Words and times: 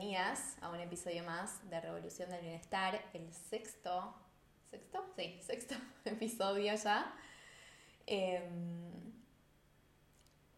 bienvenidas 0.00 0.56
a 0.62 0.70
un 0.70 0.80
episodio 0.80 1.22
más 1.24 1.68
de 1.68 1.78
Revolución 1.78 2.30
del 2.30 2.40
Bienestar, 2.40 3.04
el 3.12 3.30
sexto, 3.34 4.14
¿sexto? 4.70 5.04
Sí, 5.14 5.38
sexto 5.42 5.74
episodio 6.06 6.74
ya. 6.74 7.14
Em, 8.06 9.12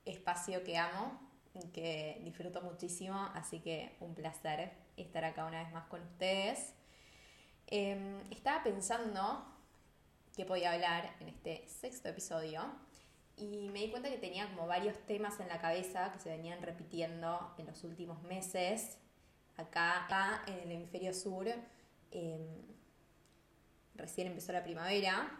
espacio 0.04 0.62
que 0.62 0.78
amo, 0.78 1.18
que 1.72 2.20
disfruto 2.22 2.62
muchísimo, 2.62 3.18
así 3.34 3.58
que 3.58 3.96
un 3.98 4.14
placer 4.14 4.74
estar 4.96 5.24
acá 5.24 5.44
una 5.44 5.64
vez 5.64 5.72
más 5.72 5.86
con 5.86 6.02
ustedes. 6.02 6.74
Em, 7.66 8.20
estaba 8.30 8.62
pensando 8.62 9.44
que 10.36 10.44
podía 10.44 10.72
hablar 10.72 11.16
en 11.18 11.30
este 11.30 11.66
sexto 11.66 12.08
episodio 12.08 12.62
y 13.36 13.70
me 13.70 13.80
di 13.80 13.90
cuenta 13.90 14.08
que 14.08 14.18
tenía 14.18 14.48
como 14.50 14.68
varios 14.68 14.96
temas 15.06 15.40
en 15.40 15.48
la 15.48 15.58
cabeza 15.58 16.12
que 16.12 16.20
se 16.20 16.28
venían 16.28 16.62
repitiendo 16.62 17.52
en 17.58 17.66
los 17.66 17.82
últimos 17.82 18.22
meses. 18.22 18.98
Acá, 19.56 20.42
en 20.46 20.58
el 20.60 20.72
hemisferio 20.72 21.12
sur 21.14 21.46
em, 22.10 22.46
recién 23.94 24.26
empezó 24.26 24.52
la 24.52 24.62
primavera, 24.62 25.30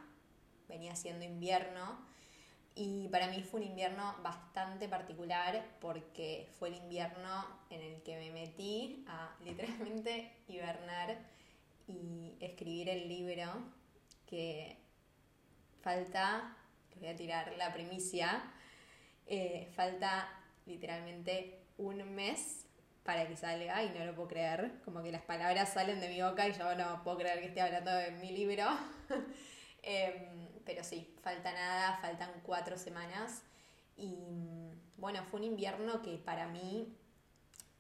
venía 0.69 0.95
siendo 0.97 1.25
invierno 1.25 1.99
y 2.75 3.09
para 3.09 3.29
mí 3.29 3.43
fue 3.43 3.61
un 3.61 3.67
invierno 3.67 4.17
bastante 4.23 4.89
particular 4.89 5.65
porque 5.81 6.49
fue 6.59 6.69
el 6.69 6.77
invierno 6.77 7.47
en 7.71 7.81
el 7.83 8.03
que 8.03 8.17
me 8.17 8.31
metí 8.31 9.05
a 9.09 9.35
literalmente 9.45 10.33
hibernar 10.49 11.19
y 11.87 12.35
escribir 12.41 12.89
el 12.89 13.09
libro 13.09 13.53
que 14.27 14.79
falta 15.83 16.57
voy 17.03 17.11
a 17.11 17.17
tirar 17.17 17.53
la 17.59 17.73
primicia, 17.73 18.43
eh, 19.27 19.69
falta 19.75 20.29
literalmente 20.67 21.59
un 21.79 22.15
mes 22.15 22.67
para 23.05 23.27
que 23.27 23.37
salga 23.37 23.83
y 23.83 23.91
no 23.91 24.05
lo 24.05 24.15
puedo 24.15 24.29
creer, 24.29 24.81
como 24.85 25.03
que 25.03 25.11
las 25.11 25.23
palabras 25.23 25.73
salen 25.73 26.01
de 26.01 26.09
mi 26.09 26.23
boca 26.23 26.47
y 26.49 26.53
yo 26.53 26.75
no 26.77 27.03
puedo 27.03 27.19
creer 27.19 27.41
que 27.41 27.47
esté 27.47 27.61
hablando 27.61 27.91
de 27.93 28.11
mi 28.13 28.31
libro. 28.31 28.67
Em, 29.85 30.49
pero 30.65 30.85
sí, 30.85 31.13
falta 31.25 31.53
nada, 31.53 31.99
faltan 32.01 32.31
cuatro 32.45 32.79
semanas 32.79 33.43
y 33.97 34.71
bueno, 34.97 35.25
fue 35.25 35.41
un 35.41 35.47
invierno 35.47 36.03
que 36.03 36.19
para 36.19 36.47
mí, 36.47 36.97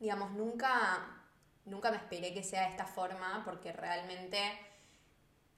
digamos, 0.00 0.32
nunca, 0.32 1.22
nunca 1.64 1.92
me 1.92 1.98
esperé 1.98 2.34
que 2.34 2.42
sea 2.42 2.62
de 2.62 2.70
esta 2.70 2.86
forma 2.86 3.42
porque 3.44 3.72
realmente 3.72 4.38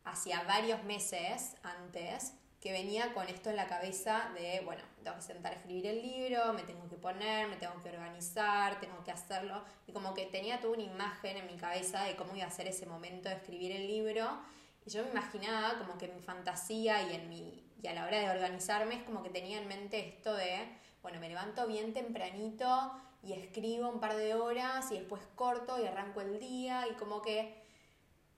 hacía 0.05 0.43
varios 0.43 0.85
meses 0.85 1.57
antes 1.63 2.35
que 2.65 2.73
venía 2.73 3.13
con 3.13 3.29
esto 3.29 3.51
en 3.51 3.57
la 3.57 3.67
cabeza 3.67 4.31
de, 4.35 4.63
bueno, 4.65 4.83
tengo 5.03 5.15
que 5.17 5.23
sentar 5.23 5.53
a 5.53 5.57
escribir 5.57 5.87
el 5.87 6.01
libro, 6.01 6.55
me 6.55 6.63
tengo 6.63 6.89
que 6.89 6.97
poner, 6.97 7.47
me 7.47 7.57
tengo 7.57 7.75
que 7.83 7.91
organizar, 7.91 8.81
tengo 8.81 9.05
que 9.05 9.11
hacerlo. 9.11 9.63
Y 9.87 9.93
como 9.93 10.15
que 10.15 10.25
tenía 10.25 10.59
toda 10.63 10.73
una 10.73 10.83
imagen 10.83 11.37
en 11.37 11.47
mi 11.47 11.59
cabeza 11.59 12.05
de 12.05 12.17
cómo 12.17 12.35
iba 12.35 12.47
a 12.47 12.51
ser 12.51 12.67
ese 12.67 12.87
momento 12.87 13.29
de 13.29 13.35
escribir 13.35 13.71
el 13.71 13.87
libro. 13.87 14.41
Y 14.87 14.91
yo 14.91 15.05
me 15.05 15.11
imaginaba 15.11 15.79
como 15.79 15.99
que 15.99 16.09
mi 16.09 16.23
fantasía 16.23 17.03
y, 17.03 17.15
en 17.17 17.29
mi, 17.29 17.63
y 17.83 17.87
a 17.87 17.93
la 17.93 18.07
hora 18.07 18.19
de 18.19 18.31
organizarme 18.31 18.95
es 18.95 19.03
como 19.03 19.23
que 19.23 19.29
tenía 19.29 19.59
en 19.59 19.69
mente 19.69 19.99
esto 19.99 20.35
de, 20.35 20.67
bueno, 21.03 21.21
me 21.21 21.29
levanto 21.29 21.67
bien 21.67 21.93
tempranito 21.93 22.93
y 23.23 23.35
escribo 23.35 23.91
un 23.91 24.01
par 24.01 24.17
de 24.17 24.33
horas 24.33 24.91
y 24.91 24.95
después 24.95 25.21
corto 25.35 25.79
y 25.83 25.87
arranco 25.87 26.23
el 26.23 26.41
día 26.41 26.87
y 26.91 26.95
como 26.95 27.21
que 27.21 27.63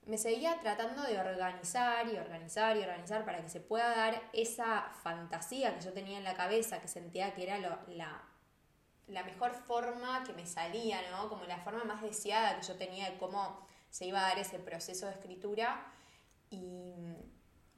me 0.07 0.17
seguía 0.17 0.59
tratando 0.61 1.03
de 1.03 1.19
organizar 1.19 2.07
y 2.07 2.17
organizar 2.17 2.77
y 2.77 2.81
organizar 2.81 3.25
para 3.25 3.41
que 3.41 3.49
se 3.49 3.59
pueda 3.59 3.89
dar 3.95 4.29
esa 4.31 4.89
fantasía 5.03 5.75
que 5.75 5.83
yo 5.83 5.93
tenía 5.93 6.17
en 6.17 6.23
la 6.23 6.33
cabeza, 6.33 6.79
que 6.79 6.87
sentía 6.87 7.33
que 7.33 7.43
era 7.43 7.57
la, 7.59 8.23
la 9.07 9.23
mejor 9.23 9.53
forma 9.53 10.23
que 10.23 10.31
me 10.31 10.45
salía, 10.45 10.99
¿no? 11.11 11.27
Como 11.27 11.43
la 11.43 11.59
forma 11.59 11.83
más 11.83 12.01
deseada 12.01 12.57
que 12.57 12.65
yo 12.65 12.75
tenía 12.75 13.11
de 13.11 13.17
cómo 13.17 13.67
se 13.89 14.05
iba 14.05 14.19
a 14.19 14.29
dar 14.29 14.39
ese 14.39 14.59
proceso 14.59 15.07
de 15.07 15.11
escritura. 15.13 15.93
Y 16.49 16.95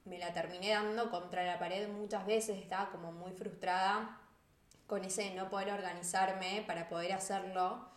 me 0.04 0.18
la 0.18 0.32
terminé 0.32 0.70
dando 0.70 1.10
contra 1.10 1.44
la 1.44 1.58
pared 1.58 1.88
muchas 1.88 2.26
veces, 2.26 2.58
estaba 2.58 2.90
como 2.90 3.10
muy 3.10 3.32
frustrada 3.32 4.20
con 4.86 5.04
ese 5.04 5.34
no 5.34 5.48
poder 5.48 5.72
organizarme 5.72 6.64
para 6.66 6.88
poder 6.88 7.12
hacerlo 7.12 7.88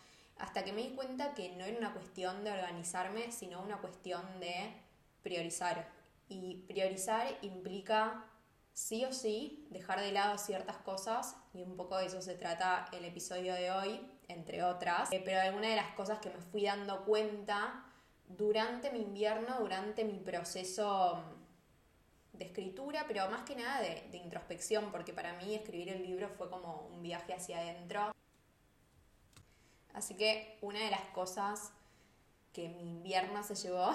hasta 0.43 0.65
que 0.65 0.73
me 0.73 0.81
di 0.81 0.89
cuenta 0.89 1.33
que 1.33 1.55
no 1.55 1.63
era 1.63 1.77
una 1.77 1.93
cuestión 1.93 2.43
de 2.43 2.51
organizarme, 2.51 3.31
sino 3.31 3.61
una 3.61 3.77
cuestión 3.77 4.21
de 4.41 4.73
priorizar. 5.21 5.87
Y 6.27 6.65
priorizar 6.67 7.37
implica 7.43 8.25
sí 8.73 9.05
o 9.05 9.13
sí 9.13 9.65
dejar 9.69 10.01
de 10.01 10.11
lado 10.11 10.37
ciertas 10.37 10.75
cosas, 10.79 11.37
y 11.53 11.61
un 11.61 11.77
poco 11.77 11.97
de 11.97 12.07
eso 12.07 12.21
se 12.21 12.35
trata 12.35 12.89
el 12.91 13.05
episodio 13.05 13.53
de 13.53 13.71
hoy, 13.71 14.05
entre 14.27 14.63
otras. 14.63 15.13
Eh, 15.13 15.21
pero 15.23 15.39
alguna 15.39 15.69
de 15.69 15.77
las 15.77 15.93
cosas 15.93 16.19
que 16.19 16.29
me 16.29 16.41
fui 16.41 16.65
dando 16.65 17.05
cuenta 17.05 17.85
durante 18.27 18.91
mi 18.91 18.99
invierno, 18.99 19.59
durante 19.61 20.03
mi 20.03 20.19
proceso 20.19 21.23
de 22.33 22.43
escritura, 22.43 23.05
pero 23.07 23.29
más 23.29 23.43
que 23.43 23.55
nada 23.55 23.79
de, 23.79 24.09
de 24.11 24.17
introspección, 24.17 24.91
porque 24.91 25.13
para 25.13 25.31
mí 25.35 25.55
escribir 25.55 25.87
el 25.87 26.03
libro 26.03 26.27
fue 26.27 26.49
como 26.49 26.89
un 26.93 27.01
viaje 27.01 27.33
hacia 27.33 27.59
adentro 27.59 28.13
Así 29.93 30.15
que 30.15 30.57
una 30.61 30.79
de 30.79 30.91
las 30.91 31.05
cosas 31.13 31.71
que 32.51 32.69
mi 32.69 32.89
invierno 32.89 33.43
se 33.43 33.55
llevó 33.55 33.91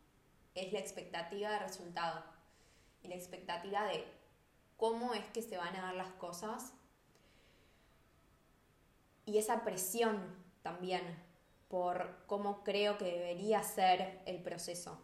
es 0.54 0.72
la 0.72 0.78
expectativa 0.78 1.50
de 1.50 1.58
resultado 1.58 2.22
y 3.02 3.08
la 3.08 3.14
expectativa 3.14 3.84
de 3.84 4.04
cómo 4.76 5.14
es 5.14 5.24
que 5.26 5.42
se 5.42 5.56
van 5.56 5.76
a 5.76 5.82
dar 5.82 5.94
las 5.94 6.12
cosas 6.12 6.72
y 9.24 9.38
esa 9.38 9.62
presión 9.64 10.36
también 10.62 11.02
por 11.68 12.24
cómo 12.26 12.64
creo 12.64 12.98
que 12.98 13.04
debería 13.04 13.62
ser 13.62 14.20
el 14.26 14.42
proceso. 14.42 15.00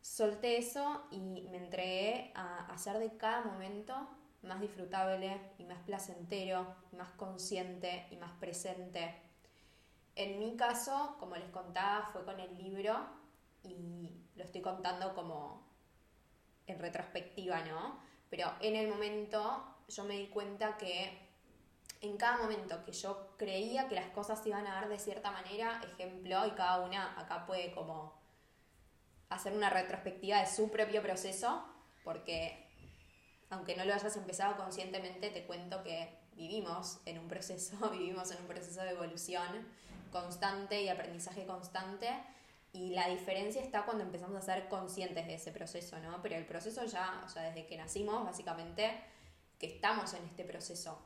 Solté 0.00 0.56
eso 0.56 1.02
y 1.10 1.20
me 1.50 1.58
entregué 1.58 2.32
a 2.34 2.66
hacer 2.72 2.98
de 2.98 3.16
cada 3.16 3.42
momento 3.42 4.08
más 4.42 4.60
disfrutable 4.60 5.40
y 5.58 5.64
más 5.64 5.78
placentero, 5.80 6.74
más 6.92 7.10
consciente 7.12 8.06
y 8.10 8.16
más 8.16 8.32
presente. 8.32 9.14
En 10.14 10.38
mi 10.38 10.56
caso, 10.56 11.16
como 11.18 11.36
les 11.36 11.48
contaba, 11.50 12.10
fue 12.12 12.24
con 12.24 12.38
el 12.40 12.56
libro 12.58 13.06
y 13.62 14.10
lo 14.36 14.44
estoy 14.44 14.60
contando 14.60 15.14
como 15.14 15.66
en 16.66 16.78
retrospectiva, 16.78 17.60
¿no? 17.64 18.00
Pero 18.30 18.52
en 18.60 18.76
el 18.76 18.88
momento 18.88 19.64
yo 19.88 20.04
me 20.04 20.18
di 20.18 20.28
cuenta 20.28 20.76
que 20.76 21.18
en 22.00 22.16
cada 22.16 22.38
momento 22.38 22.84
que 22.84 22.92
yo 22.92 23.36
creía 23.36 23.88
que 23.88 23.94
las 23.94 24.10
cosas 24.10 24.44
iban 24.46 24.66
a 24.66 24.74
dar 24.74 24.88
de 24.88 24.98
cierta 24.98 25.30
manera, 25.30 25.80
ejemplo, 25.84 26.46
y 26.46 26.50
cada 26.52 26.80
una 26.80 27.18
acá 27.18 27.46
puede 27.46 27.72
como 27.72 28.20
hacer 29.28 29.52
una 29.52 29.70
retrospectiva 29.70 30.40
de 30.40 30.46
su 30.46 30.70
propio 30.70 31.00
proceso, 31.00 31.64
porque 32.04 32.71
aunque 33.52 33.76
no 33.76 33.84
lo 33.84 33.92
hayas 33.92 34.16
empezado 34.16 34.56
conscientemente, 34.56 35.28
te 35.28 35.44
cuento 35.44 35.82
que 35.82 36.08
vivimos 36.34 36.98
en 37.04 37.18
un 37.18 37.28
proceso, 37.28 37.76
vivimos 37.92 38.30
en 38.30 38.38
un 38.38 38.46
proceso 38.46 38.80
de 38.82 38.90
evolución 38.90 39.46
constante 40.10 40.82
y 40.82 40.88
aprendizaje 40.88 41.44
constante. 41.44 42.08
Y 42.72 42.94
la 42.94 43.08
diferencia 43.08 43.60
está 43.60 43.84
cuando 43.84 44.04
empezamos 44.04 44.36
a 44.36 44.40
ser 44.40 44.68
conscientes 44.68 45.26
de 45.26 45.34
ese 45.34 45.52
proceso, 45.52 45.98
¿no? 46.00 46.22
Pero 46.22 46.36
el 46.36 46.46
proceso 46.46 46.86
ya, 46.86 47.22
o 47.26 47.28
sea, 47.28 47.42
desde 47.42 47.66
que 47.66 47.76
nacimos, 47.76 48.24
básicamente, 48.24 48.98
que 49.58 49.66
estamos 49.66 50.14
en 50.14 50.24
este 50.24 50.44
proceso. 50.44 50.98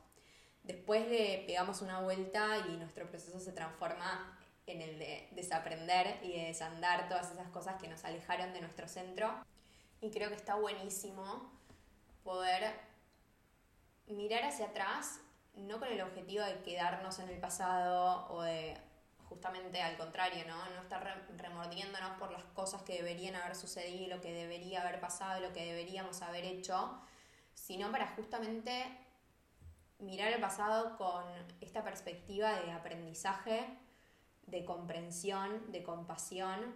Después 0.63 1.05
le 1.09 1.43
pegamos 1.45 1.81
una 1.81 1.99
vuelta 1.99 2.65
y 2.69 2.77
nuestro 2.77 3.09
proceso 3.09 3.41
se 3.41 3.51
transforma 3.51 4.39
en 4.65 4.81
el 4.81 4.97
de 4.97 5.27
desaprender 5.31 6.19
y 6.23 6.31
de 6.31 6.45
desandar 6.45 7.09
todas 7.09 7.29
esas 7.31 7.49
cosas 7.49 7.81
que 7.81 7.89
nos 7.89 8.05
alejaron 8.05 8.53
de 8.53 8.61
nuestro 8.61 8.87
centro. 8.87 9.33
Y 9.99 10.11
creo 10.11 10.29
que 10.29 10.35
está 10.35 10.55
buenísimo 10.55 11.56
poder 12.27 12.73
mirar 14.07 14.43
hacia 14.43 14.65
atrás, 14.65 15.21
no 15.55 15.79
con 15.79 15.87
el 15.87 16.01
objetivo 16.01 16.43
de 16.43 16.61
quedarnos 16.61 17.19
en 17.19 17.29
el 17.29 17.39
pasado 17.39 18.27
o 18.29 18.41
de 18.41 18.77
justamente 19.29 19.81
al 19.81 19.95
contrario, 19.95 20.43
¿no? 20.45 20.57
No 20.75 20.81
estar 20.81 21.25
remordiéndonos 21.37 22.11
por 22.19 22.31
las 22.31 22.43
cosas 22.43 22.81
que 22.81 22.97
deberían 22.97 23.35
haber 23.35 23.55
sucedido, 23.55 24.17
lo 24.17 24.21
que 24.21 24.33
debería 24.33 24.81
haber 24.81 24.99
pasado, 24.99 25.39
lo 25.39 25.53
que 25.53 25.63
deberíamos 25.65 26.21
haber 26.21 26.43
hecho, 26.43 26.99
sino 27.53 27.91
para 27.91 28.07
justamente 28.07 28.85
mirar 29.99 30.27
el 30.33 30.41
pasado 30.41 30.97
con 30.97 31.23
esta 31.61 31.81
perspectiva 31.81 32.59
de 32.59 32.73
aprendizaje, 32.73 33.65
de 34.47 34.65
comprensión, 34.65 35.71
de 35.71 35.81
compasión 35.81 36.75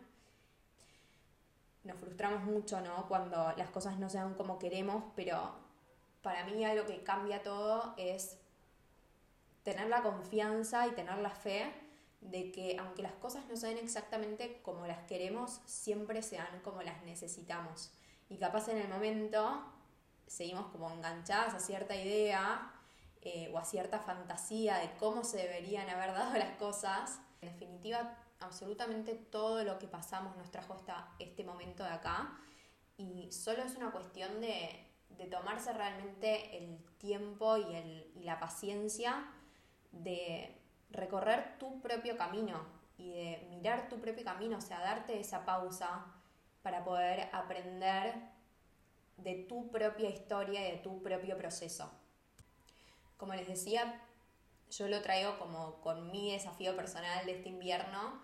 nos 1.83 1.97
frustramos 1.97 2.43
mucho, 2.43 2.81
¿no? 2.81 3.07
Cuando 3.07 3.53
las 3.57 3.69
cosas 3.69 3.97
no 3.97 4.09
se 4.09 4.17
dan 4.17 4.35
como 4.35 4.59
queremos, 4.59 5.03
pero 5.15 5.55
para 6.21 6.45
mí 6.45 6.63
algo 6.63 6.85
que 6.85 7.03
cambia 7.03 7.41
todo 7.41 7.93
es 7.97 8.37
tener 9.63 9.87
la 9.87 10.01
confianza 10.01 10.87
y 10.87 10.91
tener 10.91 11.17
la 11.17 11.31
fe 11.31 11.71
de 12.21 12.51
que 12.51 12.77
aunque 12.79 13.01
las 13.01 13.13
cosas 13.13 13.45
no 13.49 13.55
se 13.55 13.67
den 13.67 13.79
exactamente 13.79 14.61
como 14.63 14.85
las 14.85 14.99
queremos, 15.07 15.59
siempre 15.65 16.21
se 16.21 16.37
dan 16.37 16.59
como 16.63 16.83
las 16.83 17.01
necesitamos. 17.03 17.91
Y 18.29 18.37
capaz 18.37 18.69
en 18.69 18.77
el 18.77 18.87
momento 18.87 19.63
seguimos 20.27 20.67
como 20.67 20.89
enganchadas 20.91 21.53
a 21.55 21.59
cierta 21.59 21.95
idea 21.95 22.71
eh, 23.21 23.51
o 23.53 23.57
a 23.57 23.65
cierta 23.65 23.99
fantasía 23.99 24.77
de 24.77 24.91
cómo 24.99 25.23
se 25.23 25.37
deberían 25.37 25.89
haber 25.89 26.13
dado 26.13 26.37
las 26.37 26.55
cosas, 26.57 27.19
En 27.41 27.51
definitiva, 27.51 28.15
absolutamente 28.41 29.15
todo 29.15 29.63
lo 29.63 29.79
que 29.79 29.87
pasamos 29.87 30.35
nos 30.37 30.51
trajo 30.51 30.73
hasta 30.73 31.13
este 31.19 31.43
momento 31.43 31.83
de 31.83 31.89
acá 31.89 32.37
y 32.97 33.31
solo 33.31 33.63
es 33.63 33.75
una 33.75 33.91
cuestión 33.91 34.41
de, 34.41 34.87
tomarse 35.29 35.71
realmente 35.71 36.57
el 36.57 36.83
tiempo 36.97 37.55
y, 37.55 37.75
el, 37.75 38.11
y 38.15 38.23
la 38.23 38.39
paciencia 38.39 39.23
de 39.91 40.57
recorrer 40.89 41.59
tu 41.59 41.79
propio 41.79 42.17
camino 42.17 42.65
y 42.97 43.11
de 43.11 43.47
mirar 43.51 43.87
tu 43.87 43.99
propio 43.99 44.23
camino, 44.23 44.57
o 44.57 44.61
sea, 44.61 44.79
darte 44.79 45.19
esa 45.19 45.45
pausa 45.45 46.05
para 46.63 46.83
poder 46.83 47.29
aprender 47.33 48.15
de 49.17 49.35
tu 49.35 49.69
propia 49.69 50.09
historia 50.09 50.67
y 50.67 50.71
de 50.71 50.77
tu 50.77 51.01
propio 51.01 51.37
proceso. 51.37 51.91
Como 53.17 53.33
les 53.35 53.47
decía, 53.47 54.01
yo 54.71 54.87
lo 54.87 55.01
traigo 55.01 55.37
como 55.37 55.81
con 55.81 56.11
mi 56.11 56.31
desafío 56.31 56.75
personal 56.75 57.25
de 57.25 57.33
este 57.33 57.49
invierno, 57.49 58.21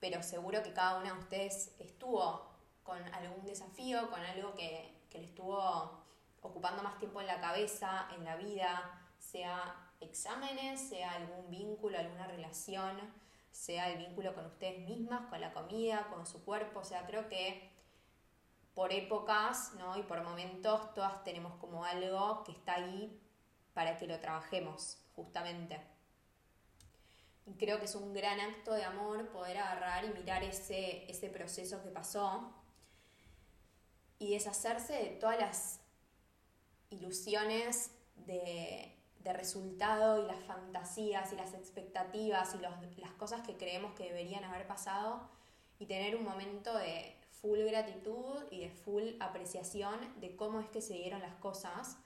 pero 0.00 0.22
seguro 0.22 0.62
que 0.62 0.72
cada 0.72 0.98
una 0.98 1.12
de 1.12 1.18
ustedes 1.18 1.74
estuvo 1.78 2.56
con 2.82 3.02
algún 3.14 3.44
desafío, 3.44 4.08
con 4.10 4.20
algo 4.20 4.54
que, 4.54 4.94
le 5.12 5.24
estuvo 5.24 6.04
ocupando 6.42 6.82
más 6.82 6.98
tiempo 6.98 7.22
en 7.22 7.26
la 7.26 7.40
cabeza, 7.40 8.06
en 8.14 8.22
la 8.22 8.36
vida, 8.36 9.00
sea 9.18 9.74
exámenes, 10.00 10.78
sea 10.78 11.12
algún 11.14 11.48
vínculo, 11.48 11.98
alguna 11.98 12.26
relación, 12.26 13.00
sea 13.50 13.88
el 13.88 13.96
vínculo 13.96 14.34
con 14.34 14.44
ustedes 14.44 14.86
mismas, 14.86 15.22
con 15.30 15.40
la 15.40 15.54
comida, 15.54 16.06
con 16.10 16.26
su 16.26 16.44
cuerpo. 16.44 16.80
O 16.80 16.84
sea, 16.84 17.06
creo 17.06 17.30
que 17.30 17.72
por 18.74 18.92
épocas 18.92 19.72
¿no? 19.78 19.96
y 19.96 20.02
por 20.02 20.22
momentos 20.22 20.92
todas 20.92 21.24
tenemos 21.24 21.54
como 21.54 21.86
algo 21.86 22.44
que 22.44 22.52
está 22.52 22.74
ahí 22.74 23.18
para 23.72 23.96
que 23.96 24.06
lo 24.06 24.20
trabajemos, 24.20 24.98
justamente. 25.14 25.95
Creo 27.58 27.78
que 27.78 27.84
es 27.84 27.94
un 27.94 28.12
gran 28.12 28.40
acto 28.40 28.72
de 28.72 28.84
amor 28.84 29.28
poder 29.28 29.58
agarrar 29.58 30.04
y 30.04 30.08
mirar 30.08 30.42
ese, 30.42 31.10
ese 31.10 31.28
proceso 31.28 31.82
que 31.82 31.90
pasó 31.90 32.52
y 34.18 34.32
deshacerse 34.32 34.94
de 34.94 35.10
todas 35.10 35.38
las 35.38 35.80
ilusiones 36.90 37.90
de, 38.26 38.92
resultado 39.24 40.22
y 40.22 40.26
las 40.28 40.38
fantasías 40.44 41.32
y 41.32 41.36
las 41.36 41.52
expectativas 41.52 42.54
y 42.54 43.00
las 43.00 43.10
cosas 43.14 43.44
que 43.44 43.56
creemos 43.56 43.92
que 43.94 44.04
deberían 44.04 44.44
haber 44.44 44.68
pasado 44.68 45.28
y 45.80 45.86
tener 45.86 46.14
un 46.14 46.22
momento 46.22 46.72
de 46.78 47.16
full 47.32 47.58
gratitud 47.58 48.44
y 48.52 48.60
de 48.60 48.70
full 48.70 49.02
apreciación 49.18 49.98
de 50.20 50.36
cómo 50.36 50.60
es 50.60 50.68
que 50.68 50.80
se 50.80 50.94
dieron 50.94 51.22
las 51.22 51.34
cosas 51.34 51.98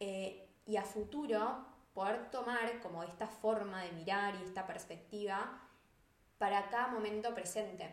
eh, 0.00 0.48
y 0.66 0.76
a 0.76 0.84
futuro 0.84 1.66
poder 1.98 2.30
tomar 2.30 2.80
como 2.80 3.02
esta 3.02 3.26
forma 3.26 3.82
de 3.82 3.90
mirar 3.90 4.36
y 4.36 4.44
esta 4.44 4.64
perspectiva 4.68 5.60
para 6.38 6.68
cada 6.68 6.86
momento 6.86 7.34
presente. 7.34 7.92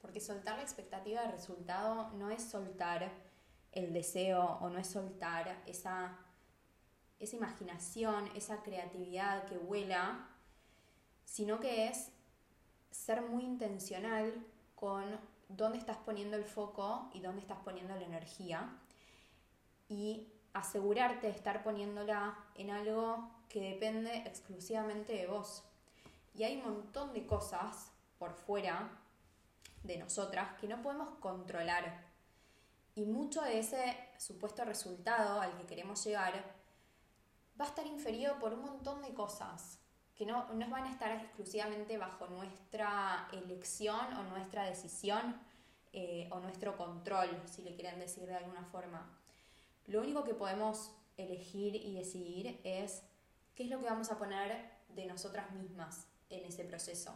Porque 0.00 0.20
soltar 0.20 0.56
la 0.56 0.62
expectativa 0.62 1.22
de 1.22 1.32
resultado 1.32 2.12
no 2.12 2.30
es 2.30 2.44
soltar 2.44 3.10
el 3.72 3.92
deseo 3.92 4.40
o 4.60 4.70
no 4.70 4.78
es 4.78 4.86
soltar 4.86 5.64
esa, 5.66 6.16
esa 7.18 7.34
imaginación, 7.36 8.30
esa 8.36 8.62
creatividad 8.62 9.46
que 9.46 9.58
vuela, 9.58 10.28
sino 11.24 11.58
que 11.58 11.88
es 11.88 12.12
ser 12.92 13.22
muy 13.22 13.42
intencional 13.42 14.46
con 14.76 15.18
dónde 15.48 15.78
estás 15.78 15.96
poniendo 15.96 16.36
el 16.36 16.44
foco 16.44 17.10
y 17.12 17.18
dónde 17.18 17.40
estás 17.40 17.58
poniendo 17.64 17.96
la 17.96 18.04
energía 18.04 18.78
y 19.88 20.31
asegurarte 20.52 21.26
de 21.26 21.32
estar 21.32 21.62
poniéndola 21.62 22.38
en 22.54 22.70
algo 22.70 23.30
que 23.48 23.60
depende 23.60 24.18
exclusivamente 24.26 25.12
de 25.12 25.26
vos. 25.26 25.62
Y 26.34 26.44
hay 26.44 26.56
un 26.56 26.64
montón 26.64 27.12
de 27.12 27.26
cosas 27.26 27.90
por 28.18 28.34
fuera 28.34 28.90
de 29.82 29.98
nosotras 29.98 30.58
que 30.60 30.68
no 30.68 30.80
podemos 30.82 31.10
controlar. 31.20 32.06
Y 32.94 33.04
mucho 33.04 33.42
de 33.42 33.58
ese 33.58 33.96
supuesto 34.18 34.64
resultado 34.64 35.40
al 35.40 35.56
que 35.58 35.66
queremos 35.66 36.04
llegar 36.04 36.32
va 37.60 37.64
a 37.64 37.68
estar 37.68 37.86
inferido 37.86 38.38
por 38.38 38.52
un 38.52 38.62
montón 38.62 39.02
de 39.02 39.12
cosas 39.14 39.78
que 40.14 40.26
no, 40.26 40.46
no 40.52 40.68
van 40.68 40.84
a 40.84 40.90
estar 40.90 41.10
exclusivamente 41.12 41.96
bajo 41.98 42.26
nuestra 42.26 43.28
elección 43.32 44.12
o 44.14 44.22
nuestra 44.24 44.64
decisión 44.64 45.40
eh, 45.92 46.28
o 46.30 46.40
nuestro 46.40 46.76
control, 46.76 47.28
si 47.46 47.62
le 47.62 47.74
quieren 47.74 47.98
decir 47.98 48.26
de 48.26 48.36
alguna 48.36 48.64
forma. 48.64 49.21
Lo 49.92 50.00
único 50.00 50.24
que 50.24 50.32
podemos 50.32 50.90
elegir 51.18 51.76
y 51.76 51.92
decidir 51.92 52.58
es 52.64 53.02
qué 53.54 53.64
es 53.64 53.68
lo 53.68 53.78
que 53.78 53.84
vamos 53.84 54.10
a 54.10 54.16
poner 54.16 54.70
de 54.88 55.04
nosotras 55.04 55.52
mismas 55.52 56.06
en 56.30 56.46
ese 56.46 56.64
proceso. 56.64 57.14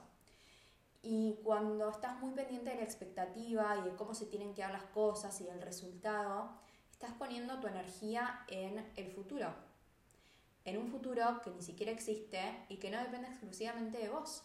Y 1.00 1.38
cuando 1.42 1.88
estás 1.88 2.20
muy 2.20 2.32
pendiente 2.32 2.68
de 2.68 2.76
la 2.76 2.82
expectativa 2.82 3.78
y 3.78 3.88
de 3.88 3.96
cómo 3.96 4.12
se 4.12 4.26
tienen 4.26 4.52
que 4.52 4.60
dar 4.60 4.72
las 4.72 4.82
cosas 4.82 5.40
y 5.40 5.44
del 5.44 5.62
resultado, 5.62 6.50
estás 6.92 7.14
poniendo 7.14 7.58
tu 7.60 7.66
energía 7.66 8.44
en 8.46 8.86
el 8.96 9.10
futuro. 9.10 9.54
En 10.66 10.76
un 10.76 10.88
futuro 10.88 11.40
que 11.42 11.52
ni 11.52 11.62
siquiera 11.62 11.92
existe 11.92 12.66
y 12.68 12.76
que 12.76 12.90
no 12.90 12.98
depende 12.98 13.28
exclusivamente 13.28 13.96
de 13.96 14.10
vos. 14.10 14.42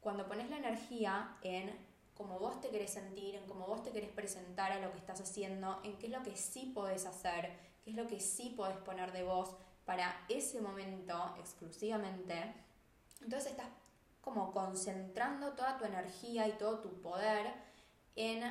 Cuando 0.00 0.28
pones 0.28 0.50
la 0.50 0.58
energía 0.58 1.36
en 1.42 1.76
cómo 2.20 2.38
vos 2.38 2.60
te 2.60 2.68
querés 2.68 2.90
sentir, 2.90 3.34
en 3.34 3.46
cómo 3.46 3.66
vos 3.66 3.82
te 3.82 3.92
querés 3.92 4.10
presentar 4.10 4.72
a 4.72 4.78
lo 4.78 4.92
que 4.92 4.98
estás 4.98 5.22
haciendo, 5.22 5.80
en 5.84 5.96
qué 5.96 6.08
es 6.08 6.12
lo 6.12 6.22
que 6.22 6.36
sí 6.36 6.70
podés 6.74 7.06
hacer, 7.06 7.50
qué 7.82 7.92
es 7.92 7.96
lo 7.96 8.06
que 8.06 8.20
sí 8.20 8.52
podés 8.54 8.76
poner 8.76 9.10
de 9.12 9.22
vos 9.22 9.56
para 9.86 10.26
ese 10.28 10.60
momento 10.60 11.34
exclusivamente, 11.38 12.54
entonces 13.22 13.52
estás 13.52 13.68
como 14.20 14.52
concentrando 14.52 15.54
toda 15.54 15.78
tu 15.78 15.86
energía 15.86 16.46
y 16.46 16.52
todo 16.58 16.80
tu 16.80 17.00
poder 17.00 17.54
en 18.16 18.42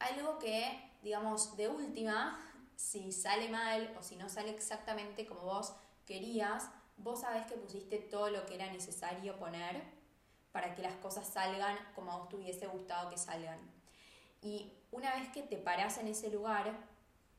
algo 0.00 0.40
que, 0.40 0.90
digamos, 1.04 1.56
de 1.56 1.68
última, 1.68 2.44
si 2.74 3.12
sale 3.12 3.48
mal 3.48 3.94
o 3.96 4.02
si 4.02 4.16
no 4.16 4.28
sale 4.28 4.50
exactamente 4.50 5.24
como 5.24 5.42
vos 5.42 5.72
querías, 6.04 6.68
vos 6.96 7.20
sabés 7.20 7.46
que 7.46 7.54
pusiste 7.54 7.98
todo 7.98 8.28
lo 8.28 8.44
que 8.44 8.56
era 8.56 8.72
necesario 8.72 9.38
poner 9.38 9.99
para 10.52 10.74
que 10.74 10.82
las 10.82 10.94
cosas 10.96 11.28
salgan 11.28 11.76
como 11.94 12.12
a 12.12 12.16
vos 12.16 12.28
te 12.28 12.36
hubiese 12.36 12.66
gustado 12.66 13.10
que 13.10 13.18
salgan. 13.18 13.58
Y 14.42 14.72
una 14.90 15.14
vez 15.14 15.28
que 15.28 15.42
te 15.42 15.56
parás 15.56 15.98
en 15.98 16.08
ese 16.08 16.30
lugar 16.30 16.72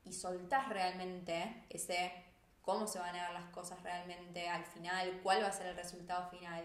y 0.04 0.12
soltás 0.12 0.68
realmente 0.68 1.64
ese 1.68 2.12
cómo 2.62 2.86
se 2.86 2.98
van 2.98 3.14
a 3.16 3.22
dar 3.22 3.32
las 3.32 3.50
cosas 3.50 3.82
realmente 3.82 4.48
al 4.48 4.64
final, 4.64 5.20
cuál 5.22 5.42
va 5.42 5.48
a 5.48 5.52
ser 5.52 5.66
el 5.66 5.76
resultado 5.76 6.28
final, 6.30 6.64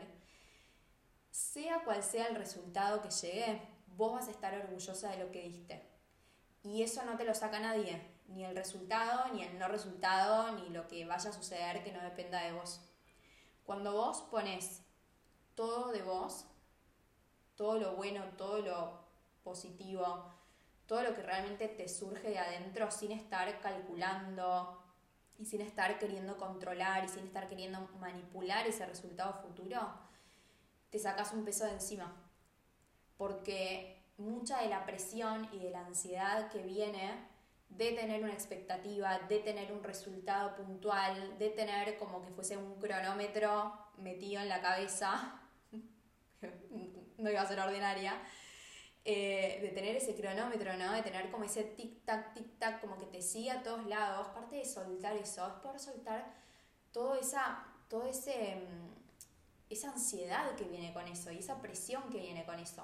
sea 1.32 1.84
cual 1.84 2.04
sea 2.04 2.27
el 2.27 2.36
resultado 2.36 3.01
que 3.01 3.10
llegue, 3.10 3.62
vos 3.96 4.13
vas 4.13 4.27
a 4.27 4.32
estar 4.32 4.54
orgullosa 4.54 5.10
de 5.10 5.18
lo 5.18 5.32
que 5.32 5.42
diste. 5.42 5.84
Y 6.63 6.84
eso 6.84 7.04
no 7.04 7.18
te 7.18 7.24
lo 7.24 7.34
saca 7.34 7.60
nadie, 7.60 8.01
ni 8.27 8.46
el 8.46 8.56
resultado, 8.56 9.34
ni 9.34 9.44
el 9.44 9.58
no 9.58 9.68
resultado, 9.68 10.51
ni 10.54 10.70
lo 10.70 10.88
que 10.88 11.06
vaya 11.06 11.30
a 11.30 11.34
suceder 11.34 11.84
que 11.84 11.92
no 11.92 12.01
dependa 12.01 12.44
de 12.44 12.54
vos. 12.54 12.82
Cuando 13.66 13.94
vos 13.94 14.22
pones 14.30 14.82
todo 15.58 15.92
de 15.92 16.04
vos, 16.04 16.46
todo 17.56 17.80
lo 17.80 17.96
bueno, 17.96 18.24
todo 18.38 18.60
lo 18.60 19.00
positivo, 19.44 20.32
todo 20.86 21.02
lo 21.02 21.16
que 21.16 21.24
realmente 21.24 21.68
te 21.68 21.90
surge 21.90 22.30
de 22.30 22.38
adentro 22.38 22.92
sin 22.92 23.12
estar 23.12 23.60
calculando 23.60 24.80
y 25.40 25.46
sin 25.46 25.62
estar 25.62 25.98
queriendo 25.98 26.38
controlar 26.38 27.04
y 27.06 27.08
sin 27.08 27.26
estar 27.26 27.48
queriendo 27.48 27.90
manipular 28.00 28.68
ese 28.68 28.86
resultado 28.86 29.34
futuro, 29.42 29.80
te 30.92 31.00
sacas 31.00 31.34
un 31.34 31.44
peso 31.44 31.66
de 31.66 31.72
encima. 31.72 32.16
Porque 33.18 34.06
mucha 34.18 34.62
de 34.62 34.70
la 34.70 34.86
presión 34.86 35.50
y 35.52 35.58
de 35.58 35.72
la 35.72 35.88
ansiedad 35.88 36.52
que 36.52 36.62
viene 36.62 37.28
de 37.70 37.94
tener 37.94 38.24
una 38.24 38.34
expectativa, 38.34 39.18
de 39.28 39.40
tener 39.40 39.72
un 39.74 39.84
resultado 39.84 40.56
puntual, 40.56 41.40
de 41.40 41.50
tener 41.50 41.98
como 41.98 42.22
que 42.22 42.30
fuese 42.30 42.58
un 42.58 42.76
cronómetro 42.80 43.74
metido 43.98 44.44
en 44.44 44.50
la 44.50 44.62
cabeza, 44.62 45.42
no 47.17 47.29
iba 47.29 47.41
a 47.41 47.48
ser 47.48 47.60
ordinaria, 47.60 48.22
eh, 49.06 49.60
de 49.62 49.70
tener 49.70 49.96
ese 49.96 50.15
cronómetro, 50.15 50.75
¿no? 50.77 50.91
De 50.91 51.01
tener 51.01 51.32
como 51.32 51.46
ese 51.46 51.75
tic-tac, 51.75 52.34
tic-tac, 52.34 52.82
como 52.82 52.98
que 52.98 53.06
te 53.06 53.22
sigue 53.22 53.51
a 53.51 53.63
todos 53.63 53.86
lados. 53.86 54.27
Parte 54.27 54.58
de 54.58 54.65
soltar 54.65 55.15
eso, 55.15 55.48
es 55.48 55.53
por 55.63 55.79
soltar 55.79 56.34
todo 56.91 57.15
esa, 57.15 57.65
todo 57.88 58.06
ese 58.06 58.56
mm, 58.56 58.88
esa 59.70 59.91
ansiedad 59.91 60.56
que 60.56 60.65
viene 60.65 60.94
con 60.94 61.08
eso 61.08 61.32
y 61.32 61.39
esa 61.39 61.62
presión 61.62 62.03
que 62.10 62.20
viene 62.20 62.46
con 62.46 62.60
eso. 62.60 62.84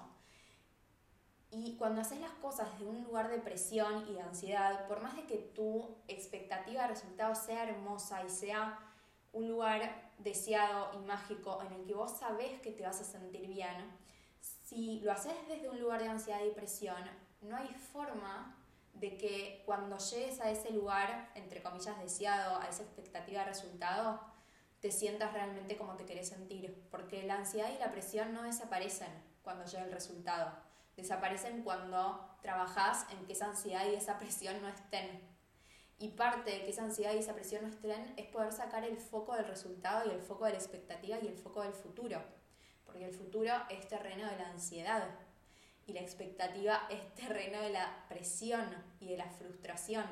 Y 1.52 1.76
cuando 1.78 2.02
haces 2.02 2.20
las 2.20 2.34
cosas 2.34 2.72
desde 2.74 2.88
un 2.88 3.04
lugar 3.04 3.30
de 3.30 3.38
presión 3.38 4.08
y 4.10 4.14
de 4.14 4.22
ansiedad, 4.22 4.88
por 4.88 5.02
más 5.02 5.16
de 5.16 5.26
que 5.26 5.38
tu 5.38 5.98
expectativa 6.08 6.82
de 6.82 6.88
resultado 6.88 7.36
sea 7.36 7.64
hermosa 7.64 8.24
y 8.24 8.30
sea 8.30 8.80
un 9.34 9.48
lugar 9.48 10.12
deseado 10.24 10.92
y 10.94 11.06
mágico 11.06 11.62
en 11.62 11.74
el 11.74 11.86
que 11.86 11.94
vos 11.94 12.18
sabés 12.18 12.62
que 12.62 12.72
te 12.72 12.84
vas 12.84 13.00
a 13.02 13.04
sentir 13.04 13.48
bien, 13.48 13.92
si 14.64 15.00
lo 15.02 15.12
haces 15.12 15.34
desde 15.48 15.70
un 15.70 15.80
lugar 15.80 16.02
de 16.02 16.10
ansiedad 16.10 16.44
y 16.44 16.52
presión, 16.52 17.04
no 17.42 17.56
hay 17.56 17.68
forma 17.92 18.58
de 18.94 19.18
que 19.18 19.64
cuando 19.66 19.98
llegues 19.98 20.40
a 20.40 20.50
ese 20.50 20.72
lugar, 20.72 21.32
entre 21.36 21.62
comillas, 21.62 22.00
deseado, 22.00 22.58
a 22.60 22.68
esa 22.68 22.84
expectativa 22.84 23.42
de 23.42 23.48
resultado, 23.48 24.22
te 24.80 24.92
sientas 24.92 25.34
realmente 25.34 25.78
como 25.78 25.96
te 25.96 26.06
querés 26.06 26.30
sentir, 26.30 26.88
porque 26.92 27.24
la 27.24 27.36
ansiedad 27.36 27.70
y 27.74 27.80
la 27.80 27.92
presión 27.92 28.34
no 28.34 28.44
desaparecen 28.44 29.12
cuando 29.42 29.66
llega 29.66 29.86
el 29.86 29.92
resultado, 29.92 30.52
desaparecen 30.96 31.64
cuando 31.64 32.38
trabajas 32.42 33.06
en 33.12 33.26
que 33.26 33.34
esa 33.34 33.48
ansiedad 33.48 33.86
y 33.88 33.96
esa 33.96 34.20
presión 34.20 34.62
no 34.62 34.68
estén. 34.68 35.22
Y 36.00 36.10
parte 36.10 36.52
de 36.52 36.64
que 36.64 36.72
esa 36.72 36.84
ansiedad 36.84 37.14
y 37.14 37.20
esa 37.20 37.34
presión 37.34 37.64
no 37.64 37.70
estén 37.70 38.14
es 38.18 38.28
poder 38.28 38.52
sacar 38.52 38.84
el 38.84 38.98
foco 38.98 39.36
del 39.36 39.46
resultado 39.46 40.10
y 40.10 40.14
el 40.14 40.22
foco 40.22 40.46
de 40.46 40.52
la 40.52 40.58
expectativa 40.58 41.18
y 41.22 41.28
el 41.28 41.38
foco 41.38 41.62
del 41.62 41.74
futuro, 41.74 42.22
porque 42.86 43.06
el 43.06 43.14
futuro 43.14 43.54
es 43.70 43.88
terreno 43.88 44.30
de 44.30 44.38
la 44.38 44.50
ansiedad 44.50 45.08
y 45.86 45.94
la 45.94 46.02
expectativa 46.02 46.84
es 46.90 47.14
terreno 47.16 47.62
de 47.62 47.70
la 47.70 48.06
presión 48.10 48.68
y 49.00 49.08
de 49.08 49.18
la 49.18 49.30
frustración. 49.30 50.06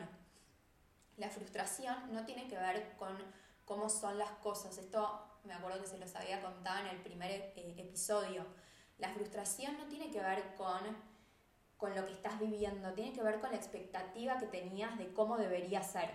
La 1.17 1.29
frustración 1.29 2.13
no 2.13 2.25
tiene 2.25 2.47
que 2.47 2.57
ver 2.57 2.95
con 2.97 3.17
cómo 3.65 3.89
son 3.89 4.17
las 4.17 4.31
cosas. 4.31 4.77
Esto 4.77 5.39
me 5.43 5.53
acuerdo 5.53 5.81
que 5.81 5.87
se 5.87 5.97
los 5.97 6.15
había 6.15 6.41
contado 6.41 6.79
en 6.79 6.87
el 6.87 7.01
primer 7.01 7.31
eh, 7.31 7.75
episodio. 7.77 8.45
La 8.97 9.09
frustración 9.09 9.77
no 9.77 9.87
tiene 9.87 10.11
que 10.11 10.21
ver 10.21 10.55
con, 10.55 10.79
con 11.81 11.95
lo 11.95 12.05
que 12.05 12.13
estás 12.13 12.39
viviendo, 12.39 12.93
tiene 12.93 13.11
que 13.11 13.23
ver 13.23 13.39
con 13.39 13.49
la 13.49 13.57
expectativa 13.57 14.37
que 14.37 14.45
tenías 14.45 14.99
de 14.99 15.11
cómo 15.13 15.39
debería 15.39 15.81
ser. 15.81 16.11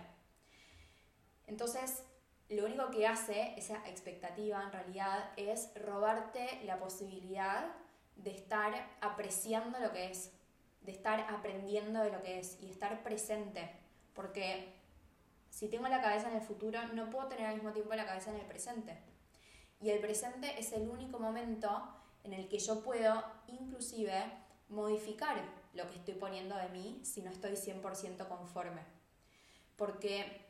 Entonces, 1.45 2.03
lo 2.47 2.65
único 2.65 2.89
que 2.89 3.05
hace 3.05 3.53
esa 3.57 3.85
expectativa 3.85 4.63
en 4.63 4.71
realidad 4.71 5.29
es 5.35 5.69
robarte 5.75 6.61
la 6.63 6.79
posibilidad 6.79 7.75
de 8.15 8.31
estar 8.31 8.73
apreciando 9.01 9.77
lo 9.79 9.91
que 9.91 10.09
es, 10.09 10.31
de 10.83 10.93
estar 10.93 11.19
aprendiendo 11.29 12.01
de 12.01 12.13
lo 12.13 12.23
que 12.23 12.39
es 12.39 12.57
y 12.61 12.69
estar 12.69 13.03
presente. 13.03 13.69
Porque 14.13 14.73
si 15.49 15.67
tengo 15.67 15.89
la 15.89 16.01
cabeza 16.01 16.29
en 16.29 16.37
el 16.37 16.41
futuro, 16.41 16.81
no 16.93 17.09
puedo 17.09 17.27
tener 17.27 17.45
al 17.45 17.55
mismo 17.55 17.73
tiempo 17.73 17.93
la 17.93 18.05
cabeza 18.05 18.29
en 18.29 18.37
el 18.37 18.45
presente. 18.45 18.97
Y 19.81 19.89
el 19.89 19.99
presente 19.99 20.57
es 20.57 20.71
el 20.71 20.87
único 20.87 21.19
momento 21.19 21.93
en 22.23 22.31
el 22.31 22.47
que 22.47 22.57
yo 22.57 22.81
puedo 22.81 23.21
inclusive 23.47 24.31
modificar 24.69 25.56
lo 25.77 25.89
que 25.89 25.95
estoy 25.95 26.15
poniendo 26.15 26.55
de 26.57 26.69
mí 26.69 26.99
si 27.03 27.21
no 27.21 27.31
estoy 27.31 27.53
100% 27.53 28.27
conforme. 28.27 28.81
Porque 29.75 30.45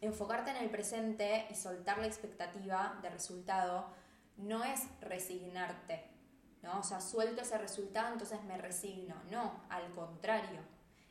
enfocarte 0.00 0.50
en 0.50 0.56
el 0.56 0.70
presente 0.70 1.46
y 1.50 1.54
soltar 1.54 1.98
la 1.98 2.06
expectativa 2.06 2.98
de 3.02 3.10
resultado 3.10 3.86
no 4.36 4.64
es 4.64 4.80
resignarte, 5.00 6.04
¿no? 6.62 6.80
O 6.80 6.82
sea, 6.82 7.00
suelto 7.00 7.42
ese 7.42 7.58
resultado, 7.58 8.12
entonces 8.12 8.42
me 8.44 8.58
resigno. 8.58 9.14
No, 9.30 9.62
al 9.68 9.92
contrario, 9.92 10.60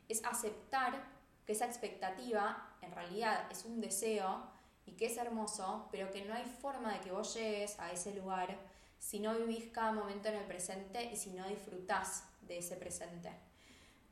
es 0.09 0.25
aceptar 0.25 1.03
que 1.45 1.53
esa 1.53 1.65
expectativa 1.65 2.75
en 2.81 2.91
realidad 2.91 3.47
es 3.51 3.63
un 3.65 3.79
deseo 3.79 4.43
y 4.85 4.93
que 4.93 5.05
es 5.05 5.17
hermoso, 5.17 5.87
pero 5.91 6.11
que 6.11 6.25
no 6.25 6.33
hay 6.33 6.43
forma 6.43 6.93
de 6.93 6.99
que 6.99 7.11
vos 7.11 7.33
llegues 7.35 7.79
a 7.79 7.91
ese 7.91 8.13
lugar 8.15 8.57
si 8.97 9.19
no 9.19 9.35
vivís 9.35 9.71
cada 9.71 9.91
momento 9.91 10.29
en 10.29 10.35
el 10.35 10.45
presente 10.45 11.03
y 11.05 11.15
si 11.15 11.31
no 11.31 11.47
disfrutás 11.47 12.25
de 12.41 12.57
ese 12.57 12.75
presente. 12.75 13.50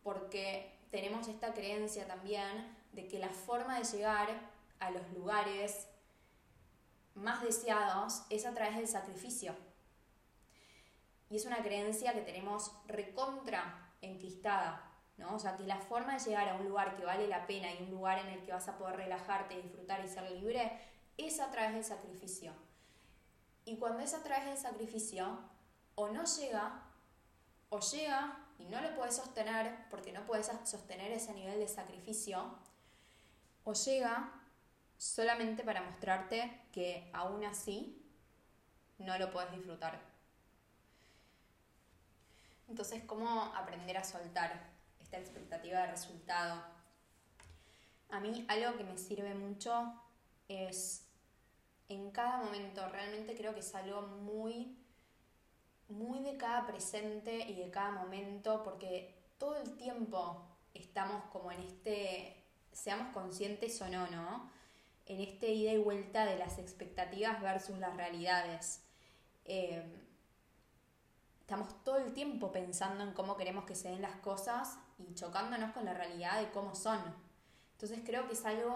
Porque 0.03 0.79
tenemos 0.91 1.27
esta 1.27 1.53
creencia 1.53 2.07
también 2.07 2.77
de 2.93 3.07
que 3.07 3.19
la 3.19 3.29
forma 3.29 3.77
de 3.79 3.85
llegar 3.85 4.27
a 4.79 4.91
los 4.91 5.07
lugares 5.11 5.87
más 7.15 7.41
deseados 7.41 8.23
es 8.29 8.45
a 8.45 8.53
través 8.53 8.77
del 8.77 8.87
sacrificio. 8.87 9.55
Y 11.29 11.35
es 11.35 11.45
una 11.45 11.61
creencia 11.61 12.13
que 12.13 12.21
tenemos 12.21 12.71
recontra 12.87 13.93
enquistada 14.01 14.89
¿no? 15.19 15.35
O 15.35 15.39
sea, 15.39 15.55
que 15.55 15.63
la 15.63 15.77
forma 15.77 16.13
de 16.13 16.19
llegar 16.19 16.47
a 16.47 16.55
un 16.55 16.67
lugar 16.67 16.95
que 16.95 17.05
vale 17.05 17.27
la 17.27 17.45
pena 17.45 17.71
y 17.71 17.83
un 17.83 17.91
lugar 17.91 18.19
en 18.19 18.27
el 18.27 18.43
que 18.43 18.53
vas 18.53 18.67
a 18.67 18.77
poder 18.77 18.95
relajarte, 18.95 19.61
disfrutar 19.61 20.03
y 20.03 20.07
ser 20.07 20.31
libre, 20.31 20.71
es 21.17 21.39
a 21.39 21.51
través 21.51 21.73
del 21.73 21.83
sacrificio. 21.83 22.53
Y 23.65 23.77
cuando 23.77 23.99
es 23.99 24.13
a 24.13 24.23
través 24.23 24.45
del 24.45 24.57
sacrificio, 24.57 25.37
o 25.95 26.07
no 26.07 26.23
llega, 26.23 26.83
o 27.67 27.79
llega 27.79 28.37
y 28.59 28.65
no 28.65 28.79
lo 28.81 28.95
puedes 28.95 29.15
sostener 29.15 29.87
porque 29.89 30.11
no 30.11 30.25
puedes 30.25 30.51
sostener 30.65 31.11
ese 31.11 31.33
nivel 31.33 31.59
de 31.59 31.67
sacrificio, 31.67 32.55
o 33.63 33.73
llega 33.73 34.31
solamente 34.97 35.63
para 35.63 35.81
mostrarte 35.81 36.61
que 36.71 37.09
aún 37.13 37.43
así 37.45 38.05
no 38.99 39.17
lo 39.17 39.31
puedes 39.31 39.51
disfrutar. 39.51 39.99
Entonces, 42.67 43.03
¿cómo 43.05 43.51
aprender 43.55 43.97
a 43.97 44.03
soltar? 44.03 44.69
esta 45.09 45.17
expectativa 45.17 45.81
de 45.81 45.87
resultado. 45.87 46.63
A 48.09 48.19
mí 48.19 48.45
algo 48.47 48.77
que 48.77 48.83
me 48.83 48.97
sirve 48.97 49.33
mucho 49.33 49.93
es 50.47 51.07
en 51.87 52.11
cada 52.11 52.37
momento, 52.37 52.87
realmente 52.89 53.35
creo 53.35 53.53
que 53.53 53.61
es 53.61 53.73
algo 53.73 54.01
muy, 54.03 54.77
muy 55.89 56.19
de 56.19 56.38
cada 56.38 56.65
presente 56.65 57.50
y 57.50 57.55
de 57.55 57.69
cada 57.69 57.91
momento, 57.91 58.63
porque 58.63 59.15
todo 59.38 59.58
el 59.58 59.75
tiempo 59.77 60.46
estamos 60.74 61.24
como 61.31 61.51
en 61.51 61.62
este, 61.62 62.43
seamos 62.72 63.13
conscientes 63.13 63.81
o 63.81 63.89
no, 63.89 64.08
¿no? 64.08 64.50
En 65.05 65.19
este 65.19 65.50
ida 65.50 65.72
y 65.74 65.77
vuelta 65.79 66.25
de 66.25 66.38
las 66.38 66.60
expectativas 66.60 67.41
versus 67.41 67.77
las 67.79 67.98
realidades. 67.98 68.84
Eh, 69.46 69.84
estamos 71.41 71.84
todo 71.84 71.98
el 71.98 72.13
tiempo 72.13 72.51
pensando 72.51 73.03
en 73.03 73.13
cómo 73.13 73.36
queremos 73.36 73.65
que 73.65 73.74
se 73.74 73.89
den 73.89 74.03
las 74.03 74.15
cosas 74.17 74.77
y 75.00 75.15
chocándonos 75.15 75.72
con 75.72 75.86
la 75.86 75.96
realidad 75.96 76.39
de 76.39 76.51
cómo 76.51 76.75
son. 76.75 77.00
Entonces 77.72 78.01
creo 78.05 78.27
que 78.27 78.34
es 78.34 78.46
algo 78.46 78.75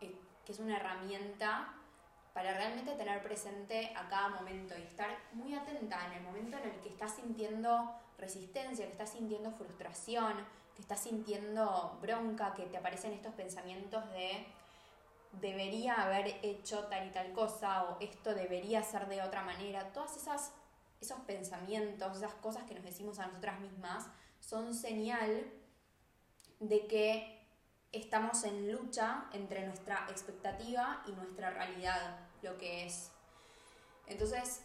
eh, 0.00 0.16
que 0.44 0.52
es 0.52 0.58
una 0.58 0.76
herramienta 0.76 1.77
para 2.38 2.54
realmente 2.54 2.92
tener 2.92 3.20
presente 3.20 3.92
a 3.96 4.08
cada 4.08 4.28
momento 4.28 4.78
y 4.78 4.82
estar 4.82 5.10
muy 5.32 5.56
atenta 5.56 6.06
en 6.06 6.12
el 6.18 6.22
momento 6.22 6.56
en 6.56 6.70
el 6.70 6.80
que 6.82 6.90
estás 6.90 7.16
sintiendo 7.16 7.92
resistencia, 8.16 8.86
que 8.86 8.92
estás 8.92 9.10
sintiendo 9.10 9.50
frustración, 9.50 10.34
que 10.76 10.82
estás 10.82 11.00
sintiendo 11.02 11.98
bronca, 12.00 12.54
que 12.54 12.66
te 12.66 12.76
aparecen 12.76 13.12
estos 13.12 13.34
pensamientos 13.34 14.08
de 14.12 14.46
debería 15.32 15.94
haber 15.94 16.38
hecho 16.44 16.84
tal 16.84 17.08
y 17.08 17.10
tal 17.10 17.32
cosa 17.32 17.82
o 17.86 17.96
esto 17.98 18.32
debería 18.32 18.84
ser 18.84 19.08
de 19.08 19.20
otra 19.20 19.42
manera, 19.42 19.92
todas 19.92 20.16
esas 20.16 20.52
esos 21.00 21.18
pensamientos, 21.22 22.18
esas 22.18 22.34
cosas 22.34 22.62
que 22.68 22.74
nos 22.76 22.84
decimos 22.84 23.18
a 23.18 23.26
nosotras 23.26 23.58
mismas, 23.58 24.06
son 24.38 24.74
señal 24.74 25.44
de 26.60 26.86
que 26.86 27.38
estamos 27.90 28.44
en 28.44 28.70
lucha 28.70 29.24
entre 29.32 29.66
nuestra 29.66 30.06
expectativa 30.08 31.02
y 31.06 31.12
nuestra 31.12 31.50
realidad, 31.50 32.27
lo 32.42 32.56
que 32.58 32.86
es. 32.86 33.10
Entonces, 34.06 34.62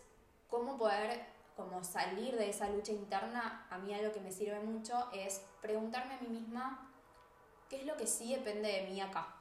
¿cómo 0.50 0.78
poder 0.78 1.26
como 1.56 1.84
salir 1.84 2.36
de 2.38 2.50
esa 2.50 2.70
lucha 2.70 2.92
interna? 2.92 3.68
A 3.70 3.78
mí 3.78 3.94
algo 3.94 4.12
que 4.12 4.22
me 4.22 4.32
sirve 4.32 4.60
mucho 4.60 5.10
es 5.12 5.42
preguntarme 5.62 6.16
a 6.16 6.22
mí 6.22 6.28
misma 6.28 6.92
qué 7.70 7.82
es 7.82 7.86
lo 7.86 7.98
que 7.98 8.08
sí 8.08 8.34
depende 8.34 8.72
de 8.72 8.88
mí 8.88 9.02
acá. 9.02 9.36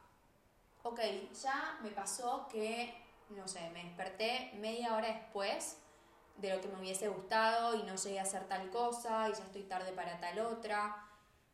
Ok, 0.82 1.00
ya 1.40 1.78
me 1.82 1.90
pasó 1.90 2.48
que, 2.48 2.92
no 3.30 3.46
sé, 3.46 3.70
me 3.70 3.84
desperté 3.84 4.52
media 4.54 4.96
hora 4.96 5.08
después 5.08 5.78
de 6.36 6.54
lo 6.54 6.60
que 6.60 6.68
me 6.68 6.80
hubiese 6.80 7.08
gustado 7.08 7.76
y 7.76 7.82
no 7.84 7.94
llegué 7.94 8.18
a 8.18 8.22
hacer 8.22 8.48
tal 8.48 8.70
cosa 8.70 9.28
y 9.28 9.32
ya 9.32 9.44
estoy 9.44 9.62
tarde 9.62 9.92
para 9.92 10.18
tal 10.18 10.40
otra. 10.40 11.08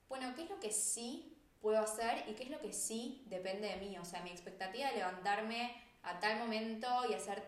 Bueno, 0.08 0.32
¿qué 0.34 0.44
es 0.44 0.50
lo 0.50 0.58
que 0.60 0.72
sí 0.72 1.36
puedo 1.60 1.78
hacer 1.78 2.24
y 2.28 2.34
qué 2.34 2.44
es 2.44 2.50
lo 2.50 2.60
que 2.60 2.72
sí 2.72 3.24
depende 3.26 3.68
de 3.68 3.76
mí? 3.76 3.98
O 3.98 4.04
sea, 4.04 4.22
mi 4.22 4.30
expectativa 4.30 4.88
de 4.88 4.96
levantarme 4.96 5.87
a 6.02 6.18
tal 6.20 6.38
momento 6.38 6.86
y 7.08 7.14
hacer 7.14 7.42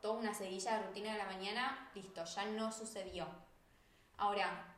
toda 0.00 0.18
una 0.18 0.34
seguilla 0.34 0.78
de 0.78 0.86
rutina 0.86 1.12
de 1.12 1.18
la 1.18 1.26
mañana, 1.26 1.90
listo, 1.94 2.24
ya 2.24 2.44
no 2.46 2.70
sucedió. 2.70 3.26
Ahora, 4.16 4.76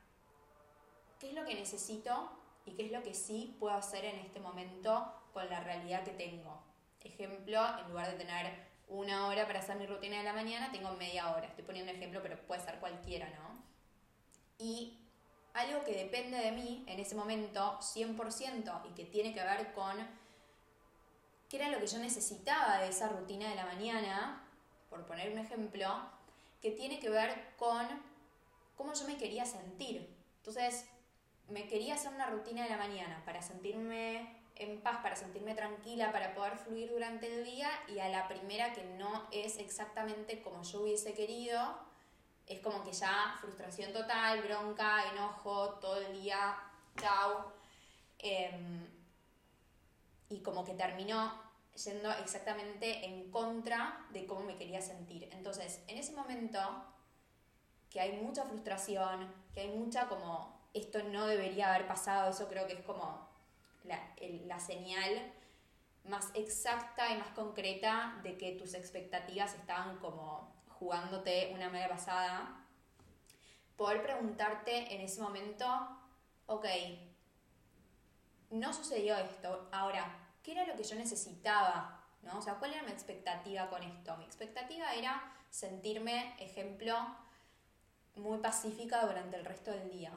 ¿qué 1.18 1.30
es 1.30 1.34
lo 1.34 1.44
que 1.44 1.54
necesito 1.54 2.30
y 2.64 2.72
qué 2.72 2.86
es 2.86 2.92
lo 2.92 3.02
que 3.02 3.14
sí 3.14 3.56
puedo 3.58 3.76
hacer 3.76 4.04
en 4.04 4.16
este 4.20 4.40
momento 4.40 5.12
con 5.32 5.48
la 5.50 5.60
realidad 5.60 6.04
que 6.04 6.12
tengo? 6.12 6.62
Ejemplo, 7.02 7.60
en 7.78 7.88
lugar 7.88 8.10
de 8.10 8.16
tener 8.16 8.66
una 8.88 9.26
hora 9.26 9.46
para 9.46 9.60
hacer 9.60 9.76
mi 9.76 9.86
rutina 9.86 10.18
de 10.18 10.24
la 10.24 10.32
mañana, 10.32 10.70
tengo 10.72 10.90
media 10.92 11.34
hora. 11.34 11.46
Estoy 11.46 11.64
poniendo 11.64 11.90
un 11.90 11.96
ejemplo, 11.96 12.20
pero 12.22 12.36
puede 12.46 12.62
ser 12.62 12.78
cualquiera, 12.78 13.28
¿no? 13.30 13.62
Y 14.58 14.98
algo 15.54 15.84
que 15.84 15.92
depende 15.92 16.36
de 16.36 16.52
mí 16.52 16.84
en 16.86 17.00
ese 17.00 17.14
momento 17.14 17.78
100% 17.80 18.82
y 18.90 18.94
que 18.94 19.04
tiene 19.04 19.34
que 19.34 19.42
ver 19.42 19.72
con 19.72 19.96
qué 21.48 21.56
era 21.56 21.70
lo 21.70 21.78
que 21.78 21.86
yo 21.86 21.98
necesitaba 21.98 22.78
de 22.78 22.88
esa 22.88 23.08
rutina 23.08 23.48
de 23.48 23.54
la 23.54 23.66
mañana, 23.66 24.42
por 24.90 25.04
poner 25.06 25.32
un 25.32 25.38
ejemplo, 25.38 25.88
que 26.60 26.70
tiene 26.70 26.98
que 26.98 27.10
ver 27.10 27.54
con 27.56 27.86
cómo 28.76 28.92
yo 28.94 29.06
me 29.06 29.16
quería 29.16 29.44
sentir. 29.44 30.14
Entonces, 30.38 30.86
me 31.48 31.66
quería 31.66 31.94
hacer 31.94 32.12
una 32.12 32.26
rutina 32.26 32.64
de 32.64 32.70
la 32.70 32.76
mañana 32.76 33.22
para 33.24 33.42
sentirme 33.42 34.36
en 34.56 34.80
paz, 34.80 34.98
para 35.02 35.16
sentirme 35.16 35.54
tranquila, 35.54 36.12
para 36.12 36.34
poder 36.34 36.56
fluir 36.56 36.90
durante 36.90 37.26
el 37.26 37.44
día 37.44 37.68
y 37.88 37.98
a 37.98 38.08
la 38.08 38.26
primera 38.26 38.72
que 38.72 38.84
no 38.84 39.28
es 39.30 39.58
exactamente 39.58 40.40
como 40.40 40.62
yo 40.62 40.80
hubiese 40.80 41.14
querido, 41.14 41.78
es 42.46 42.60
como 42.60 42.82
que 42.82 42.92
ya 42.92 43.36
frustración 43.40 43.92
total, 43.92 44.42
bronca, 44.42 45.10
enojo, 45.12 45.74
todo 45.74 46.00
el 46.00 46.20
día, 46.20 46.56
chao. 46.96 47.52
Em, 48.18 48.95
y 50.28 50.40
como 50.40 50.64
que 50.64 50.74
terminó 50.74 51.32
yendo 51.84 52.10
exactamente 52.12 53.04
en 53.04 53.30
contra 53.30 54.06
de 54.10 54.26
cómo 54.26 54.40
me 54.40 54.56
quería 54.56 54.80
sentir. 54.80 55.28
Entonces, 55.32 55.82
en 55.88 55.98
ese 55.98 56.12
momento, 56.12 56.58
que 57.90 58.00
hay 58.00 58.12
mucha 58.20 58.44
frustración, 58.44 59.32
que 59.54 59.60
hay 59.60 59.68
mucha 59.68 60.08
como, 60.08 60.68
esto 60.74 61.02
no 61.04 61.26
debería 61.26 61.74
haber 61.74 61.86
pasado, 61.86 62.30
eso 62.30 62.48
creo 62.48 62.66
que 62.66 62.74
es 62.74 62.84
como 62.84 63.28
la, 63.84 64.14
la 64.46 64.58
señal 64.58 65.32
más 66.04 66.30
exacta 66.34 67.12
y 67.12 67.18
más 67.18 67.28
concreta 67.30 68.18
de 68.22 68.36
que 68.36 68.52
tus 68.52 68.74
expectativas 68.74 69.54
estaban 69.54 69.98
como 69.98 70.54
jugándote 70.78 71.52
una 71.54 71.68
mala 71.68 71.88
pasada. 71.88 72.64
Poder 73.76 74.02
preguntarte 74.02 74.94
en 74.94 75.00
ese 75.00 75.20
momento, 75.20 75.66
ok, 76.46 76.66
no 78.50 78.72
sucedió 78.72 79.16
esto, 79.16 79.68
ahora, 79.72 80.04
¿qué 80.42 80.52
era 80.52 80.66
lo 80.66 80.76
que 80.76 80.84
yo 80.84 80.96
necesitaba? 80.96 81.96
¿no? 82.22 82.38
O 82.38 82.42
sea, 82.42 82.54
¿cuál 82.54 82.72
era 82.72 82.82
mi 82.82 82.92
expectativa 82.92 83.68
con 83.70 83.82
esto? 83.82 84.16
Mi 84.16 84.24
expectativa 84.24 84.92
era 84.94 85.22
sentirme, 85.50 86.34
ejemplo, 86.38 86.94
muy 88.16 88.38
pacífica 88.38 89.06
durante 89.06 89.36
el 89.36 89.44
resto 89.44 89.70
del 89.70 89.90
día. 89.90 90.12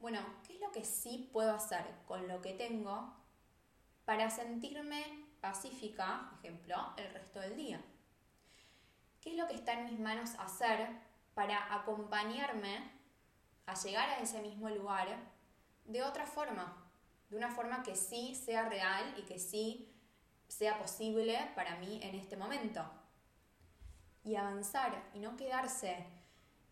Bueno, 0.00 0.20
¿qué 0.46 0.54
es 0.54 0.60
lo 0.60 0.72
que 0.72 0.84
sí 0.84 1.30
puedo 1.32 1.54
hacer 1.54 1.84
con 2.06 2.26
lo 2.26 2.42
que 2.42 2.54
tengo 2.54 3.14
para 4.04 4.30
sentirme 4.30 5.26
pacífica, 5.40 6.32
ejemplo, 6.38 6.92
el 6.96 7.12
resto 7.12 7.40
del 7.40 7.56
día? 7.56 7.80
¿Qué 9.20 9.30
es 9.30 9.36
lo 9.36 9.46
que 9.46 9.54
está 9.54 9.74
en 9.74 9.84
mis 9.84 10.00
manos 10.00 10.30
hacer 10.40 10.88
para 11.34 11.72
acompañarme 11.72 12.90
a 13.66 13.74
llegar 13.74 14.10
a 14.10 14.18
ese 14.18 14.40
mismo 14.42 14.68
lugar 14.68 15.16
de 15.84 16.02
otra 16.02 16.26
forma? 16.26 16.81
De 17.32 17.38
una 17.38 17.50
forma 17.50 17.82
que 17.82 17.96
sí 17.96 18.34
sea 18.34 18.68
real 18.68 19.14
y 19.16 19.22
que 19.22 19.38
sí 19.38 19.90
sea 20.48 20.78
posible 20.78 21.38
para 21.54 21.76
mí 21.76 21.98
en 22.02 22.14
este 22.14 22.36
momento. 22.36 22.84
Y 24.22 24.36
avanzar 24.36 25.02
y 25.14 25.18
no 25.18 25.34
quedarse 25.34 26.06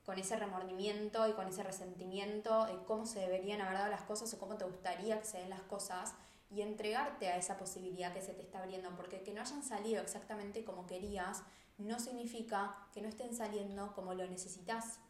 con 0.05 0.19
ese 0.19 0.37
remordimiento 0.37 1.27
y 1.27 1.33
con 1.33 1.49
ese 1.49 1.63
resentimiento 1.63 2.67
de 2.67 2.77
cómo 2.85 3.07
se 3.07 3.21
deberían 3.21 3.63
haber 3.63 3.79
dado 3.79 3.91
las 3.91 4.03
cosas 4.03 4.33
o 4.35 4.39
cómo 4.39 4.59
te 4.59 4.67
gustaría 4.67 5.19
que 5.19 5.25
se 5.25 5.39
den 5.39 5.49
las 5.49 5.63
cosas 5.63 6.13
y 6.51 6.61
entregarte 6.61 7.29
a 7.29 7.39
esa 7.39 7.57
posibilidad 7.57 8.13
que 8.13 8.21
se 8.21 8.35
te 8.35 8.43
está 8.43 8.63
abriendo, 8.63 8.95
porque 8.97 9.23
que 9.23 9.33
no 9.33 9.41
hayan 9.41 9.63
salido 9.63 10.03
exactamente 10.03 10.63
como 10.63 10.87
querías 10.87 11.43
no 11.79 11.99
significa 11.99 12.77
que 12.93 13.01
no 13.01 13.09
estén 13.09 13.35
saliendo 13.35 13.95
como 13.95 14.13
lo 14.13 14.27
necesitas. 14.27 15.01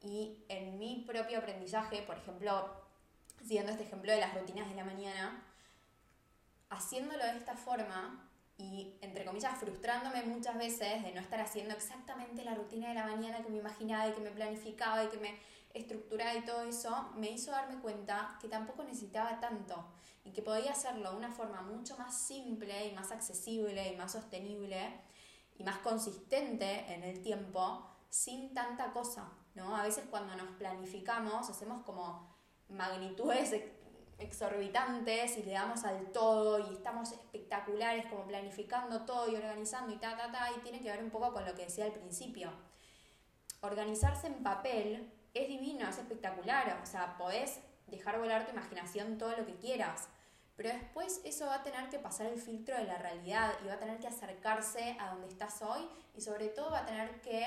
Y 0.00 0.44
en 0.48 0.78
mi 0.78 1.02
propio 1.04 1.38
aprendizaje, 1.38 2.02
por 2.02 2.16
ejemplo, 2.16 2.83
siguiendo 3.44 3.72
este 3.72 3.84
ejemplo 3.84 4.10
de 4.10 4.20
las 4.20 4.34
rutinas 4.34 4.68
de 4.68 4.74
la 4.74 4.84
mañana, 4.84 5.42
haciéndolo 6.70 7.24
de 7.24 7.36
esta 7.36 7.54
forma 7.54 8.28
y, 8.56 8.96
entre 9.00 9.24
comillas, 9.24 9.58
frustrándome 9.58 10.22
muchas 10.22 10.56
veces 10.56 11.02
de 11.02 11.12
no 11.12 11.20
estar 11.20 11.40
haciendo 11.40 11.74
exactamente 11.74 12.44
la 12.44 12.54
rutina 12.54 12.88
de 12.88 12.94
la 12.94 13.06
mañana 13.06 13.42
que 13.42 13.50
me 13.50 13.58
imaginaba 13.58 14.08
y 14.08 14.12
que 14.12 14.20
me 14.20 14.30
planificaba 14.30 15.04
y 15.04 15.08
que 15.08 15.18
me 15.18 15.38
estructuraba 15.74 16.34
y 16.34 16.44
todo 16.44 16.62
eso, 16.62 17.10
me 17.16 17.30
hizo 17.30 17.50
darme 17.50 17.80
cuenta 17.80 18.38
que 18.40 18.48
tampoco 18.48 18.84
necesitaba 18.84 19.40
tanto 19.40 19.84
y 20.24 20.30
que 20.30 20.40
podía 20.40 20.70
hacerlo 20.70 21.10
de 21.10 21.16
una 21.16 21.32
forma 21.32 21.62
mucho 21.62 21.98
más 21.98 22.16
simple 22.16 22.86
y 22.86 22.92
más 22.92 23.10
accesible 23.10 23.92
y 23.92 23.96
más 23.96 24.12
sostenible 24.12 25.00
y 25.58 25.64
más 25.64 25.78
consistente 25.78 26.92
en 26.92 27.02
el 27.02 27.20
tiempo 27.22 27.90
sin 28.08 28.54
tanta 28.54 28.92
cosa, 28.92 29.28
¿no? 29.56 29.76
A 29.76 29.82
veces 29.82 30.04
cuando 30.08 30.36
nos 30.36 30.48
planificamos 30.56 31.50
hacemos 31.50 31.82
como 31.84 32.33
magnitudes 32.68 33.52
exorbitantes 34.18 35.36
y 35.38 35.42
le 35.42 35.52
damos 35.52 35.84
al 35.84 36.12
todo 36.12 36.58
y 36.70 36.74
estamos 36.74 37.12
espectaculares 37.12 38.06
como 38.06 38.26
planificando 38.26 39.04
todo 39.04 39.30
y 39.30 39.36
organizando 39.36 39.92
y 39.92 39.96
ta, 39.96 40.16
ta, 40.16 40.30
ta, 40.30 40.50
y 40.56 40.60
tiene 40.60 40.80
que 40.80 40.90
ver 40.90 41.02
un 41.02 41.10
poco 41.10 41.32
con 41.32 41.44
lo 41.44 41.54
que 41.54 41.64
decía 41.64 41.86
al 41.86 41.92
principio. 41.92 42.52
Organizarse 43.60 44.26
en 44.26 44.42
papel 44.42 45.12
es 45.32 45.48
divino, 45.48 45.88
es 45.88 45.98
espectacular, 45.98 46.80
o 46.82 46.86
sea, 46.86 47.16
podés 47.16 47.60
dejar 47.86 48.18
volar 48.18 48.46
tu 48.46 48.52
imaginación 48.52 49.18
todo 49.18 49.36
lo 49.36 49.46
que 49.46 49.56
quieras, 49.56 50.08
pero 50.56 50.68
después 50.68 51.20
eso 51.24 51.46
va 51.46 51.56
a 51.56 51.62
tener 51.62 51.88
que 51.88 51.98
pasar 51.98 52.26
el 52.26 52.40
filtro 52.40 52.76
de 52.76 52.84
la 52.84 52.98
realidad 52.98 53.52
y 53.64 53.66
va 53.66 53.74
a 53.74 53.78
tener 53.78 53.98
que 53.98 54.06
acercarse 54.06 54.96
a 55.00 55.10
donde 55.10 55.28
estás 55.28 55.60
hoy 55.62 55.88
y 56.14 56.20
sobre 56.20 56.48
todo 56.48 56.70
va 56.70 56.80
a 56.80 56.86
tener 56.86 57.20
que 57.20 57.46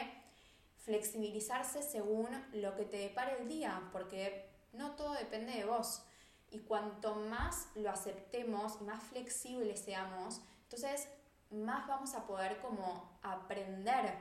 flexibilizarse 0.78 1.82
según 1.82 2.28
lo 2.54 2.76
que 2.76 2.86
te 2.86 2.98
depare 2.98 3.38
el 3.40 3.48
día, 3.48 3.82
porque 3.92 4.47
no 4.78 4.92
todo 4.92 5.14
depende 5.14 5.54
de 5.54 5.66
vos. 5.66 6.04
Y 6.50 6.60
cuanto 6.60 7.16
más 7.16 7.68
lo 7.76 7.90
aceptemos 7.90 8.78
y 8.80 8.86
más 8.86 9.04
flexibles 9.04 9.82
seamos, 9.82 10.42
entonces 10.64 11.10
más 11.52 11.88
vamos 11.88 12.14
a 12.16 12.26
poder 12.26 12.60
como 12.60 13.20
aprender 13.22 14.18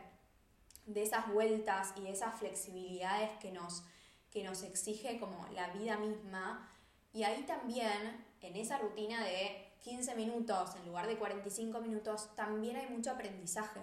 de 0.87 1.03
esas 1.03 1.29
vueltas 1.33 1.93
y 1.97 2.03
de 2.03 2.11
esas 2.11 2.39
flexibilidades 2.39 3.31
que 3.39 3.51
nos, 3.51 3.85
que 4.31 4.45
nos 4.45 4.63
exige 4.63 5.19
como 5.19 5.47
la 5.53 5.69
vida 5.69 5.99
misma. 5.99 6.69
Y 7.13 7.25
ahí 7.25 7.43
también, 7.43 8.25
en 8.41 8.57
esa 8.57 8.79
rutina 8.79 9.25
de 9.25 9.67
15 9.83 10.15
minutos 10.15 10.75
en 10.77 10.87
lugar 10.87 11.07
de 11.07 11.17
45 11.17 11.81
minutos, 11.81 12.35
también 12.35 12.77
hay 12.77 12.89
mucho 12.89 13.11
aprendizaje 13.13 13.81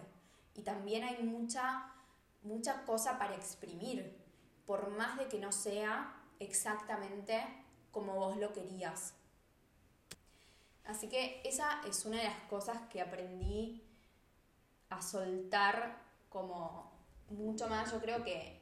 y 0.56 0.62
también 0.62 1.04
hay 1.04 1.24
mucha, 1.24 1.94
mucha 2.42 2.84
cosa 2.86 3.18
para 3.18 3.36
exprimir, 3.36 4.22
por 4.66 4.90
más 4.90 5.18
de 5.18 5.28
que 5.28 5.40
no 5.40 5.52
sea 5.52 6.23
exactamente 6.40 7.44
como 7.92 8.16
vos 8.16 8.38
lo 8.38 8.52
querías. 8.54 9.14
Así 10.86 11.08
que 11.08 11.42
esa 11.46 11.82
es 11.88 12.06
una 12.06 12.18
de 12.18 12.26
las 12.26 12.42
cosas 12.50 12.78
que 12.90 13.02
aprendí 13.02 13.82
a 14.90 15.02
soltar 15.02 16.02
como 16.30 16.92
mucho 17.30 17.68
más. 17.68 17.92
Yo 17.92 18.00
creo 18.00 18.24
que, 18.24 18.62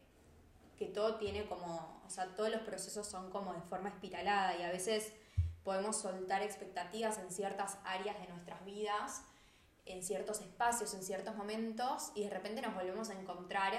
que 0.77 0.85
todo 0.87 1.15
tiene 1.15 1.47
como, 1.47 2.01
o 2.05 2.09
sea, 2.09 2.35
todos 2.35 2.51
los 2.51 2.61
procesos 2.61 3.07
son 3.07 3.31
como 3.31 3.53
de 3.53 3.61
forma 3.61 3.89
espiralada 3.89 4.57
y 4.57 4.63
a 4.63 4.69
veces 4.69 5.13
podemos 5.63 5.97
soltar 5.97 6.41
expectativas 6.41 7.17
en 7.17 7.31
ciertas 7.31 7.77
áreas 7.85 8.19
de 8.19 8.27
nuestras 8.27 8.63
vidas, 8.65 9.23
en 9.85 10.03
ciertos 10.03 10.41
espacios, 10.41 10.93
en 10.93 11.03
ciertos 11.03 11.35
momentos 11.35 12.11
y 12.15 12.23
de 12.23 12.29
repente 12.29 12.61
nos 12.61 12.75
volvemos 12.75 13.09
a 13.09 13.19
encontrar 13.19 13.73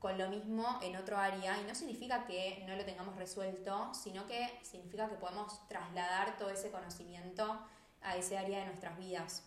con 0.00 0.16
lo 0.16 0.28
mismo 0.28 0.80
en 0.82 0.96
otro 0.96 1.18
área 1.18 1.60
y 1.60 1.64
no 1.64 1.74
significa 1.74 2.24
que 2.24 2.64
no 2.66 2.74
lo 2.74 2.84
tengamos 2.84 3.16
resuelto, 3.16 3.92
sino 3.92 4.26
que 4.26 4.58
significa 4.62 5.08
que 5.08 5.16
podemos 5.16 5.68
trasladar 5.68 6.38
todo 6.38 6.48
ese 6.48 6.70
conocimiento 6.70 7.60
a 8.00 8.16
ese 8.16 8.38
área 8.38 8.60
de 8.60 8.64
nuestras 8.64 8.96
vidas. 8.98 9.44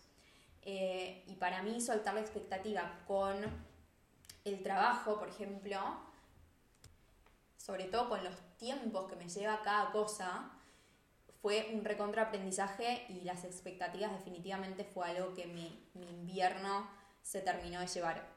Eh, 0.62 1.24
y 1.26 1.34
para 1.34 1.60
mí 1.62 1.80
soltar 1.80 2.14
la 2.14 2.20
expectativa 2.20 3.00
con 3.06 3.34
el 4.44 4.62
trabajo, 4.62 5.18
por 5.18 5.28
ejemplo, 5.28 5.78
sobre 7.58 7.84
todo 7.84 8.08
con 8.08 8.22
los 8.22 8.34
tiempos 8.56 9.10
que 9.10 9.16
me 9.16 9.28
lleva 9.28 9.60
cada 9.62 9.90
cosa, 9.90 10.52
fue 11.42 11.70
un 11.74 11.84
recontraaprendizaje 11.84 13.06
y 13.08 13.22
las 13.22 13.44
expectativas 13.44 14.12
definitivamente 14.12 14.84
fue 14.84 15.10
algo 15.10 15.34
que 15.34 15.46
mi, 15.46 15.84
mi 15.94 16.08
invierno 16.08 16.88
se 17.22 17.40
terminó 17.40 17.80
de 17.80 17.88
llevar. 17.88 18.33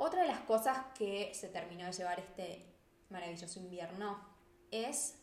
Otra 0.00 0.22
de 0.22 0.28
las 0.28 0.42
cosas 0.42 0.78
que 0.96 1.34
se 1.34 1.48
terminó 1.48 1.84
de 1.84 1.92
llevar 1.92 2.20
este 2.20 2.64
maravilloso 3.10 3.58
invierno 3.58 4.24
es 4.70 5.18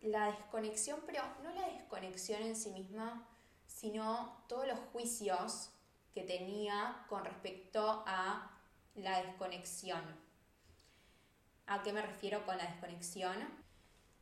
la 0.00 0.26
desconexión, 0.26 1.00
pero 1.04 1.24
no 1.42 1.50
la 1.50 1.66
desconexión 1.66 2.40
en 2.42 2.54
sí 2.54 2.70
misma, 2.70 3.26
sino 3.66 4.44
todos 4.48 4.68
los 4.68 4.78
juicios 4.92 5.70
que 6.14 6.22
tenía 6.22 7.04
con 7.08 7.24
respecto 7.24 8.04
a 8.06 8.48
la 8.94 9.22
desconexión. 9.22 10.02
¿A 11.66 11.82
qué 11.82 11.92
me 11.92 12.00
refiero 12.00 12.46
con 12.46 12.58
la 12.58 12.64
desconexión? 12.64 13.36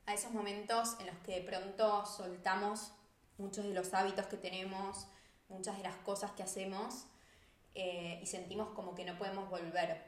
A 0.07 0.14
esos 0.14 0.33
momentos 0.33 0.96
en 0.99 1.09
los 1.09 1.16
que 1.18 1.40
de 1.40 1.46
pronto 1.46 2.07
soltamos 2.07 2.90
muchos 3.37 3.66
de 3.66 3.75
los 3.75 3.92
hábitos 3.92 4.29
que 4.29 4.38
tenemos, 4.38 5.09
muchas 5.51 5.77
de 5.77 5.83
las 5.83 5.96
cosas 5.96 6.31
que 6.33 6.42
hacemos 6.42 7.07
eh, 7.79 8.19
y 8.23 8.27
sentimos 8.27 8.71
como 8.71 8.95
que 8.95 9.05
no 9.05 9.19
podemos 9.19 9.51
volver 9.51 10.03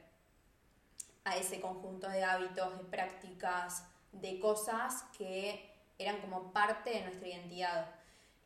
a 1.23 1.37
ese 1.37 1.61
conjunto 1.61 2.09
de 2.09 2.23
hábitos, 2.23 2.79
de 2.79 2.83
prácticas, 2.85 3.85
de 4.11 4.39
cosas 4.39 5.03
que 5.15 5.69
eran 5.99 6.19
como 6.19 6.51
parte 6.51 6.89
de 6.89 7.01
nuestra 7.01 7.27
identidad. 7.27 7.95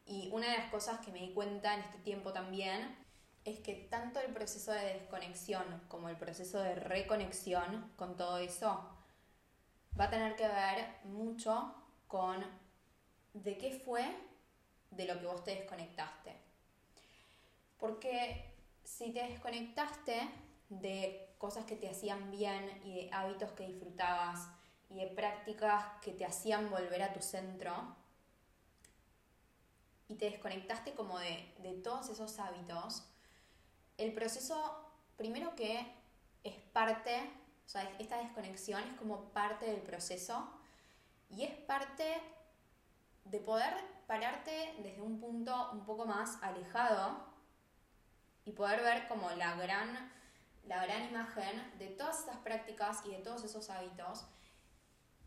Y 0.05 0.29
una 0.33 0.51
de 0.51 0.57
las 0.57 0.69
cosas 0.69 0.99
que 0.99 1.13
me 1.13 1.19
di 1.19 1.33
cuenta 1.33 1.73
en 1.73 1.79
este 1.79 1.99
tiempo 1.99 2.33
también 2.33 2.97
es 3.45 3.59
que 3.59 3.73
tanto 3.89 4.19
el 4.19 4.33
proceso 4.33 4.73
de 4.73 4.93
desconexión 4.95 5.63
como 5.87 6.09
el 6.09 6.17
proceso 6.17 6.59
de 6.59 6.75
reconexión 6.75 7.93
con 7.95 8.17
todo 8.17 8.39
eso 8.39 8.89
va 9.97 10.05
a 10.05 10.09
tener 10.09 10.35
que 10.35 10.49
ver 10.49 10.97
mucho 11.05 11.73
con 12.09 12.45
de 13.33 13.57
qué 13.57 13.81
fue 13.85 14.05
de 14.91 15.05
lo 15.05 15.17
que 15.17 15.27
vos 15.27 15.45
te 15.45 15.55
desconectaste. 15.55 16.35
Porque 17.79 18.52
si 18.83 19.11
te 19.11 19.23
desconectaste 19.23 20.29
de 20.69 21.35
cosas 21.37 21.65
que 21.65 21.75
te 21.75 21.89
hacían 21.89 22.31
bien 22.31 22.81
y 22.83 22.95
de 22.95 23.09
hábitos 23.11 23.51
que 23.51 23.67
disfrutabas 23.67 24.47
y 24.89 24.95
de 24.95 25.07
prácticas 25.07 25.85
que 26.01 26.11
te 26.11 26.25
hacían 26.25 26.69
volver 26.69 27.01
a 27.03 27.13
tu 27.13 27.21
centro, 27.21 27.95
y 30.07 30.15
te 30.15 30.25
desconectaste 30.25 30.93
como 30.93 31.17
de, 31.17 31.53
de 31.59 31.73
todos 31.73 32.09
esos 32.09 32.37
hábitos, 32.39 33.03
el 33.97 34.13
proceso, 34.13 34.85
primero 35.17 35.55
que 35.55 35.91
es 36.43 36.55
parte, 36.73 37.17
o 37.65 37.69
sea, 37.69 37.83
esta 37.99 38.17
desconexión 38.17 38.83
es 38.83 38.93
como 38.97 39.29
parte 39.29 39.65
del 39.65 39.81
proceso 39.81 40.47
y 41.29 41.43
es 41.43 41.55
parte 41.55 42.21
de 43.25 43.39
poder 43.39 43.73
pararte 44.05 44.75
desde 44.83 45.01
un 45.01 45.19
punto 45.19 45.71
un 45.71 45.85
poco 45.85 46.05
más 46.05 46.37
alejado 46.43 47.32
y 48.45 48.51
poder 48.51 48.81
ver 48.81 49.07
como 49.07 49.29
la 49.31 49.55
gran, 49.55 50.11
la 50.65 50.85
gran 50.85 51.09
imagen 51.09 51.77
de 51.77 51.87
todas 51.87 52.23
esas 52.23 52.37
prácticas 52.37 53.05
y 53.05 53.11
de 53.11 53.19
todos 53.19 53.43
esos 53.43 53.69
hábitos 53.69 54.25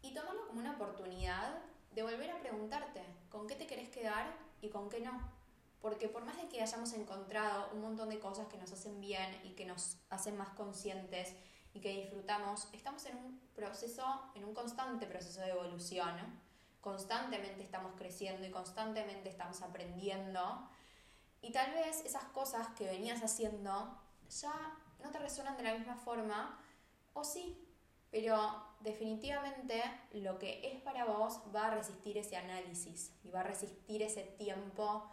y 0.02 0.14
tomarlo 0.14 0.46
como 0.46 0.60
una 0.60 0.72
oportunidad 0.72 1.58
de 1.92 2.02
volver 2.02 2.30
a 2.30 2.40
preguntarte 2.40 3.02
con 3.30 3.46
qué 3.46 3.54
te 3.54 3.66
querés 3.66 3.88
quedar 3.88 4.26
y 4.60 4.68
con 4.68 4.88
qué 4.88 5.00
no. 5.00 5.36
Porque 5.80 6.08
por 6.08 6.24
más 6.24 6.36
de 6.36 6.48
que 6.48 6.62
hayamos 6.62 6.92
encontrado 6.92 7.70
un 7.72 7.80
montón 7.80 8.08
de 8.08 8.18
cosas 8.18 8.48
que 8.48 8.58
nos 8.58 8.72
hacen 8.72 9.00
bien 9.00 9.40
y 9.44 9.50
que 9.50 9.64
nos 9.64 9.98
hacen 10.10 10.36
más 10.36 10.50
conscientes 10.50 11.34
y 11.74 11.80
que 11.80 11.90
disfrutamos, 11.90 12.68
estamos 12.72 13.04
en 13.06 13.16
un 13.16 13.40
proceso, 13.54 14.04
en 14.34 14.44
un 14.44 14.54
constante 14.54 15.06
proceso 15.06 15.40
de 15.40 15.50
evolución. 15.50 16.16
Constantemente 16.80 17.62
estamos 17.62 17.92
creciendo 17.96 18.46
y 18.46 18.50
constantemente 18.50 19.28
estamos 19.28 19.60
aprendiendo. 19.62 20.68
Y 21.46 21.52
tal 21.52 21.72
vez 21.74 22.04
esas 22.04 22.24
cosas 22.24 22.66
que 22.76 22.86
venías 22.86 23.22
haciendo 23.22 23.96
ya 24.28 24.76
no 25.02 25.10
te 25.12 25.18
resuenan 25.20 25.56
de 25.56 25.62
la 25.62 25.74
misma 25.74 25.94
forma, 25.94 26.60
o 27.12 27.22
sí, 27.22 27.64
pero 28.10 28.64
definitivamente 28.80 29.80
lo 30.12 30.40
que 30.40 30.66
es 30.66 30.80
para 30.80 31.04
vos 31.04 31.40
va 31.54 31.68
a 31.68 31.70
resistir 31.76 32.18
ese 32.18 32.36
análisis 32.36 33.12
y 33.22 33.30
va 33.30 33.40
a 33.40 33.44
resistir 33.44 34.02
ese 34.02 34.22
tiempo 34.22 35.08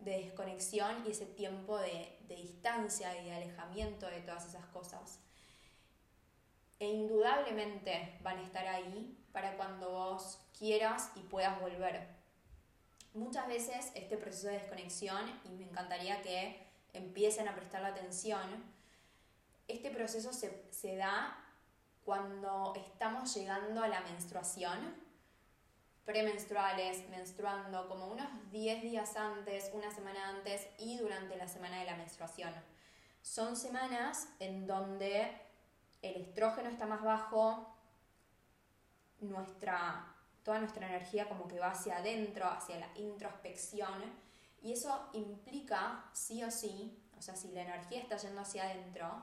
de 0.00 0.22
desconexión 0.22 1.04
y 1.06 1.12
ese 1.12 1.26
tiempo 1.26 1.78
de, 1.78 2.18
distancia 2.28 3.16
y 3.22 3.26
de 3.26 3.36
alejamiento 3.36 4.06
de 4.06 4.22
todas 4.22 4.44
esas 4.46 4.66
cosas. 4.66 5.20
E 6.80 6.88
indudablemente 6.88 8.18
van 8.22 8.38
a 8.38 8.42
estar 8.42 8.66
ahí 8.66 9.16
para 9.30 9.56
cuando 9.56 9.88
vos 9.90 10.40
quieras 10.58 11.12
y 11.14 11.20
puedas 11.20 11.60
volver. 11.60 12.15
Muchas 13.16 13.46
veces 13.48 13.90
este 13.94 14.18
proceso 14.18 14.48
de 14.48 14.58
desconexión, 14.58 15.22
y 15.46 15.48
me 15.48 15.64
encantaría 15.64 16.20
que 16.20 16.66
empiecen 16.92 17.48
a 17.48 17.54
prestar 17.54 17.80
la 17.80 17.88
atención, 17.88 18.62
este 19.68 19.90
proceso 19.90 20.34
se, 20.34 20.66
se 20.70 20.96
da 20.96 21.42
cuando 22.04 22.74
estamos 22.76 23.34
llegando 23.34 23.82
a 23.82 23.88
la 23.88 24.02
menstruación, 24.02 24.94
premenstruales, 26.04 27.08
menstruando 27.08 27.88
como 27.88 28.06
unos 28.08 28.28
10 28.50 28.82
días 28.82 29.16
antes, 29.16 29.70
una 29.72 29.90
semana 29.90 30.28
antes 30.28 30.68
y 30.78 30.98
durante 30.98 31.36
la 31.36 31.48
semana 31.48 31.80
de 31.80 31.86
la 31.86 31.96
menstruación. 31.96 32.52
Son 33.22 33.56
semanas 33.56 34.28
en 34.40 34.66
donde 34.66 35.40
el 36.02 36.16
estrógeno 36.16 36.68
está 36.68 36.84
más 36.86 37.02
bajo, 37.02 37.74
nuestra, 39.20 40.15
toda 40.46 40.60
nuestra 40.60 40.86
energía 40.86 41.28
como 41.28 41.48
que 41.48 41.58
va 41.58 41.72
hacia 41.72 41.96
adentro, 41.96 42.46
hacia 42.46 42.78
la 42.78 42.88
introspección, 42.94 44.00
y 44.62 44.72
eso 44.72 45.10
implica 45.12 46.04
sí 46.12 46.44
o 46.44 46.52
sí, 46.52 46.96
o 47.18 47.20
sea, 47.20 47.34
si 47.34 47.48
la 47.48 47.62
energía 47.62 48.00
está 48.00 48.16
yendo 48.16 48.42
hacia 48.42 48.62
adentro, 48.62 49.22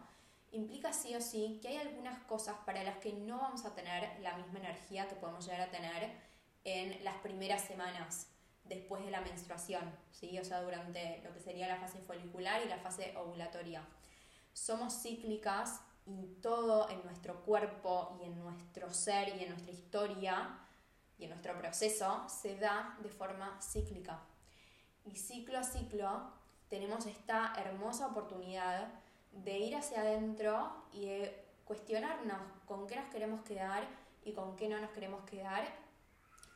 implica 0.51 0.91
sí 0.91 1.15
o 1.15 1.21
sí 1.21 1.59
que 1.61 1.69
hay 1.69 1.77
algunas 1.77 2.19
cosas 2.23 2.57
para 2.65 2.83
las 2.83 2.97
que 2.97 3.13
no 3.13 3.37
vamos 3.37 3.63
a 3.63 3.73
tener 3.73 4.19
la 4.19 4.35
misma 4.35 4.59
energía 4.59 5.07
que 5.07 5.15
podemos 5.15 5.45
llegar 5.45 5.61
a 5.61 5.71
tener 5.71 6.11
en 6.65 7.01
las 7.05 7.15
primeras 7.19 7.61
semanas 7.61 8.27
después 8.65 9.05
de 9.05 9.11
la 9.11 9.21
menstruación, 9.21 9.95
¿sí? 10.11 10.37
o 10.39 10.43
sea, 10.43 10.61
durante 10.61 11.21
lo 11.23 11.33
que 11.33 11.39
sería 11.39 11.69
la 11.69 11.77
fase 11.77 11.99
folicular 11.99 12.61
y 12.65 12.67
la 12.67 12.79
fase 12.79 13.15
ovulatoria. 13.15 13.87
Somos 14.51 15.01
cíclicas 15.01 15.79
y 16.05 16.25
todo 16.41 16.89
en 16.89 17.01
nuestro 17.05 17.45
cuerpo 17.45 18.19
y 18.21 18.25
en 18.25 18.37
nuestro 18.39 18.93
ser 18.93 19.29
y 19.37 19.43
en 19.43 19.51
nuestra 19.51 19.71
historia 19.71 20.59
nuestro 21.27 21.57
proceso 21.57 22.25
se 22.27 22.57
da 22.57 22.97
de 23.01 23.09
forma 23.09 23.59
cíclica. 23.61 24.21
Y 25.05 25.15
ciclo 25.15 25.59
a 25.59 25.63
ciclo 25.63 26.31
tenemos 26.69 27.05
esta 27.05 27.53
hermosa 27.57 28.07
oportunidad 28.07 28.87
de 29.31 29.59
ir 29.59 29.75
hacia 29.75 30.01
adentro 30.01 30.85
y 30.91 31.05
de 31.05 31.45
cuestionarnos 31.65 32.41
con 32.65 32.87
qué 32.87 32.95
nos 32.95 33.09
queremos 33.09 33.41
quedar 33.43 33.87
y 34.23 34.33
con 34.33 34.55
qué 34.55 34.69
no 34.69 34.79
nos 34.79 34.91
queremos 34.91 35.23
quedar 35.25 35.65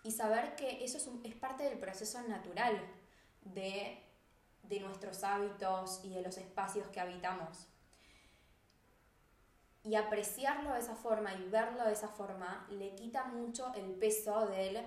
y 0.03 0.12
saber 0.12 0.56
que 0.56 0.84
eso 0.84 0.97
es, 1.23 1.36
parte 1.36 1.63
del 1.63 1.80
proceso 1.80 2.21
natural 2.27 2.80
de, 3.41 4.01
de 4.63 4.80
nuestros 4.80 5.23
hábitos 5.23 6.01
y 6.03 6.10
de 6.10 6.21
los 6.21 6.38
espacios 6.38 6.88
que 6.88 6.99
habitamos. 6.99 7.67
Y 9.88 9.95
apreciarlo 9.95 10.73
de 10.73 10.80
esa 10.80 10.95
forma 10.95 11.34
y 11.34 11.47
verlo 11.47 11.86
de 11.86 11.93
esa 11.93 12.10
forma 12.10 12.67
le 12.69 12.93
quita 12.95 13.23
mucho 13.23 13.71
el 13.73 13.91
peso 13.91 14.45
del, 14.47 14.86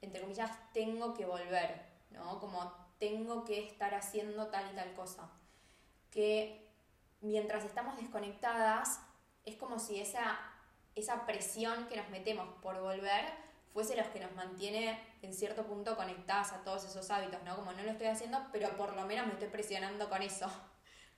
entre 0.00 0.20
comillas, 0.20 0.52
tengo 0.72 1.14
que 1.14 1.26
volver, 1.26 1.84
¿no? 2.10 2.38
Como 2.38 2.72
tengo 3.00 3.44
que 3.44 3.66
estar 3.66 3.92
haciendo 3.92 4.46
tal 4.46 4.70
y 4.72 4.76
tal 4.76 4.94
cosa. 4.94 5.28
Que 6.12 6.70
mientras 7.20 7.64
estamos 7.64 7.96
desconectadas, 7.96 9.00
es 9.44 9.56
como 9.56 9.80
si 9.80 10.00
esa, 10.00 10.38
esa 10.94 11.26
presión 11.26 11.88
que 11.88 11.96
nos 11.96 12.08
metemos 12.10 12.46
por 12.62 12.80
volver 12.80 13.24
fuese 13.72 13.96
los 13.96 14.06
que 14.06 14.20
nos 14.20 14.32
mantiene 14.36 15.00
en 15.22 15.34
cierto 15.34 15.66
punto 15.66 15.96
conectadas 15.96 16.52
a 16.52 16.62
todos 16.62 16.84
esos 16.84 17.10
hábitos, 17.10 17.42
¿no? 17.42 17.56
Como 17.56 17.72
no 17.72 17.82
lo 17.82 17.90
estoy 17.90 18.06
haciendo, 18.06 18.38
pero 18.52 18.76
por 18.76 18.94
lo 18.94 19.04
menos 19.06 19.26
me 19.26 19.32
estoy 19.32 19.48
presionando 19.48 20.08
con 20.08 20.22
eso. 20.22 20.48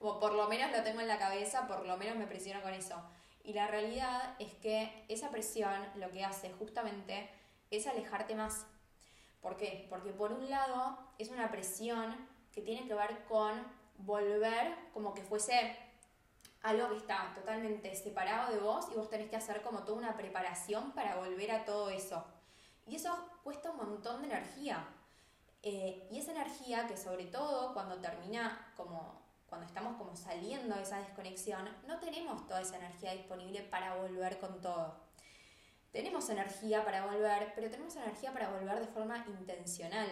O 0.00 0.20
por 0.20 0.34
lo 0.34 0.48
menos 0.48 0.70
lo 0.70 0.82
tengo 0.82 1.00
en 1.00 1.08
la 1.08 1.18
cabeza, 1.18 1.66
por 1.66 1.84
lo 1.86 1.96
menos 1.96 2.16
me 2.16 2.26
presiono 2.26 2.62
con 2.62 2.72
eso. 2.72 3.02
Y 3.42 3.52
la 3.52 3.66
realidad 3.66 4.34
es 4.38 4.54
que 4.54 5.04
esa 5.08 5.30
presión 5.30 5.72
lo 5.96 6.10
que 6.10 6.24
hace 6.24 6.52
justamente 6.52 7.30
es 7.70 7.86
alejarte 7.86 8.34
más. 8.34 8.66
¿Por 9.40 9.56
qué? 9.56 9.86
Porque 9.88 10.10
por 10.10 10.32
un 10.32 10.50
lado 10.50 10.98
es 11.18 11.30
una 11.30 11.50
presión 11.50 12.14
que 12.52 12.62
tiene 12.62 12.86
que 12.86 12.94
ver 12.94 13.24
con 13.24 13.64
volver 13.98 14.76
como 14.92 15.14
que 15.14 15.22
fuese 15.22 15.76
algo 16.62 16.88
que 16.90 16.96
está 16.96 17.32
totalmente 17.34 17.94
separado 17.94 18.52
de 18.52 18.60
vos 18.60 18.86
y 18.92 18.96
vos 18.96 19.08
tenés 19.08 19.30
que 19.30 19.36
hacer 19.36 19.62
como 19.62 19.84
toda 19.84 19.98
una 19.98 20.16
preparación 20.16 20.92
para 20.92 21.16
volver 21.16 21.52
a 21.52 21.64
todo 21.64 21.90
eso. 21.90 22.24
Y 22.86 22.96
eso 22.96 23.16
cuesta 23.44 23.70
un 23.70 23.76
montón 23.76 24.22
de 24.22 24.28
energía. 24.28 24.86
Eh, 25.62 26.08
y 26.10 26.18
esa 26.18 26.32
energía 26.32 26.86
que 26.86 26.96
sobre 26.96 27.26
todo 27.26 27.74
cuando 27.74 28.00
termina 28.00 28.72
como 28.76 29.17
cuando 29.48 29.66
estamos 29.66 29.96
como 29.96 30.14
saliendo 30.14 30.76
de 30.76 30.82
esa 30.82 30.98
desconexión, 30.98 31.68
no 31.86 31.98
tenemos 31.98 32.46
toda 32.46 32.60
esa 32.60 32.76
energía 32.76 33.12
disponible 33.12 33.62
para 33.62 33.96
volver 33.96 34.38
con 34.38 34.60
todo. 34.60 34.94
Tenemos 35.90 36.28
energía 36.28 36.84
para 36.84 37.06
volver, 37.06 37.52
pero 37.54 37.70
tenemos 37.70 37.96
energía 37.96 38.32
para 38.32 38.50
volver 38.50 38.80
de 38.80 38.86
forma 38.86 39.24
intencional, 39.26 40.08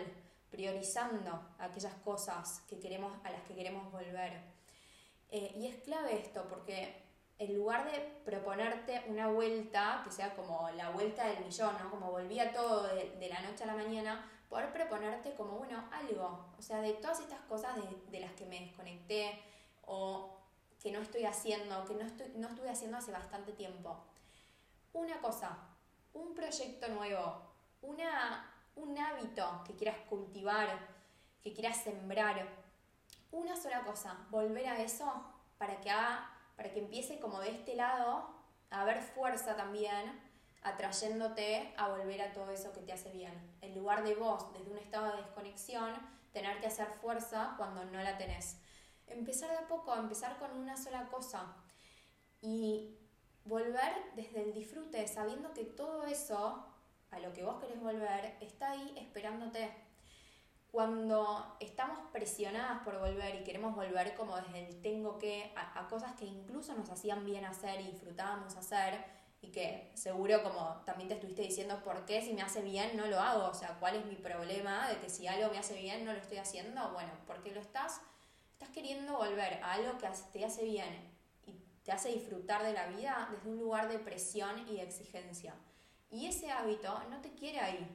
priorizando 0.51 1.51
aquellas 1.59 1.95
cosas 1.97 2.61
que 2.69 2.79
queremos, 2.79 3.13
a 3.25 3.31
las 3.31 3.43
que 3.43 3.55
queremos 3.55 3.93
volver. 3.93 4.41
Eh, 5.31 5.53
y 5.57 5.67
es 5.67 5.77
clave 5.83 6.19
esto, 6.19 6.47
porque 6.49 7.05
en 7.39 7.55
lugar 7.55 7.91
de 7.91 7.99
proponerte 8.25 9.05
una 9.09 9.29
vuelta, 9.29 10.01
que 10.03 10.11
sea 10.11 10.35
como 10.35 10.71
la 10.71 10.91
vuelta 10.91 11.27
del 11.27 11.45
millón, 11.45 11.77
¿no? 11.83 11.91
Como 11.91 12.11
volvía 12.11 12.53
todo 12.53 12.85
de, 12.85 13.29
la 13.29 13.41
noche 13.43 13.65
a 13.65 13.67
la 13.67 13.75
mañana, 13.75 14.31
poder 14.49 14.73
proponerte 14.73 15.35
como, 15.35 15.59
bueno, 15.59 15.85
algo, 15.91 16.47
o 16.59 16.63
sea, 16.63 16.81
de 16.81 16.93
todas 16.95 17.21
estas 17.21 17.41
cosas 17.43 17.77
de, 18.11 18.21
las 18.21 18.33
que 18.33 18.47
me 18.47 18.61
desconecté 18.61 19.43
o 19.85 20.37
que 20.81 20.93
no 20.93 21.01
estoy 21.01 21.25
haciendo, 21.25 21.85
que 21.85 21.95
no, 21.95 22.05
estoy, 22.05 22.33
no 22.37 22.49
estuve 22.49 22.71
haciendo 22.71 22.97
hace 22.97 23.11
bastante 23.11 23.53
tiempo. 23.53 23.97
Una 24.93 25.21
cosa, 25.21 25.59
un 26.13 26.35
proyecto 26.35 26.89
nuevo, 26.89 27.43
una, 27.83 28.51
un 28.77 28.99
hábito 28.99 29.63
que 29.67 29.75
quieras 29.75 29.99
cultivar, 30.09 30.69
que 31.43 31.53
quieras 31.53 31.79
sembrar, 31.79 32.47
una 33.33 33.57
sola 33.57 33.83
cosa, 33.85 34.17
volver 34.31 34.67
a 34.69 34.81
eso 34.81 35.13
para 35.59 35.81
que, 35.81 35.91
para 36.57 36.73
que 36.73 36.79
empiece 36.79 37.19
como 37.19 37.41
de 37.41 37.51
este 37.51 37.75
lado 37.75 38.31
a 38.71 38.83
haber 38.83 39.03
fuerza 39.03 39.57
también, 39.57 40.26
atrayéndote 40.67 41.73
a 41.77 41.89
volver 41.89 42.21
a 42.21 42.33
todo 42.33 42.51
eso 42.51 42.73
que 42.73 42.81
te 42.81 42.93
hace 42.93 43.13
bien. 43.13 43.33
En 43.61 43.75
lugar 43.77 44.03
de 44.03 44.17
vos, 44.17 44.53
desde 44.53 44.71
un 44.71 44.79
estado 44.79 45.13
de 45.13 45.23
desconexión, 45.23 45.95
tener 46.33 46.59
que 46.61 46.67
hacer 46.67 46.89
fuerza 47.01 47.55
cuando 47.57 47.85
no 47.85 48.03
la 48.03 48.19
tenés. 48.19 48.59
Empezar 49.07 49.51
de 49.51 49.59
a 49.59 49.69
poco, 49.69 49.95
empezar 49.95 50.39
con 50.39 50.51
una 50.51 50.77
sola 50.77 51.07
cosa 51.09 51.55
y 52.41 52.99
volver 53.45 53.93
desde 54.17 54.43
el 54.43 54.53
disfrute, 54.53 55.07
sabiendo 55.07 55.55
que 55.55 55.65
todo 55.65 56.05
eso, 56.05 56.67
a 57.13 57.21
lo 57.21 57.33
que 57.33 57.45
vos 57.45 57.61
querés 57.61 57.81
volver, 57.81 58.37
está 58.41 58.73
ahí 58.73 58.93
esperándote 58.97 59.71
cuando 60.73 61.57
estamos 61.61 62.01
presionadas 62.11 62.83
por 62.83 62.99
volver 62.99 63.37
y 63.37 63.45
queremos 63.45 63.75
volver 63.77 64.15
como 64.17 64.37
desde 64.37 64.67
el 64.67 64.83
tengo 64.83 65.17
que 65.17 65.55
a, 65.55 65.87
cosas 65.87 66.13
que 66.17 66.27
incluso 66.27 66.75
nos 66.75 66.91
hacían 66.91 67.25
bien 67.25 67.45
hacer 67.45 67.81
y 67.81 67.93
disfrutábamos 67.93 68.57
hacer 68.57 69.16
y 69.41 69.49
que 69.49 69.91
seguro 69.95 70.43
como 70.43 70.83
también 70.85 71.09
te 71.09 71.15
estuviste 71.15 71.43
diciendo, 71.43 71.83
¿por 71.83 72.05
qué 72.05 72.23
si 72.23 72.33
me 72.33 72.43
hace 72.43 72.63
bien 72.63 72.97
no 72.97 73.07
lo 73.07 73.21
hago? 73.21 73.49
O 73.49 73.55
sea, 73.55 73.77
¿cuál 73.79 73.97
es 73.97 74.07
mi 74.07 74.17
problema 74.17 74.89
de 74.89 74.99
que 74.99 75.11
si 75.11 75.27
algo 75.27 75.51
me 75.51 75.59
hace 75.59 75.75
bien 75.75 76.05
no 76.05 76.13
lo 76.13 76.19
estoy 76.19 76.39
haciendo? 76.39 76.91
Bueno, 76.93 77.13
porque 77.27 77.53
lo 77.53 77.61
estás, 77.61 78.01
estás 78.53 78.71
queriendo 78.71 79.17
volver 79.17 79.63
a 79.63 79.73
algo 79.73 79.99
que 79.99 80.09
te 80.33 80.45
hace 80.45 80.65
bien 80.65 81.13
y 81.47 81.53
te 81.85 81.93
hace 81.93 82.09
disfrutar 82.09 82.65
de 82.65 82.73
la 82.73 82.87
vida 82.89 83.29
desde 83.31 83.51
un 83.51 83.59
lugar 83.59 83.89
de 83.89 83.99
presión 83.99 84.67
y 84.69 84.77
de 84.77 84.83
exigencia. 84.83 85.55
Y 86.11 86.27
ese 86.27 86.51
hábito 86.51 86.99
no 87.11 87.21
te 87.21 87.33
quiere 87.35 87.61
ahí, 87.61 87.87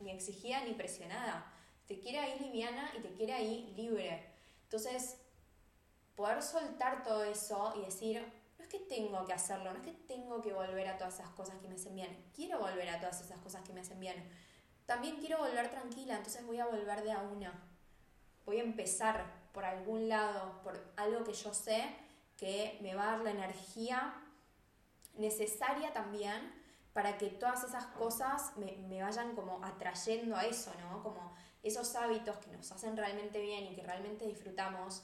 ni 0.00 0.10
exigida 0.10 0.62
ni 0.64 0.74
presionada. 0.74 1.52
Te 1.86 1.98
quiere 1.98 2.18
ahí 2.18 2.38
liviana 2.38 2.92
y 2.96 3.00
te 3.00 3.12
quiere 3.12 3.32
ahí 3.32 3.72
libre. 3.76 4.30
Entonces, 4.64 5.18
poder 6.14 6.42
soltar 6.42 7.02
todo 7.02 7.24
eso 7.24 7.72
y 7.76 7.84
decir, 7.84 8.24
que 8.72 8.78
tengo 8.80 9.22
que 9.26 9.34
hacerlo, 9.34 9.70
no 9.70 9.78
es 9.80 9.84
que 9.84 9.92
tengo 9.92 10.40
que 10.40 10.54
volver 10.54 10.88
a 10.88 10.96
todas 10.96 11.14
esas 11.14 11.28
cosas 11.30 11.60
que 11.60 11.68
me 11.68 11.74
hacen 11.74 11.94
bien, 11.94 12.24
quiero 12.34 12.58
volver 12.58 12.88
a 12.88 12.98
todas 12.98 13.20
esas 13.20 13.38
cosas 13.40 13.62
que 13.62 13.74
me 13.74 13.82
hacen 13.82 14.00
bien. 14.00 14.26
También 14.86 15.16
quiero 15.16 15.38
volver 15.38 15.70
tranquila, 15.70 16.16
entonces 16.16 16.44
voy 16.46 16.58
a 16.58 16.64
volver 16.64 17.02
de 17.04 17.12
a 17.12 17.18
una. 17.18 17.52
Voy 18.46 18.60
a 18.60 18.62
empezar 18.62 19.26
por 19.52 19.66
algún 19.66 20.08
lado, 20.08 20.62
por 20.62 20.82
algo 20.96 21.22
que 21.22 21.34
yo 21.34 21.52
sé 21.52 21.84
que 22.38 22.78
me 22.80 22.94
va 22.94 23.04
a 23.04 23.10
dar 23.12 23.20
la 23.20 23.30
energía 23.30 24.14
necesaria 25.14 25.92
también 25.92 26.52
para 26.94 27.18
que 27.18 27.28
todas 27.28 27.64
esas 27.64 27.86
cosas 27.86 28.56
me, 28.56 28.72
me, 28.88 29.02
vayan 29.02 29.34
como 29.34 29.62
atrayendo 29.62 30.34
a 30.34 30.46
eso, 30.46 30.72
¿no? 30.80 31.02
Como 31.02 31.34
esos 31.62 31.94
hábitos 31.94 32.38
que 32.38 32.50
nos 32.50 32.72
hacen 32.72 32.96
realmente 32.96 33.38
bien 33.38 33.64
y 33.66 33.74
que 33.74 33.82
realmente 33.82 34.26
disfrutamos, 34.26 35.02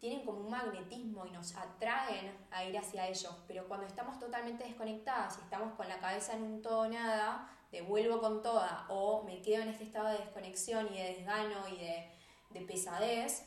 tienen 0.00 0.24
como 0.24 0.40
un 0.40 0.50
magnetismo 0.50 1.26
y 1.26 1.30
nos 1.30 1.54
atraen 1.54 2.34
a 2.50 2.64
ir 2.64 2.76
hacia 2.76 3.06
ellos, 3.06 3.36
pero 3.46 3.68
cuando 3.68 3.86
estamos 3.86 4.18
totalmente 4.18 4.64
desconectadas 4.64 5.38
y 5.38 5.42
estamos 5.42 5.74
con 5.74 5.88
la 5.88 5.98
cabeza 5.98 6.32
en 6.34 6.42
un 6.42 6.62
todo 6.62 6.88
nada, 6.88 7.48
de 7.70 7.82
vuelvo 7.82 8.20
con 8.20 8.42
toda 8.42 8.86
o 8.88 9.22
me 9.24 9.42
quedo 9.42 9.62
en 9.62 9.68
este 9.68 9.84
estado 9.84 10.08
de 10.08 10.18
desconexión 10.18 10.88
y 10.92 10.96
de 10.96 11.14
desgano 11.14 11.68
y 11.68 11.76
de, 11.76 12.10
de 12.50 12.60
pesadez, 12.62 13.46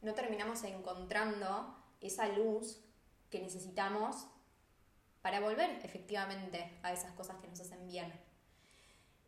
no 0.00 0.14
terminamos 0.14 0.62
encontrando 0.62 1.76
esa 2.00 2.28
luz 2.28 2.80
que 3.28 3.42
necesitamos 3.42 4.28
para 5.22 5.40
volver 5.40 5.80
efectivamente 5.82 6.78
a 6.84 6.92
esas 6.92 7.10
cosas 7.12 7.36
que 7.38 7.48
nos 7.48 7.60
hacen 7.60 7.84
bien. 7.88 8.12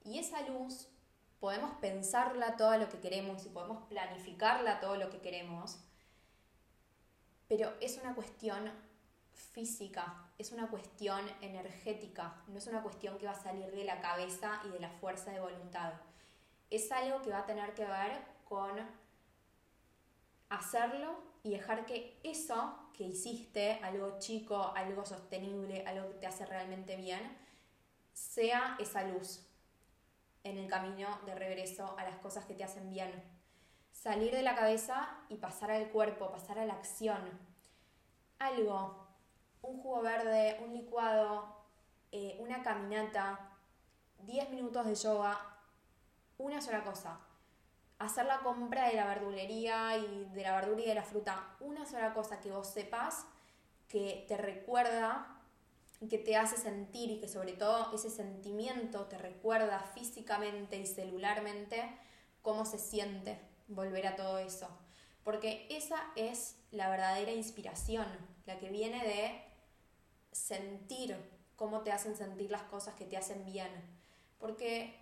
Y 0.05 0.21
esa 0.21 0.43
luz 0.43 0.89
podemos 1.41 1.73
pensarla 1.81 2.57
todo 2.57 2.77
lo 2.79 2.89
que 2.89 3.01
queremos 3.01 3.45
y 3.47 3.49
podemos 3.49 3.83
planificarla 3.89 4.81
todo 4.81 4.97
lo 4.97 5.11
que 5.11 5.21
queremos, 5.21 5.79
pero 7.49 7.73
es 7.81 7.99
una 7.99 8.15
cuestión 8.15 8.71
física, 9.33 10.31
es 10.37 10.53
una 10.53 10.69
cuestión 10.69 11.25
energética, 11.41 12.43
no 12.49 12.59
es 12.59 12.67
una 12.67 12.83
cuestión 12.83 13.19
que 13.19 13.27
va 13.27 13.33
a 13.33 13.43
salir 13.43 13.71
de 13.71 13.85
la 13.85 14.01
cabeza 14.01 14.61
y 14.67 14.69
de 14.69 14.81
la 14.81 14.91
fuerza 14.91 15.33
de 15.33 15.41
voluntad. 15.41 15.95
Es 16.71 16.93
algo 16.93 17.23
que 17.23 17.31
va 17.31 17.41
a 17.41 17.47
tener 17.47 17.75
que 17.75 17.85
ver 17.85 18.23
con 18.45 18.79
hacerlo 20.51 21.19
y 21.43 21.51
dejar 21.51 21.87
que 21.87 22.21
eso 22.23 22.91
que 22.93 23.05
hiciste, 23.05 23.81
algo 23.83 24.19
chico, 24.19 24.73
algo 24.75 25.05
sostenible, 25.05 25.85
algo 25.87 26.11
que 26.11 26.19
te 26.19 26.27
hace 26.27 26.45
realmente 26.45 26.97
bien, 26.97 27.37
sea 28.13 28.77
esa 28.79 29.05
luz 29.05 29.47
en 30.45 30.59
el 30.59 30.69
camino 30.69 31.21
de 31.25 31.35
regreso 31.35 31.97
a 31.99 32.05
las 32.05 32.17
cosas 32.19 32.45
que 32.45 32.55
te 32.55 32.65
hacen 32.65 32.91
bien. 32.91 33.38
Salir 34.03 34.31
de 34.33 34.43
la 34.43 34.55
cabeza 34.55 35.09
y 35.29 35.37
pasar 35.37 35.73
al 35.73 35.89
cuerpo, 35.89 36.31
pasar 36.31 36.59
a 36.59 36.65
la 36.65 36.75
acción. 36.75 37.19
Algo, 38.39 39.09
un 39.63 39.83
jugo 39.83 40.03
verde, 40.03 40.61
un 40.65 40.73
licuado, 40.73 41.65
eh, 42.13 42.37
una 42.39 42.63
caminata, 42.63 43.57
10 44.21 44.51
minutos 44.51 44.87
de 44.87 44.95
yoga, 44.95 45.37
una 46.39 46.61
sola 46.61 46.85
cosa 46.85 47.19
hacer 47.99 48.27
la 48.27 48.39
compra 48.39 48.87
de 48.87 48.95
la 48.95 49.07
verdulería 49.07 49.97
y 49.97 50.27
de 50.33 50.43
la 50.43 50.55
verdura 50.55 50.83
y 50.83 50.87
de 50.87 50.95
la 50.95 51.03
fruta, 51.03 51.57
una 51.59 51.85
sola 51.85 52.15
cosa 52.15 52.41
que 52.41 52.53
vos 52.53 52.69
sepas 52.69 53.27
que 53.89 54.25
te 54.29 54.37
recuerda 54.37 55.35
que 56.09 56.19
te 56.19 56.37
hace 56.37 56.57
sentir 56.57 57.11
y 57.11 57.19
que 57.19 57.27
sobre 57.27 57.55
todo 57.55 57.93
ese 57.93 58.09
sentimiento 58.09 59.07
te 59.07 59.19
recuerda 59.19 59.81
físicamente 59.81 60.77
y 60.77 60.87
celularmente 60.87 61.99
cómo 62.41 62.65
se 62.65 62.79
siente 62.79 63.48
volver 63.69 64.07
a 64.07 64.17
todo 64.17 64.39
eso. 64.39 64.69
Porque 65.23 65.67
esa 65.71 66.11
es 66.17 66.57
la 66.71 66.89
verdadera 66.89 67.33
inspiración, 67.33 68.07
la 68.47 68.59
que 68.59 68.71
viene 68.71 69.05
de 69.07 69.43
sentir 70.33 71.17
cómo 71.57 71.83
te 71.83 71.93
hacen 71.93 72.17
sentir 72.17 72.51
las 72.51 72.63
cosas 72.63 72.95
que 72.95 73.05
te 73.05 73.17
hacen 73.17 73.45
bien. 73.45 73.71
Porque 74.39 74.95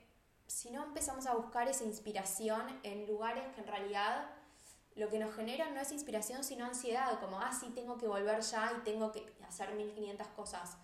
si 0.46 0.70
no 0.70 0.84
empezamos 0.84 1.26
a 1.26 1.34
buscar 1.34 1.68
esa 1.68 1.84
inspiración 1.84 2.80
en 2.82 3.06
lugares 3.06 3.44
que 3.54 3.60
en 3.60 3.66
realidad 3.66 4.30
lo 4.94 5.10
que 5.10 5.18
nos 5.18 5.34
genera 5.34 5.68
no 5.70 5.80
es 5.80 5.92
inspiración 5.92 6.42
sino 6.42 6.64
ansiedad, 6.64 7.20
como, 7.20 7.38
ah, 7.38 7.52
sí, 7.52 7.70
tengo 7.74 7.98
que 7.98 8.08
volver 8.08 8.40
ya 8.40 8.72
y 8.78 8.82
tengo 8.82 9.12
que 9.12 9.30
hacer 9.46 9.74
1500 9.74 10.26
cosas. 10.28 10.76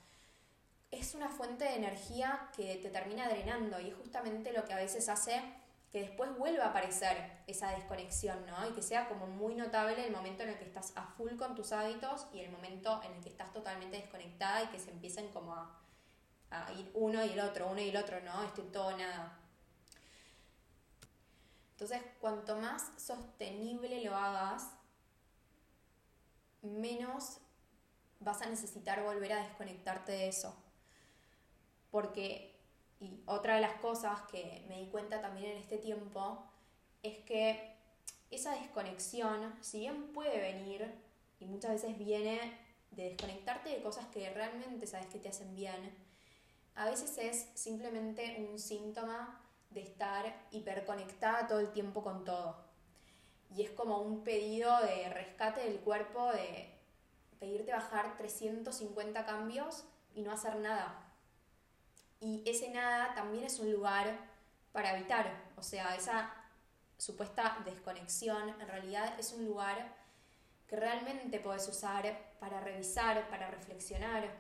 Es 0.90 1.14
una 1.14 1.30
fuente 1.30 1.64
de 1.64 1.76
energía 1.76 2.50
que 2.54 2.76
te 2.76 2.90
termina 2.90 3.28
drenando 3.28 3.80
y 3.80 3.88
es 3.88 3.94
justamente 3.94 4.52
lo 4.52 4.66
que 4.66 4.74
a 4.74 4.76
veces 4.76 5.08
hace 5.08 5.42
que 5.92 6.00
después 6.00 6.36
vuelva 6.38 6.64
a 6.64 6.68
aparecer 6.68 7.42
esa 7.46 7.70
desconexión, 7.72 8.46
¿no? 8.46 8.66
Y 8.66 8.72
que 8.72 8.80
sea 8.80 9.08
como 9.08 9.26
muy 9.26 9.54
notable 9.54 10.06
el 10.06 10.10
momento 10.10 10.42
en 10.42 10.48
el 10.48 10.58
que 10.58 10.64
estás 10.64 10.96
a 10.96 11.04
full 11.04 11.36
con 11.36 11.54
tus 11.54 11.70
hábitos 11.72 12.26
y 12.32 12.40
el 12.40 12.50
momento 12.50 13.02
en 13.04 13.12
el 13.12 13.22
que 13.22 13.28
estás 13.28 13.52
totalmente 13.52 13.98
desconectada 13.98 14.62
y 14.62 14.68
que 14.68 14.78
se 14.78 14.90
empiecen 14.90 15.28
como 15.32 15.54
a, 15.54 15.78
ir 16.78 16.90
uno 16.94 17.22
y 17.22 17.30
el 17.30 17.40
otro, 17.40 17.68
uno 17.68 17.80
y 17.80 17.90
el 17.90 17.96
otro, 17.96 18.20
¿no? 18.22 18.42
Este 18.42 18.62
todo 18.62 18.96
nada. 18.96 19.38
Entonces, 21.72 22.02
cuanto 22.20 22.56
más 22.56 22.90
sostenible 22.96 24.02
lo 24.02 24.16
hagas, 24.16 24.70
menos 26.62 27.38
vas 28.20 28.40
a 28.40 28.46
necesitar 28.46 29.02
volver 29.02 29.32
a 29.34 29.42
desconectarte 29.42 30.12
de 30.12 30.28
eso. 30.28 30.56
Porque, 31.90 32.51
y 33.02 33.20
otra 33.26 33.56
de 33.56 33.60
las 33.60 33.74
cosas 33.74 34.22
que 34.30 34.64
me 34.68 34.78
di 34.78 34.86
cuenta 34.86 35.20
también 35.20 35.50
en 35.50 35.58
este 35.58 35.76
tiempo, 35.76 36.44
es 37.02 37.18
que 37.24 37.76
esa 38.30 38.52
desconexión, 38.54 39.54
si 39.60 39.80
bien 39.80 40.12
puede 40.12 40.38
venir, 40.38 40.94
y 41.40 41.46
muchas 41.46 41.72
veces 41.72 41.98
viene 41.98 42.56
de 42.92 43.10
desconectarte 43.10 43.70
de 43.70 43.82
cosas 43.82 44.06
que 44.06 44.30
realmente 44.30 44.86
sabes 44.86 45.06
que 45.08 45.18
te 45.18 45.28
hacen 45.28 45.54
bien, 45.56 45.92
a 46.76 46.86
veces 46.86 47.18
es 47.18 47.48
simplemente 47.54 48.46
un 48.48 48.58
síntoma 48.58 49.40
de 49.70 49.82
estar 49.82 50.46
hiperconectada 50.52 51.48
todo 51.48 51.58
el 51.58 51.72
tiempo 51.72 52.04
con 52.04 52.24
todo. 52.24 52.56
Y 53.50 53.62
es 53.62 53.70
como 53.70 53.98
un 53.98 54.22
pedido 54.22 54.80
de 54.80 55.10
rescate 55.10 55.62
del 55.62 55.80
cuerpo, 55.80 56.30
de 56.32 56.70
pedirte 57.40 57.72
bajar 57.72 58.16
350 58.16 59.26
cambios 59.26 59.84
y 60.14 60.22
no 60.22 60.30
hacer 60.30 60.56
nada. 60.56 61.01
Y 62.22 62.42
ese 62.48 62.70
nada 62.70 63.14
también 63.14 63.44
es 63.44 63.58
un 63.58 63.70
lugar 63.70 64.16
para 64.72 64.90
habitar. 64.90 65.52
O 65.56 65.62
sea, 65.62 65.94
esa 65.94 66.32
supuesta 66.96 67.58
desconexión 67.64 68.48
en 68.48 68.66
realidad 68.68 69.18
es 69.18 69.32
un 69.32 69.44
lugar 69.44 69.94
que 70.66 70.76
realmente 70.76 71.40
puedes 71.40 71.68
usar 71.68 72.32
para 72.40 72.60
revisar, 72.60 73.28
para 73.28 73.50
reflexionar. 73.50 74.30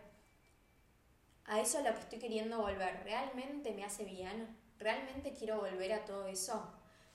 A 1.44 1.60
eso 1.60 1.78
es 1.78 1.84
lo 1.84 1.92
que 1.92 2.00
estoy 2.00 2.18
queriendo 2.20 2.58
volver. 2.58 3.02
¿Realmente 3.04 3.74
me 3.74 3.84
hace 3.84 4.04
bien? 4.04 4.62
¿realmente 4.82 5.32
quiero 5.32 5.60
volver 5.60 5.92
a 5.92 6.04
todo 6.04 6.26
eso? 6.26 6.62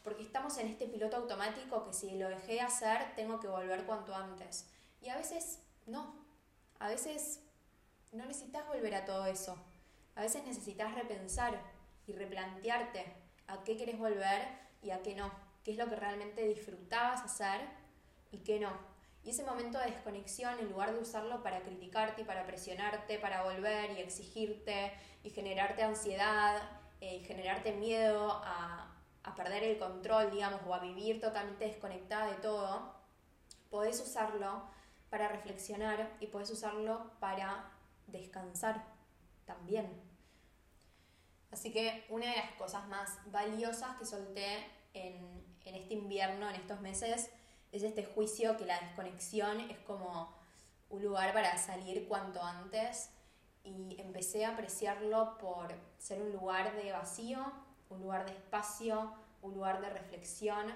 Porque 0.04 0.24
estamos 0.24 0.58
en 0.58 0.68
este 0.68 0.88
piloto 0.88 1.18
automático 1.18 1.86
que 1.86 1.94
si 1.94 2.18
lo 2.18 2.30
dejé 2.30 2.54
de 2.54 2.62
hacer, 2.62 3.14
tengo 3.16 3.40
que 3.40 3.48
volver 3.48 3.86
cuanto 3.86 4.16
antes. 4.16 4.70
Y 5.02 5.10
a 5.10 5.18
veces 5.18 5.60
no. 5.86 6.16
A 6.80 6.88
veces 6.88 7.42
no 8.12 8.26
necesitas 8.26 8.66
volver 8.68 8.96
a 8.96 9.06
todo 9.06 9.26
eso. 9.26 9.58
A 10.18 10.22
veces 10.22 10.44
necesitas 10.46 10.94
repensar 10.94 11.58
y 12.06 12.12
replantearte 12.12 13.06
a 13.48 13.64
qué 13.64 13.78
quieres 13.78 13.98
volver 13.98 14.42
y 14.82 14.90
a 14.90 15.02
qué 15.02 15.16
no. 15.16 15.32
Qué 15.64 15.72
es 15.72 15.78
lo 15.78 15.88
que 15.88 15.96
realmente 15.96 16.46
disfrutabas 16.46 17.22
hacer 17.22 17.62
y 18.32 18.40
qué 18.40 18.60
no. 18.60 18.72
Y 19.24 19.30
ese 19.30 19.44
momento 19.44 19.80
de 19.80 19.92
desconexión, 19.92 20.60
en 20.60 20.70
lugar 20.70 20.94
de 20.94 21.00
usarlo 21.00 21.42
para 21.42 21.62
criticarte 21.62 22.24
y 22.24 22.26
para 22.26 22.46
presionarte, 22.46 23.20
para 23.20 23.44
volver 23.44 23.92
y 23.92 24.02
exigirte 24.02 24.92
y 25.24 25.30
generarte 25.30 25.84
ansiedad 25.84 26.62
eh, 27.00 27.20
generarte 27.20 27.74
miedo 27.74 28.32
a, 28.44 28.92
a 29.24 29.36
perder 29.36 29.64
el 29.64 29.78
control, 29.78 30.32
digamos, 30.32 30.62
o 30.66 30.74
a 30.74 30.80
vivir 30.80 31.22
totalmente 31.22 31.66
desconectada 31.66 32.26
de 32.32 32.38
todo, 32.38 32.92
podés 33.70 34.02
usarlo 34.02 34.64
para 35.12 35.28
reflexionar 35.28 36.12
y 36.20 36.28
podés 36.28 36.50
usarlo 36.50 37.12
para 37.20 37.70
descansar 38.08 38.84
también. 39.46 40.07
Así 41.58 41.72
que 41.72 42.06
una 42.10 42.30
de 42.30 42.36
las 42.36 42.52
cosas 42.52 42.88
más 42.88 43.18
valiosas 43.32 43.98
que 43.98 44.06
solté 44.06 44.64
en, 44.94 45.16
en, 45.66 45.74
este 45.74 45.96
invierno, 45.96 46.48
en 46.48 46.56
estos 46.56 46.82
meses, 46.82 47.32
es 47.72 47.82
este 47.82 48.06
juicio 48.06 48.56
que 48.58 48.66
la 48.68 48.80
desconexión 48.80 49.60
es 49.62 49.80
como 49.80 50.32
un 50.92 51.02
lugar 51.02 51.34
para 51.34 51.58
salir 51.58 52.08
cuanto 52.08 52.44
antes. 52.44 53.10
Y 53.64 54.00
empecé 54.00 54.46
a 54.46 54.50
apreciarlo 54.50 55.40
por 55.40 55.74
ser 55.98 56.22
un 56.22 56.32
lugar 56.32 56.76
de 56.76 56.92
vacío, 56.92 57.52
un 57.90 58.04
lugar 58.04 58.28
de 58.28 58.34
espacio, 58.34 59.16
un 59.42 59.56
lugar 59.56 59.82
de 59.82 59.90
reflexión 59.90 60.72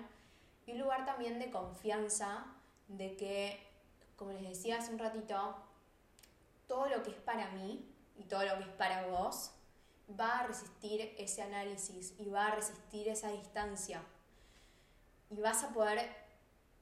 y 0.65 0.71
un 0.71 0.79
lugar 0.79 1.05
también 1.05 1.37
de 1.37 1.51
confianza 1.51 2.47
de 2.87 3.15
que, 3.17 3.59
como 4.15 4.31
les 4.31 4.41
decía 4.41 4.79
hace 4.79 4.91
un 4.91 4.97
ratito, 4.97 5.57
todo 6.67 6.87
lo 6.87 7.03
que 7.03 7.11
es 7.11 7.17
para 7.17 7.51
mí 7.51 7.87
y 8.17 8.23
todo 8.23 8.43
lo 8.45 8.57
que 8.57 8.63
es 8.63 8.75
para 8.77 9.05
vos 9.05 9.51
va 10.19 10.39
a 10.39 10.47
resistir 10.47 11.13
ese 11.17 11.41
análisis 11.41 12.13
y 12.17 12.29
va 12.29 12.47
a 12.47 12.55
resistir 12.55 13.07
esa 13.07 13.31
distancia. 13.31 14.03
Y 15.29 15.39
vas 15.41 15.63
a 15.63 15.69
poder 15.69 16.21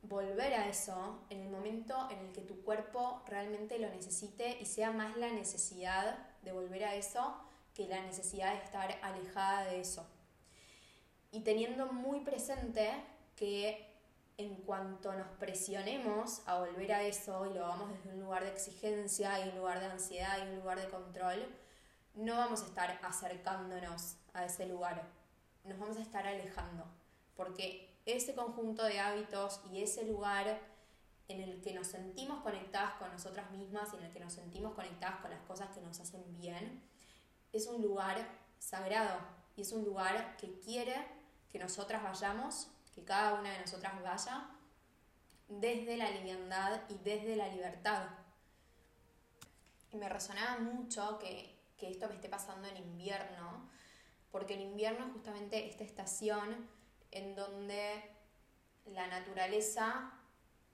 volver 0.02 0.54
a 0.54 0.68
eso 0.68 1.20
en 1.30 1.42
el 1.42 1.50
momento 1.50 2.08
en 2.10 2.20
el 2.20 2.32
que 2.32 2.42
tu 2.42 2.62
cuerpo 2.64 3.22
realmente 3.28 3.80
lo 3.80 3.90
necesite 3.90 4.58
y 4.60 4.66
sea 4.66 4.92
más 4.92 5.18
la 5.18 5.30
necesidad 5.30 6.18
de 6.42 6.52
volver 6.52 6.86
a 6.86 6.96
eso 6.96 7.36
que 7.74 7.88
la 7.88 8.02
necesidad 8.02 8.54
de 8.54 8.64
estar 8.64 8.98
alejada 9.02 9.66
de 9.66 9.82
eso. 9.82 10.06
Y 11.32 11.42
teniendo 11.42 11.92
muy 11.92 12.22
presente 12.22 12.92
que 13.36 13.90
en 14.38 14.56
cuanto 14.56 15.14
nos 15.14 15.28
presionemos 15.38 16.42
a 16.48 16.60
volver 16.60 16.94
a 16.94 17.04
eso 17.04 17.46
y 17.46 17.54
lo 17.54 17.66
hagamos 17.66 17.92
desde 17.92 18.14
un 18.14 18.22
lugar 18.22 18.44
de 18.44 18.52
exigencia 18.52 19.46
y 19.46 19.50
un 19.50 19.58
lugar 19.58 19.82
de 19.82 19.88
ansiedad 19.88 20.38
y 20.40 20.50
un 20.50 20.56
lugar 20.56 20.80
de 20.82 20.88
control, 20.88 21.46
no 22.20 22.36
vamos 22.36 22.64
a 22.64 22.66
estar 22.66 23.00
acercándonos 23.02 24.18
a 24.34 24.44
ese 24.44 24.66
lugar, 24.66 25.08
nos 25.64 25.80
vamos 25.80 25.96
a 25.96 26.02
estar 26.02 26.28
alejando, 26.28 26.86
porque 27.38 27.98
ese 28.06 28.36
conjunto 28.36 28.84
de 28.84 29.00
hábitos 29.00 29.62
y 29.72 29.82
ese 29.82 30.04
lugar 30.04 30.60
en 31.30 31.40
el 31.40 31.62
que 31.62 31.74
nos 31.74 31.88
sentimos 31.88 32.42
conectadas 32.42 32.96
con 32.96 33.10
nosotras 33.12 33.50
mismas 33.52 33.94
y 33.94 33.98
en 33.98 34.04
el 34.04 34.12
que 34.12 34.20
nos 34.20 34.34
sentimos 34.34 34.74
conectadas 34.74 35.22
con 35.22 35.32
las 35.32 35.42
cosas 35.44 35.70
que 35.70 35.80
nos 35.80 35.98
hacen 36.02 36.24
bien, 36.38 36.84
es 37.54 37.68
un 37.68 37.82
lugar 37.82 38.18
sagrado 38.58 39.20
y 39.56 39.62
es 39.62 39.72
un 39.72 39.86
lugar 39.86 40.36
que 40.36 40.60
quiere 40.60 40.96
que 41.50 41.58
nosotras 41.60 42.04
vayamos, 42.04 42.68
que 42.94 43.06
cada 43.06 43.36
una 43.36 43.52
de 43.52 43.62
nosotras 43.62 43.94
vaya 44.04 44.50
desde 45.48 45.96
la 45.96 46.12
liviandad 46.12 46.82
y 46.90 46.96
desde 46.96 47.38
la 47.38 47.48
libertad. 47.48 48.08
Y 49.92 49.98
me 49.98 50.10
resonaba 50.10 50.60
mucho 50.60 51.18
que, 51.18 51.59
que 51.80 51.90
esto 51.90 52.08
me 52.08 52.16
esté 52.16 52.30
pasando 52.30 52.68
en 52.68 52.78
invierno, 52.78 53.70
porque 54.32 54.54
el 54.54 54.62
invierno 54.62 55.08
es 55.08 55.14
justamente 55.14 55.68
esta 55.68 55.84
estación 55.84 56.70
en 57.12 57.36
donde 57.36 58.16
la 58.86 59.08
naturaleza 59.08 60.14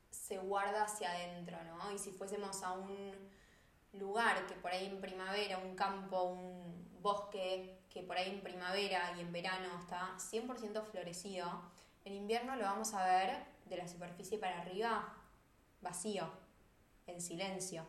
se 0.09 0.37
guarda 0.37 0.83
hacia 0.83 1.11
adentro, 1.11 1.57
¿no? 1.63 1.91
Y 1.91 1.97
si 1.97 2.11
fuésemos 2.11 2.63
a 2.63 2.71
un 2.73 3.13
lugar 3.93 4.45
que 4.47 4.55
por 4.55 4.71
ahí 4.71 4.87
en 4.87 4.99
primavera, 4.99 5.57
un 5.57 5.75
campo, 5.75 6.23
un 6.23 6.99
bosque 7.01 7.79
que 7.89 8.01
por 8.01 8.17
ahí 8.17 8.29
en 8.31 8.41
primavera 8.41 9.13
y 9.17 9.21
en 9.21 9.31
verano 9.31 9.79
está 9.79 10.17
100% 10.17 10.83
florecido, 10.83 11.61
en 12.03 12.13
invierno 12.13 12.55
lo 12.55 12.63
vamos 12.63 12.93
a 12.93 13.05
ver 13.05 13.45
de 13.65 13.77
la 13.77 13.87
superficie 13.87 14.37
para 14.37 14.61
arriba 14.61 15.15
vacío, 15.81 16.29
en 17.07 17.21
silencio. 17.21 17.85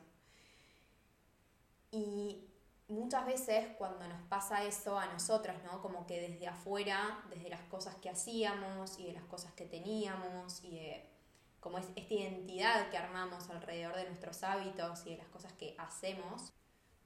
Y 1.90 2.44
muchas 2.88 3.26
veces 3.26 3.68
cuando 3.78 4.06
nos 4.06 4.22
pasa 4.28 4.62
eso 4.64 4.98
a 4.98 5.06
nosotras, 5.06 5.56
¿no? 5.64 5.82
Como 5.82 6.06
que 6.06 6.20
desde 6.20 6.46
afuera, 6.46 7.24
desde 7.30 7.48
las 7.50 7.62
cosas 7.62 7.96
que 7.96 8.08
hacíamos 8.08 8.98
y 8.98 9.06
de 9.06 9.12
las 9.12 9.24
cosas 9.24 9.52
que 9.54 9.66
teníamos 9.66 10.62
y 10.64 10.70
de 10.70 11.16
como 11.60 11.78
es 11.78 11.86
esta 11.96 12.14
identidad 12.14 12.90
que 12.90 12.96
armamos 12.96 13.50
alrededor 13.50 13.96
de 13.96 14.04
nuestros 14.04 14.44
hábitos 14.44 15.04
y 15.04 15.10
de 15.10 15.16
las 15.16 15.26
cosas 15.26 15.52
que 15.54 15.74
hacemos, 15.78 16.52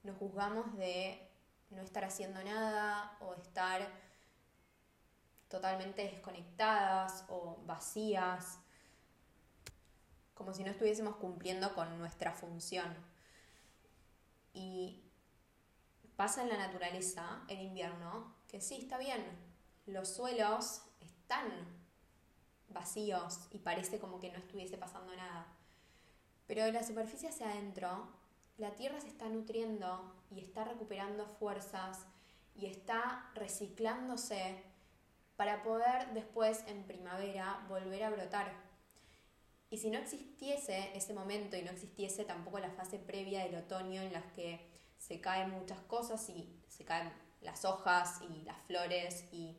nos 0.03 0.17
juzgamos 0.17 0.77
de 0.77 1.27
no 1.71 1.81
estar 1.81 2.03
haciendo 2.03 2.43
nada 2.43 3.17
o 3.21 3.33
estar 3.33 3.87
totalmente 5.47 6.03
desconectadas 6.03 7.25
o 7.27 7.57
vacías, 7.65 8.59
como 10.35 10.53
si 10.53 10.63
no 10.63 10.69
estuviésemos 10.69 11.15
cumpliendo 11.15 11.73
con 11.73 11.97
nuestra 11.97 12.31
función. 12.31 12.95
Y 14.53 15.10
pasa 16.21 16.43
en 16.43 16.49
la 16.49 16.57
naturaleza, 16.57 17.41
en 17.47 17.61
invierno, 17.61 18.35
que 18.47 18.61
sí, 18.61 18.75
está 18.75 18.99
bien, 18.99 19.25
los 19.87 20.07
suelos 20.07 20.83
están 20.99 21.49
vacíos 22.67 23.47
y 23.49 23.57
parece 23.57 23.97
como 23.97 24.19
que 24.19 24.31
no 24.31 24.37
estuviese 24.37 24.77
pasando 24.77 25.15
nada. 25.15 25.47
Pero 26.45 26.63
de 26.63 26.73
la 26.73 26.83
superficie 26.83 27.29
hacia 27.29 27.49
adentro, 27.49 28.07
la 28.59 28.75
tierra 28.75 29.01
se 29.01 29.07
está 29.07 29.29
nutriendo 29.29 30.13
y 30.29 30.41
está 30.41 30.63
recuperando 30.63 31.25
fuerzas 31.25 32.05
y 32.53 32.67
está 32.67 33.31
reciclándose 33.33 34.63
para 35.37 35.63
poder 35.63 36.13
después 36.13 36.63
en 36.67 36.83
primavera 36.83 37.65
volver 37.67 38.03
a 38.03 38.11
brotar. 38.11 38.53
Y 39.71 39.77
si 39.77 39.89
no 39.89 39.97
existiese 39.97 40.95
ese 40.95 41.15
momento 41.15 41.57
y 41.57 41.63
no 41.63 41.71
existiese 41.71 42.25
tampoco 42.25 42.59
la 42.59 42.69
fase 42.69 42.99
previa 42.99 43.43
del 43.43 43.55
otoño 43.55 44.03
en 44.03 44.13
las 44.13 44.31
que 44.33 44.70
se 45.01 45.19
caen 45.19 45.49
muchas 45.49 45.79
cosas 45.81 46.29
y 46.29 46.47
se 46.69 46.85
caen 46.85 47.11
las 47.41 47.65
hojas 47.65 48.21
y 48.29 48.43
las 48.43 48.61
flores 48.63 49.25
y 49.31 49.57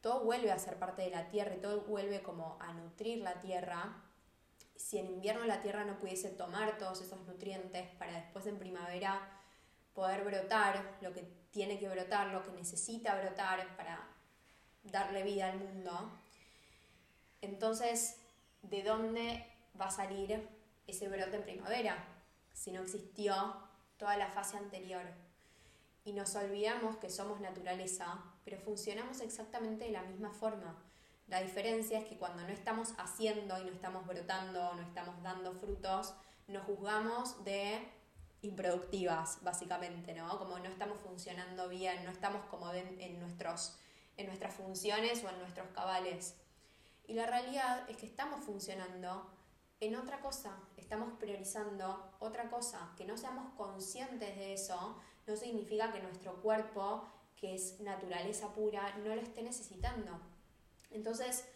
todo 0.00 0.24
vuelve 0.24 0.50
a 0.50 0.58
ser 0.58 0.78
parte 0.78 1.02
de 1.02 1.10
la 1.10 1.28
tierra 1.28 1.54
y 1.54 1.60
todo 1.60 1.82
vuelve 1.82 2.22
como 2.22 2.58
a 2.60 2.72
nutrir 2.72 3.18
la 3.18 3.40
tierra. 3.40 4.02
Si 4.74 4.98
en 4.98 5.06
invierno 5.06 5.44
la 5.44 5.60
tierra 5.60 5.84
no 5.84 5.98
pudiese 5.98 6.30
tomar 6.30 6.76
todos 6.78 7.00
esos 7.02 7.20
nutrientes 7.26 7.88
para 7.98 8.14
después 8.14 8.46
en 8.46 8.58
primavera 8.58 9.20
poder 9.94 10.24
brotar 10.24 10.98
lo 11.00 11.12
que 11.12 11.22
tiene 11.52 11.78
que 11.78 11.88
brotar, 11.88 12.28
lo 12.28 12.44
que 12.44 12.52
necesita 12.52 13.14
brotar 13.20 13.76
para 13.76 14.08
darle 14.82 15.22
vida 15.22 15.50
al 15.50 15.58
mundo, 15.58 16.10
entonces, 17.42 18.16
¿de 18.62 18.82
dónde 18.82 19.46
va 19.80 19.86
a 19.86 19.90
salir 19.90 20.48
ese 20.86 21.08
brote 21.08 21.36
en 21.36 21.42
primavera? 21.42 21.96
Si 22.52 22.72
no 22.72 22.82
existió 22.82 23.69
toda 24.00 24.16
la 24.16 24.28
fase 24.28 24.56
anterior. 24.56 25.04
Y 26.04 26.14
nos 26.14 26.34
olvidamos 26.34 26.96
que 26.96 27.10
somos 27.10 27.40
naturaleza, 27.40 28.24
pero 28.44 28.58
funcionamos 28.58 29.20
exactamente 29.20 29.84
de 29.84 29.92
la 29.92 30.02
misma 30.02 30.32
forma. 30.32 30.82
La 31.28 31.40
diferencia 31.42 31.98
es 31.98 32.06
que 32.06 32.16
cuando 32.16 32.42
no 32.42 32.48
estamos 32.48 32.94
haciendo 32.96 33.60
y 33.60 33.64
no 33.64 33.70
estamos 33.70 34.04
brotando, 34.06 34.74
no 34.74 34.82
estamos 34.82 35.22
dando 35.22 35.52
frutos, 35.52 36.14
nos 36.48 36.64
juzgamos 36.64 37.44
de 37.44 37.86
improductivas, 38.42 39.38
básicamente, 39.42 40.14
¿no? 40.14 40.38
Como 40.38 40.58
no 40.58 40.68
estamos 40.68 40.98
funcionando 41.02 41.68
bien, 41.68 42.02
no 42.04 42.10
estamos 42.10 42.42
como 42.46 42.72
en, 42.72 43.20
nuestros, 43.20 43.76
en 44.16 44.26
nuestras 44.26 44.54
funciones 44.54 45.22
o 45.22 45.28
en 45.28 45.38
nuestros 45.38 45.68
cabales. 45.68 46.36
Y 47.06 47.12
la 47.12 47.26
realidad 47.26 47.88
es 47.90 47.98
que 47.98 48.06
estamos 48.06 48.42
funcionando 48.42 49.30
en 49.80 49.96
otra 49.96 50.20
cosa, 50.20 50.56
estamos 50.76 51.14
priorizando 51.18 52.12
otra 52.20 52.50
cosa, 52.50 52.92
que 52.96 53.04
no 53.04 53.16
seamos 53.16 53.54
conscientes 53.54 54.36
de 54.36 54.52
eso, 54.52 54.98
no 55.26 55.36
significa 55.36 55.92
que 55.92 56.02
nuestro 56.02 56.40
cuerpo, 56.42 57.04
que 57.36 57.54
es 57.54 57.80
naturaleza 57.80 58.52
pura, 58.52 58.94
no 58.98 59.14
lo 59.14 59.20
esté 59.20 59.42
necesitando. 59.42 60.20
Entonces, 60.90 61.46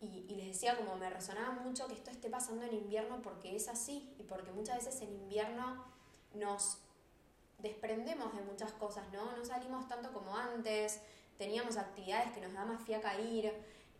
y, 0.00 0.34
les 0.36 0.46
decía 0.48 0.76
como 0.76 0.96
me 0.96 1.10
resonaba 1.10 1.50
mucho 1.50 1.88
que 1.88 1.94
esto 1.94 2.10
esté 2.10 2.30
pasando 2.30 2.64
en 2.64 2.74
invierno 2.74 3.20
porque 3.20 3.56
es 3.56 3.68
así 3.68 4.14
y 4.18 4.22
porque 4.22 4.52
muchas 4.52 4.76
veces 4.76 5.02
en 5.02 5.12
invierno 5.12 5.84
nos 6.34 6.78
desprendemos 7.58 8.32
de 8.36 8.42
muchas 8.42 8.72
cosas, 8.72 9.10
¿no? 9.12 9.36
No 9.36 9.44
salimos 9.44 9.88
tanto 9.88 10.12
como 10.12 10.36
antes, 10.36 11.00
teníamos 11.36 11.76
actividades 11.76 12.32
que 12.32 12.40
nos 12.40 12.52
da 12.52 12.64
más 12.64 12.80
fiaca 12.82 13.20
ir, 13.20 13.52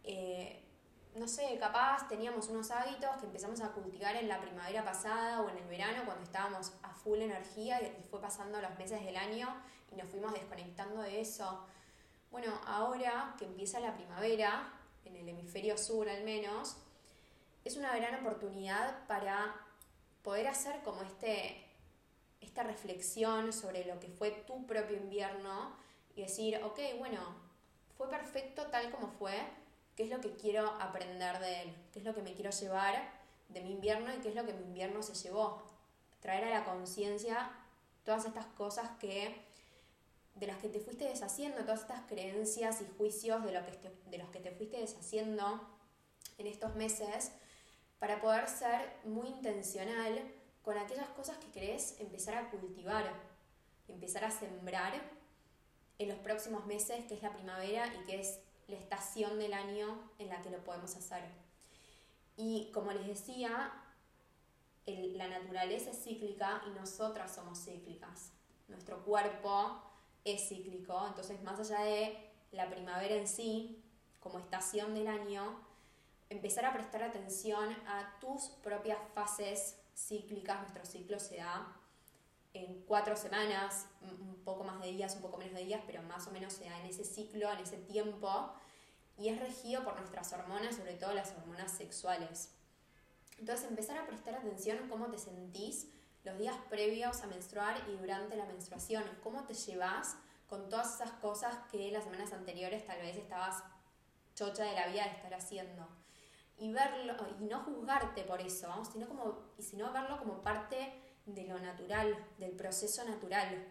eh, 0.05 0.68
no 1.15 1.27
sé, 1.27 1.57
capaz 1.59 2.09
teníamos 2.09 2.49
unos 2.49 2.71
hábitos 2.71 3.11
que 3.19 3.27
empezamos 3.27 3.61
a 3.61 3.73
cultivar 3.73 4.17
en 4.17 4.29
la 4.29 4.41
primavera 4.41 4.85
pasada 4.85 5.41
o 5.43 5.49
en 5.49 5.59
el 5.59 5.65
verano 5.65 6.03
cuando 6.05 6.23
estábamos 6.25 6.73
a 6.83 6.95
full 6.95 7.21
energía 7.21 7.81
y 7.83 8.03
fue 8.11 8.21
pasando 8.21 8.61
los 8.61 8.77
meses 8.79 9.05
del 9.05 9.17
año 9.17 9.49
y 9.91 9.97
nos 9.97 10.09
fuimos 10.09 10.33
desconectando 10.33 11.03
de 11.03 11.21
eso. 11.21 11.67
Bueno, 12.31 12.53
ahora 12.67 13.35
que 13.39 13.47
empieza 13.47 13.81
la 13.81 13.95
primavera, 13.95 14.73
en 15.05 15.17
el 15.17 15.29
hemisferio 15.29 15.79
sur 15.79 16.09
al 16.09 16.25
menos, 16.25 16.77
es 17.65 17.77
una 17.77 17.97
gran 17.97 18.15
oportunidad 18.25 19.07
para 19.07 19.57
poder 20.23 20.47
hacer 20.47 20.83
como 20.83 21.03
este, 21.03 21.65
esta 22.41 22.63
reflexión 22.63 23.53
sobre 23.53 23.85
lo 23.87 23.99
que 23.99 24.09
fue 24.09 24.31
tu 24.31 24.67
propio 24.67 24.97
invierno 24.97 25.77
y 26.15 26.23
decir, 26.23 26.61
ok, 26.63 26.79
bueno, 26.99 27.21
fue 27.97 28.09
perfecto 28.09 28.67
tal 28.67 28.91
como 28.91 29.09
fue, 29.09 29.35
qué 29.99 30.05
es 30.05 30.11
lo 30.11 30.21
que 30.21 30.33
quiero 30.37 30.65
aprender 30.81 31.41
de 31.41 31.63
él, 31.63 31.75
qué 31.93 31.99
es 31.99 32.05
lo 32.05 32.15
que 32.15 32.23
me 32.23 32.33
quiero 32.33 32.53
llevar 32.53 33.11
de 33.49 33.61
mi 33.63 33.73
invierno 33.73 34.15
y 34.15 34.19
qué 34.21 34.29
es 34.29 34.37
lo 34.37 34.47
que 34.47 34.53
mi 34.53 34.63
invierno 34.63 35.03
se 35.03 35.13
llevó. 35.13 35.61
Traer 36.21 36.45
a 36.45 36.51
la 36.51 36.65
conciencia 36.65 37.51
todas 38.05 38.25
estas 38.25 38.47
cosas 38.47 38.91
que 39.01 39.35
de 40.37 40.47
las 40.47 40.59
que 40.59 40.69
te 40.69 40.79
fuiste 40.79 41.05
deshaciendo, 41.05 41.63
todas 41.63 41.81
estas 41.81 42.03
creencias 42.03 42.81
y 42.81 42.87
juicios 42.97 43.43
de, 43.43 43.51
lo 43.51 43.67
que 43.67 43.91
de 44.09 44.19
los 44.19 44.29
que 44.31 44.39
te 44.39 44.53
fuiste 44.53 44.79
deshaciendo 44.79 45.69
en 46.39 46.47
estos 46.47 46.77
meses, 46.77 47.33
para 47.99 48.21
poder 48.21 48.47
ser 48.47 49.01
muy 49.03 49.27
intencional 49.27 50.23
con 50.63 50.79
aquellas 50.79 51.09
cosas 51.09 51.39
que 51.39 51.51
querés 51.51 51.99
empezar 51.99 52.37
a 52.37 52.51
cultivar. 52.51 53.13
empezar 53.89 54.25
a 54.25 54.31
sembrar 54.31 54.93
en 55.99 56.09
los 56.09 56.19
próximos 56.19 56.67
meses, 56.67 57.05
que 57.07 57.15
es 57.15 57.23
la 57.23 57.33
primavera 57.33 57.93
y 57.97 58.07
que 58.07 58.21
es 58.21 58.39
la 58.69 58.77
estación 58.77 59.39
del 59.39 59.55
año 59.55 59.99
en 60.19 60.29
la 60.29 60.41
que 60.41 60.51
lo 60.51 60.63
podemos 60.63 60.95
hacer. 60.95 61.25
Y 62.37 62.71
como 62.73 62.93
les 62.93 63.07
decía, 63.07 63.73
la 64.87 65.29
naturaleza 65.29 65.91
es 65.91 66.03
cíclica 66.05 66.63
y 66.67 66.71
nosotras 66.79 67.35
somos 67.35 67.65
cíclicas. 67.65 68.33
Nuestro 68.69 69.03
cuerpo 69.05 69.83
es 70.25 70.49
cíclico, 70.49 71.07
entonces 71.07 71.43
más 71.43 71.59
allá 71.59 71.81
de 71.81 72.31
la 72.53 72.69
primavera 72.71 73.15
en 73.15 73.27
sí, 73.27 73.83
como 74.21 74.39
estación 74.39 74.95
del 74.95 75.09
año, 75.09 75.59
empezar 76.31 76.65
a 76.67 76.73
prestar 76.73 77.03
atención 77.03 77.73
a 77.87 78.19
tus 78.21 78.51
propias 78.63 78.99
fases 79.15 79.77
cíclicas. 79.95 80.61
Nuestro 80.61 80.85
ciclo 80.85 81.19
se 81.19 81.39
da 81.39 81.78
en 82.55 82.83
cuatro 82.83 83.17
semanas, 83.17 83.87
un 84.01 84.43
poco 84.45 84.65
más 84.65 84.81
de 84.81 84.89
días, 84.89 85.15
un 85.17 85.23
poco 85.23 85.37
menos 85.39 85.55
de 85.55 85.65
días, 85.65 85.83
pero 85.87 86.03
más 86.03 86.27
o 86.27 86.31
menos 86.31 86.53
se 86.53 86.65
da 86.65 86.79
en 86.79 86.87
ese 86.87 87.05
ciclo, 87.05 87.51
en 87.53 87.59
ese 87.59 87.77
tiempo, 87.77 88.53
y 89.17 89.29
es 89.29 89.41
regido 89.41 89.85
por 89.85 89.97
nuestras 89.97 90.33
hormonas, 90.33 90.77
sobre 90.77 90.95
todo 90.95 91.13
las 91.13 91.33
hormonas 91.33 91.73
sexuales. 91.73 92.55
Entonces 93.39 93.69
empezar 93.69 93.99
a 93.99 94.07
prestar 94.07 94.35
atención 94.35 94.79
a 94.79 94.89
cómo 94.89 95.07
te 95.07 95.19
sentís 95.19 95.89
los 96.25 96.39
días 96.39 96.57
previos 96.69 97.23
a 97.23 97.27
menstruar 97.27 97.77
y 97.89 97.97
durante 97.97 98.37
la 98.37 98.45
menstruación, 98.47 99.05
cómo 99.23 99.45
te 99.45 99.55
llevas 99.55 100.17
con 100.49 100.69
todas 100.69 100.95
esas 100.95 101.13
cosas 101.13 101.57
que 101.71 101.91
las 101.93 102.05
semanas 102.05 102.33
anteriores 102.33 102.85
tal 102.87 103.01
vez 103.01 103.17
estabas 103.17 103.63
chocha 104.35 104.65
de 104.65 104.73
la 104.73 104.87
vida 104.87 105.05
de 105.05 105.11
estar 105.11 105.35
haciendo. 105.35 105.87
Y 106.57 106.73
verlo, 106.73 107.15
y 107.41 107.45
no 107.45 107.61
juzgarte 107.61 108.25
por 108.25 108.41
eso, 108.41 108.69
sino 108.91 109.07
como, 109.07 109.53
y 109.57 109.63
sino 109.63 109.93
verlo 109.93 110.19
como 110.19 110.43
parte 110.43 111.08
de 111.35 111.45
lo 111.47 111.59
natural, 111.59 112.17
del 112.39 112.53
proceso 112.53 113.05
natural. 113.05 113.67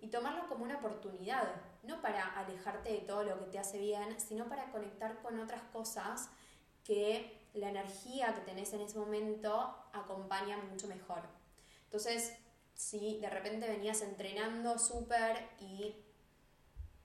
Y 0.00 0.08
tomarlo 0.08 0.48
como 0.48 0.64
una 0.64 0.78
oportunidad, 0.78 1.48
no 1.82 2.00
para 2.00 2.38
alejarte 2.38 2.90
de 2.90 3.00
todo 3.00 3.22
lo 3.22 3.38
que 3.38 3.46
te 3.46 3.58
hace 3.58 3.78
bien, 3.78 4.20
sino 4.20 4.48
para 4.48 4.70
conectar 4.70 5.20
con 5.22 5.38
otras 5.40 5.62
cosas 5.72 6.28
que 6.84 7.46
la 7.54 7.70
energía 7.70 8.34
que 8.34 8.42
tenés 8.42 8.72
en 8.72 8.82
ese 8.82 8.98
momento 8.98 9.74
acompaña 9.92 10.58
mucho 10.58 10.86
mejor. 10.86 11.22
Entonces, 11.84 12.36
si 12.74 13.18
de 13.18 13.30
repente 13.30 13.68
venías 13.68 14.02
entrenando 14.02 14.78
súper 14.78 15.48
y 15.60 15.96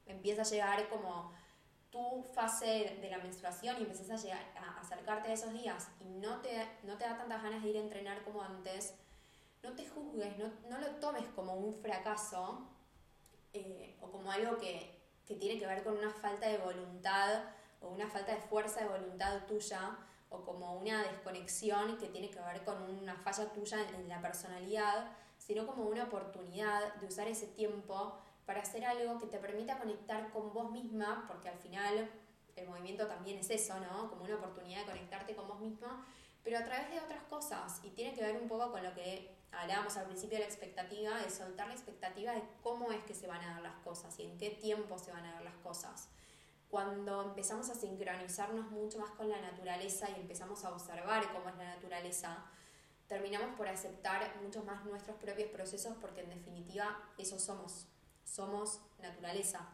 empieza 0.06 0.42
a 0.42 0.46
llegar 0.46 0.90
como 0.90 1.32
tu 1.90 2.24
fase 2.34 2.98
de 3.02 3.10
la 3.10 3.18
menstruación 3.18 3.78
y 3.78 3.82
empiezas 3.82 4.10
a, 4.10 4.24
llegar, 4.24 4.46
a 4.58 4.80
acercarte 4.80 5.30
a 5.30 5.34
esos 5.34 5.54
días 5.54 5.90
y 6.00 6.06
no 6.06 6.42
te, 6.42 6.68
no 6.84 6.98
te 6.98 7.04
da 7.04 7.18
tantas 7.18 7.44
ganas 7.44 7.64
de 7.64 7.70
ir 7.70 7.78
a 7.78 7.82
entrenar 7.82 8.24
como 8.24 8.42
antes, 8.42 8.96
no 9.64 9.74
te 9.74 9.88
juzgues, 9.88 10.38
no, 10.38 10.52
no 10.70 10.80
lo 10.80 10.88
tomes 10.96 11.26
como 11.36 11.54
un 11.56 11.76
fracaso 11.76 12.68
eh, 13.54 13.98
o 14.02 14.10
como 14.10 14.32
algo 14.32 14.58
que, 14.58 15.00
que 15.26 15.36
tiene 15.36 15.60
que 15.60 15.68
ver 15.68 15.84
con 15.84 15.98
una 15.98 16.10
falta 16.10 16.48
de 16.48 16.58
voluntad 16.58 17.44
o 17.82 17.90
una 17.90 18.08
falta 18.08 18.34
de 18.34 18.42
fuerza 18.42 18.82
de 18.82 18.88
voluntad 18.88 19.46
tuya 19.48 19.98
o 20.30 20.44
como 20.44 20.76
una 20.76 21.04
desconexión 21.04 21.98
que 21.98 22.08
tiene 22.08 22.30
que 22.30 22.40
ver 22.40 22.64
con 22.64 22.82
una 22.82 23.16
falla 23.16 23.52
tuya 23.52 23.78
en, 23.90 24.08
la 24.08 24.22
personalidad, 24.22 25.12
sino 25.38 25.68
como 25.68 25.84
una 25.84 26.06
oportunidad 26.06 26.96
de 26.96 27.08
usar 27.08 27.28
ese 27.28 27.48
tiempo 27.48 28.18
para 28.46 28.62
hacer 28.62 28.86
algo 28.86 29.20
que 29.20 29.28
te 29.28 29.38
permita 29.40 29.78
conectar 29.78 30.32
con 30.32 30.54
vos 30.54 30.72
misma, 30.72 31.26
porque 31.28 31.50
al 31.50 31.58
final 31.58 32.10
el 32.56 32.68
movimiento 32.68 33.08
también 33.08 33.40
es 33.40 33.50
eso, 33.50 33.78
¿no? 33.80 34.10
Como 34.10 34.24
una 34.24 34.36
oportunidad 34.36 34.80
de 34.82 34.86
conectarte 34.86 35.36
con 35.36 35.48
vos 35.48 35.60
misma, 35.60 36.06
pero 36.44 36.58
a 36.58 36.64
través 36.64 36.90
de 36.90 37.00
otras 37.00 37.24
cosas. 37.24 37.82
Y 37.84 37.90
tiene 37.90 38.14
que 38.14 38.22
ver 38.22 38.42
un 38.42 38.48
poco 38.48 38.72
con 38.72 38.84
lo 38.84 38.94
que 38.94 39.36
hablábamos 39.52 39.98
al 39.98 40.06
principio 40.06 40.38
de 40.38 40.46
la 40.46 40.50
expectativa, 40.50 41.18
de 41.18 41.30
soltar 41.30 41.68
la 41.68 41.74
expectativa 41.74 42.34
de 42.34 42.44
cómo 42.64 42.92
es 42.92 43.04
que 43.04 43.14
se 43.14 43.28
van 43.28 43.42
a 43.42 43.54
dar 43.54 43.62
las 43.62 43.76
cosas 43.84 44.18
y 44.20 44.24
en 44.24 44.38
qué 44.38 44.50
tiempo 44.50 44.98
se 44.98 45.12
van 45.12 45.26
a 45.26 45.34
dar 45.34 45.44
las 45.44 45.56
cosas 45.56 46.10
cuando 46.72 47.22
empezamos 47.22 47.70
a 47.70 47.76
sincronizarnos 47.76 48.72
mucho 48.72 48.98
más 48.98 49.12
con 49.12 49.30
la 49.30 49.40
naturaleza 49.42 50.10
y 50.10 50.22
empezamos 50.22 50.64
a 50.64 50.72
observar 50.72 51.32
cómo 51.34 51.50
es 51.50 51.58
la 51.58 51.76
naturaleza, 51.76 52.46
terminamos 53.08 53.58
por 53.58 53.68
aceptar 53.68 54.38
mucho 54.42 54.64
más 54.64 54.86
nuestros 54.86 55.18
propios 55.18 55.50
procesos 55.50 55.98
porque 56.00 56.22
en 56.22 56.30
definitiva 56.30 56.98
eso 57.18 57.38
somos, 57.38 57.88
somos 58.24 58.80
naturaleza. 59.02 59.68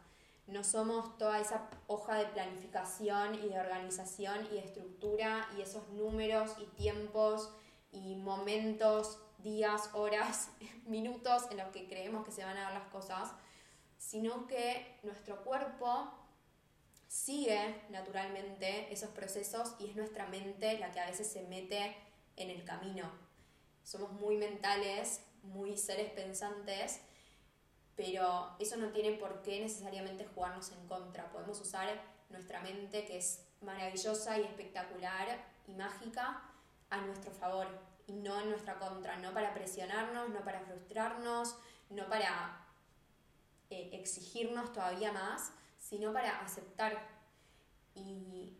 No 0.47 0.63
somos 0.63 1.17
toda 1.17 1.39
esa 1.39 1.69
hoja 1.87 2.15
de 2.15 2.25
planificación 2.27 3.35
y 3.35 3.49
de 3.49 3.59
organización 3.59 4.47
y 4.47 4.55
de 4.55 4.59
estructura 4.59 5.47
y 5.55 5.61
esos 5.61 5.87
números 5.89 6.55
y 6.57 6.65
tiempos 6.77 7.53
y 7.91 8.15
momentos, 8.15 9.19
días, 9.47 9.89
horas, 9.93 10.49
minutos 10.85 11.43
en 11.51 11.57
los 11.57 11.69
que 11.69 11.87
creemos 11.87 12.25
que 12.25 12.31
se 12.31 12.43
van 12.43 12.57
a 12.57 12.63
dar 12.63 12.73
las 12.73 12.89
cosas, 12.89 13.31
sino 13.97 14.45
que 14.47 14.99
nuestro 15.03 15.43
cuerpo 15.43 16.11
sigue 17.07 17.81
naturalmente 17.89 18.91
esos 18.91 19.09
procesos 19.11 19.75
y 19.79 19.89
es 19.89 19.95
nuestra 19.95 20.27
mente 20.27 20.77
la 20.77 20.91
que 20.91 20.99
a 20.99 21.05
veces 21.05 21.27
se 21.27 21.43
mete 21.43 21.95
en 22.35 22.49
el 22.49 22.65
camino. 22.65 23.09
Somos 23.83 24.11
muy 24.11 24.35
mentales, 24.35 25.21
muy 25.43 25.77
seres 25.77 26.11
pensantes, 26.11 26.99
pero 27.95 28.51
eso 28.59 28.75
no 28.75 28.89
tiene 28.89 29.13
por 29.13 29.41
qué 29.41 29.61
necesariamente 29.61 30.25
jugarnos 30.25 30.71
en 30.73 30.87
contra. 30.87 31.31
Podemos 31.31 31.59
usar 31.61 31.87
nuestra 32.29 32.61
mente, 32.61 33.05
que 33.05 33.17
es 33.17 33.45
maravillosa 33.61 34.37
y 34.37 34.43
espectacular 34.43 35.27
y 35.67 35.73
mágica, 35.73 36.43
a 36.89 37.01
nuestro 37.01 37.31
favor 37.31 37.67
y 38.07 38.13
no 38.13 38.39
en 38.41 38.49
nuestra 38.49 38.79
contra, 38.79 39.17
no 39.17 39.33
para 39.33 39.53
presionarnos, 39.53 40.29
no 40.29 40.39
para 40.43 40.61
frustrarnos, 40.61 41.55
no 41.89 42.07
para 42.07 42.65
eh, 43.69 43.89
exigirnos 43.93 44.71
todavía 44.71 45.11
más, 45.11 45.51
sino 45.77 46.13
para 46.13 46.39
aceptar 46.39 46.97
y 47.93 48.57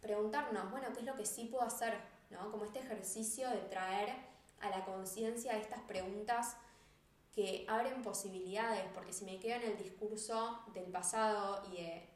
preguntarnos, 0.00 0.70
bueno, 0.70 0.88
¿qué 0.92 1.00
es 1.00 1.06
lo 1.06 1.16
que 1.16 1.26
sí 1.26 1.44
puedo 1.44 1.64
hacer? 1.64 1.98
¿no? 2.30 2.50
Como 2.50 2.64
este 2.64 2.80
ejercicio 2.80 3.48
de 3.50 3.60
traer 3.62 4.14
a 4.60 4.70
la 4.70 4.84
conciencia 4.84 5.56
estas 5.56 5.80
preguntas 5.80 6.56
que 7.34 7.64
abren 7.68 8.02
posibilidades, 8.02 8.84
porque 8.94 9.12
si 9.12 9.24
me 9.24 9.38
quedo 9.38 9.56
en 9.56 9.72
el 9.72 9.78
discurso 9.78 10.60
del 10.74 10.90
pasado 10.90 11.62
y 11.70 11.76
de 11.76 12.08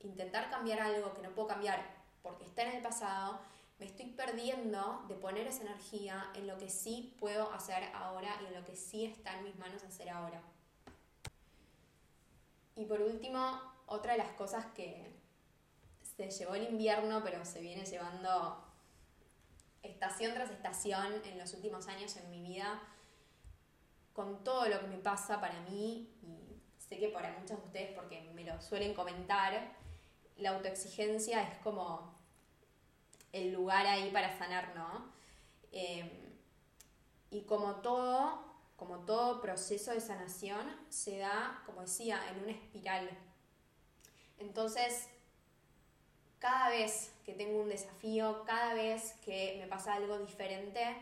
intentar 0.00 0.48
cambiar 0.48 0.80
algo 0.80 1.12
que 1.12 1.22
no 1.22 1.30
puedo 1.30 1.48
cambiar 1.48 1.84
porque 2.22 2.44
está 2.44 2.62
en 2.62 2.76
el 2.76 2.82
pasado, 2.82 3.40
me 3.80 3.86
estoy 3.86 4.06
perdiendo 4.10 5.02
de 5.08 5.14
poner 5.14 5.46
esa 5.46 5.62
energía 5.62 6.30
en 6.34 6.46
lo 6.46 6.58
que 6.58 6.68
sí 6.68 7.16
puedo 7.18 7.50
hacer 7.50 7.82
ahora 7.94 8.28
y 8.42 8.46
en 8.46 8.54
lo 8.54 8.64
que 8.64 8.76
sí 8.76 9.06
está 9.06 9.38
en 9.38 9.44
mis 9.44 9.56
manos 9.56 9.82
hacer 9.82 10.10
ahora. 10.10 10.42
Y 12.76 12.84
por 12.84 13.00
último, 13.00 13.58
otra 13.86 14.12
de 14.12 14.18
las 14.18 14.32
cosas 14.32 14.66
que 14.74 15.18
se 16.02 16.30
llevó 16.30 16.56
el 16.56 16.64
invierno, 16.64 17.22
pero 17.24 17.42
se 17.46 17.62
viene 17.62 17.86
llevando 17.86 18.62
estación 19.82 20.34
tras 20.34 20.50
estación 20.50 21.14
en 21.24 21.38
los 21.38 21.54
últimos 21.54 21.88
años 21.88 22.14
en 22.16 22.30
mi 22.30 22.42
vida, 22.42 22.82
con 24.12 24.44
todo 24.44 24.68
lo 24.68 24.78
que 24.80 24.88
me 24.88 24.98
pasa 24.98 25.40
para 25.40 25.58
mí, 25.60 26.14
y 26.22 26.60
sé 26.76 26.98
que 26.98 27.08
para 27.08 27.32
muchos 27.38 27.58
de 27.58 27.66
ustedes, 27.66 27.94
porque 27.94 28.20
me 28.34 28.44
lo 28.44 28.60
suelen 28.60 28.92
comentar, 28.92 29.72
la 30.36 30.50
autoexigencia 30.50 31.42
es 31.42 31.56
como 31.60 32.19
el 33.32 33.52
lugar 33.52 33.86
ahí 33.86 34.10
para 34.10 34.36
sanar, 34.36 34.74
¿no? 34.74 35.12
Em, 35.72 36.10
y 37.30 37.42
como 37.42 37.76
todo, 37.76 38.44
como 38.76 39.00
todo 39.00 39.40
proceso 39.40 39.92
de 39.92 40.00
sanación, 40.00 40.76
se 40.88 41.18
da, 41.18 41.62
como 41.66 41.82
decía, 41.82 42.20
en 42.30 42.42
una 42.42 42.52
espiral 42.52 43.08
entonces, 44.40 45.06
cada 46.38 46.70
vez 46.70 47.12
que 47.24 47.34
tengo 47.34 47.60
un 47.60 47.68
desafío, 47.68 48.42
cada 48.44 48.74
vez 48.74 49.14
que 49.24 49.56
me 49.60 49.68
pasa 49.68 49.94
algo 49.94 50.18
diferente, 50.18 50.96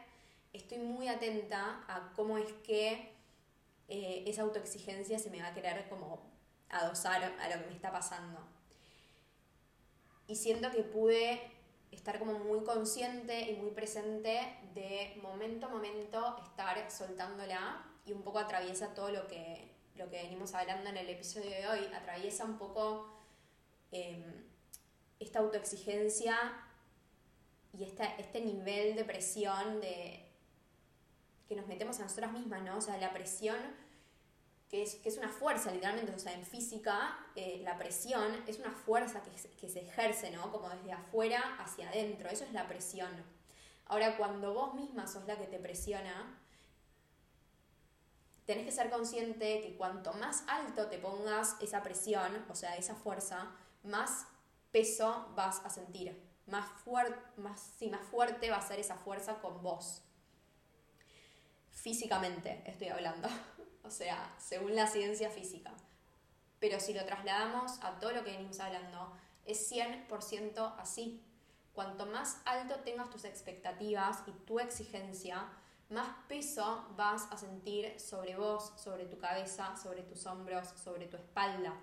estoy 0.53 0.79
muy 0.79 1.09
atenta 1.09 1.85
a 1.87 2.12
cómo 2.14 2.37
es 2.37 2.53
que 2.64 3.12
eh, 3.89 4.24
esa 4.26 4.43
autoexigencia 4.43 5.18
se 5.20 5.31
me 5.31 5.41
va 5.41 5.49
a 5.49 5.55
querer 5.55 5.89
como 5.89 6.20
adosar 6.68 7.22
a 7.22 7.49
lo 7.49 7.62
que 7.62 7.68
me 7.68 7.74
está 7.74 7.93
pasando. 7.93 8.41
Y 10.26 10.35
siento 10.35 10.70
que 10.72 10.83
pude 10.83 11.41
estar 11.91 12.18
como 12.18 12.39
muy 12.39 12.64
consciente 12.64 13.51
y 13.51 13.57
muy 13.57 13.70
presente 13.70 14.59
de 14.74 15.18
momento 15.22 15.66
a 15.66 15.70
momento 15.70 16.36
estar 16.43 16.91
soltándola 16.91 17.84
y 18.07 18.12
un 18.12 18.22
poco 18.22 18.39
atraviesa 18.39 18.95
todo 18.95 19.11
lo 19.11 19.26
que, 19.26 19.74
lo 19.97 20.09
que 20.09 20.22
venimos 20.22 20.55
hablando 20.55 20.91
en 20.91 20.97
el 20.97 21.09
episodio 21.09 21.51
de 21.51 21.68
hoy, 21.68 21.86
atraviesa 21.95 22.45
un 22.45 22.59
poco 22.59 23.18
Em, 23.91 24.45
esta 25.18 25.41
autoexigencia 25.41 26.36
y 27.76 27.84
este 27.84 28.41
nivel 28.41 28.95
de 28.95 29.05
presión 29.05 29.80
de, 29.80 30.24
que 31.49 31.57
nos 31.57 31.66
metemos 31.66 31.99
a 31.99 32.03
nosotras 32.03 32.32
mismas, 32.32 32.62
¿no? 32.62 32.76
O 32.76 32.80
sea, 32.80 32.99
la 32.99 33.12
presión, 33.12 33.59
que 34.68 34.82
es, 34.82 34.96
que 34.96 35.08
es 35.08 35.16
una 35.16 35.28
fuerza, 35.30 35.70
literalmente, 35.70 36.12
o 36.12 36.18
sea, 36.18 36.32
en 36.32 36.44
física, 36.44 37.18
eh, 37.34 37.60
la 37.64 37.78
presión 37.78 38.42
es 38.46 38.58
una 38.58 38.70
fuerza 38.72 39.22
que, 39.22 39.30
que 39.30 39.68
se 39.68 39.80
ejerce, 39.80 40.30
¿no? 40.30 40.52
Como 40.52 40.68
desde 40.68 40.92
afuera 40.92 41.56
hacia 41.58 41.88
adentro, 41.88 42.28
eso 42.28 42.44
es 42.44 42.52
la 42.52 42.68
presión. 42.68 43.10
Ahora, 43.86 44.16
cuando 44.18 44.52
vos 44.52 44.74
misma 44.74 45.06
sos 45.06 45.26
la 45.26 45.38
que 45.38 45.46
te 45.46 45.58
presiona, 45.58 46.38
tenés 48.48 48.64
que 48.64 48.72
ser 48.72 48.90
consciente 48.90 49.60
que 49.60 49.76
cuanto 49.76 50.14
más 50.14 50.44
alto 50.48 50.86
te 50.88 50.98
pongas 50.98 51.56
esa 51.60 51.82
presión, 51.82 52.44
o 52.48 52.54
sea, 52.54 52.76
esa 52.76 52.94
fuerza, 52.94 53.50
más 53.82 54.26
peso 54.70 55.32
vas 55.34 55.60
a 55.66 55.70
sentir, 55.70 56.18
más, 56.46 56.66
más, 57.36 57.72
sí, 57.78 57.90
más 57.90 58.00
fuerte 58.06 58.50
va 58.50 58.56
a 58.56 58.66
ser 58.66 58.78
esa 58.78 58.96
fuerza 58.96 59.40
con 59.40 59.62
vos. 59.62 60.02
Físicamente 61.70 62.62
estoy 62.64 62.88
hablando, 62.88 63.28
o 63.89 63.91
sea, 63.91 64.34
según 64.39 64.76
la 64.76 64.86
ciencia 64.86 65.30
física. 65.30 65.72
Pero 66.61 66.78
si 66.78 66.93
lo 66.93 67.05
trasladamos 67.05 67.82
a 67.82 67.99
todo 67.99 68.12
lo 68.12 68.22
que 68.22 68.32
venimos 68.32 68.61
hablando, 68.61 69.12
es 69.45 69.70
100% 69.72 70.74
así. 70.78 71.24
Cuanto 71.72 72.07
más 72.07 72.41
alto 72.45 72.76
tengas 72.80 73.11
tus 73.11 73.24
expectativas 73.24 74.22
y 74.26 74.32
tu 74.45 74.61
exigencia, 74.61 75.49
más 75.89 76.09
peso 76.28 76.86
vas 76.97 77.26
a 77.30 77.39
sentir 77.39 77.99
sobre 77.99 78.36
vos, 78.36 78.72
sobre 78.76 79.07
tu 79.07 79.18
cabeza, 79.18 79.76
sobre 79.76 80.03
tus 80.03 80.26
hombros, 80.26 80.68
sobre 80.68 81.07
tu 81.07 81.16
espalda. 81.16 81.74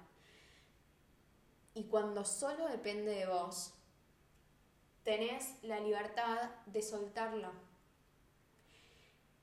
Y 1.74 1.86
cuando 1.86 2.24
solo 2.24 2.68
depende 2.68 3.12
de 3.12 3.26
vos, 3.26 3.74
tenés 5.04 5.56
la 5.64 5.80
libertad 5.80 6.52
de 6.66 6.82
soltarla. 6.82 7.52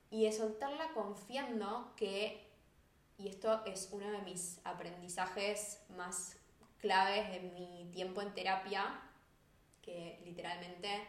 Y 0.09 0.25
de 0.25 0.31
soltarla 0.31 0.93
confiando 0.93 1.93
que, 1.95 2.42
y 3.17 3.27
esto 3.27 3.63
es 3.65 3.89
uno 3.91 4.09
de 4.11 4.21
mis 4.21 4.59
aprendizajes 4.63 5.81
más 5.89 6.37
claves 6.79 7.31
de 7.31 7.39
mi 7.39 7.89
tiempo 7.91 8.21
en 8.21 8.33
terapia, 8.33 8.99
que 9.81 10.21
literalmente 10.25 11.07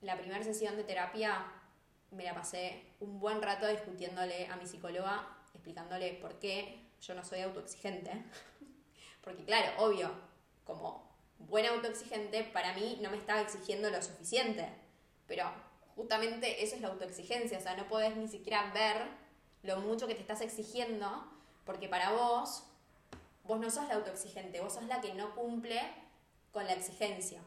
la 0.00 0.16
primera 0.16 0.42
sesión 0.42 0.76
de 0.76 0.84
terapia 0.84 1.44
me 2.10 2.24
la 2.24 2.34
pasé 2.34 2.82
un 3.00 3.20
buen 3.20 3.40
rato 3.40 3.66
discutiéndole 3.66 4.46
a 4.48 4.56
mi 4.56 4.66
psicóloga, 4.66 5.38
explicándole 5.54 6.14
por 6.14 6.38
qué 6.38 6.90
yo 7.00 7.14
no 7.14 7.24
soy 7.24 7.40
autoexigente. 7.40 8.10
Porque 9.22 9.44
claro, 9.44 9.84
obvio, 9.84 10.10
como 10.64 11.08
buena 11.38 11.70
autoexigente, 11.70 12.44
para 12.44 12.72
mí 12.74 12.98
no 13.00 13.10
me 13.10 13.16
estaba 13.16 13.40
exigiendo 13.40 13.90
lo 13.90 14.02
suficiente. 14.02 14.68
Pero 15.26 15.44
justamente 15.94 16.62
eso 16.64 16.74
es 16.76 16.82
la 16.82 16.88
autoexigencia, 16.88 17.58
o 17.58 17.60
sea, 17.60 17.76
no 17.76 17.88
podés 17.88 18.16
ni 18.16 18.28
siquiera 18.28 18.72
ver 18.72 19.21
lo 19.62 19.80
mucho 19.80 20.06
que 20.06 20.14
te 20.14 20.20
estás 20.20 20.40
exigiendo, 20.40 21.24
porque 21.64 21.88
para 21.88 22.12
vos, 22.12 22.64
vos 23.44 23.60
no 23.60 23.70
sos 23.70 23.88
la 23.88 23.94
autoexigente, 23.94 24.60
vos 24.60 24.74
sos 24.74 24.84
la 24.84 25.00
que 25.00 25.14
no 25.14 25.34
cumple 25.34 25.80
con 26.52 26.66
la 26.66 26.72
exigencia. 26.72 27.40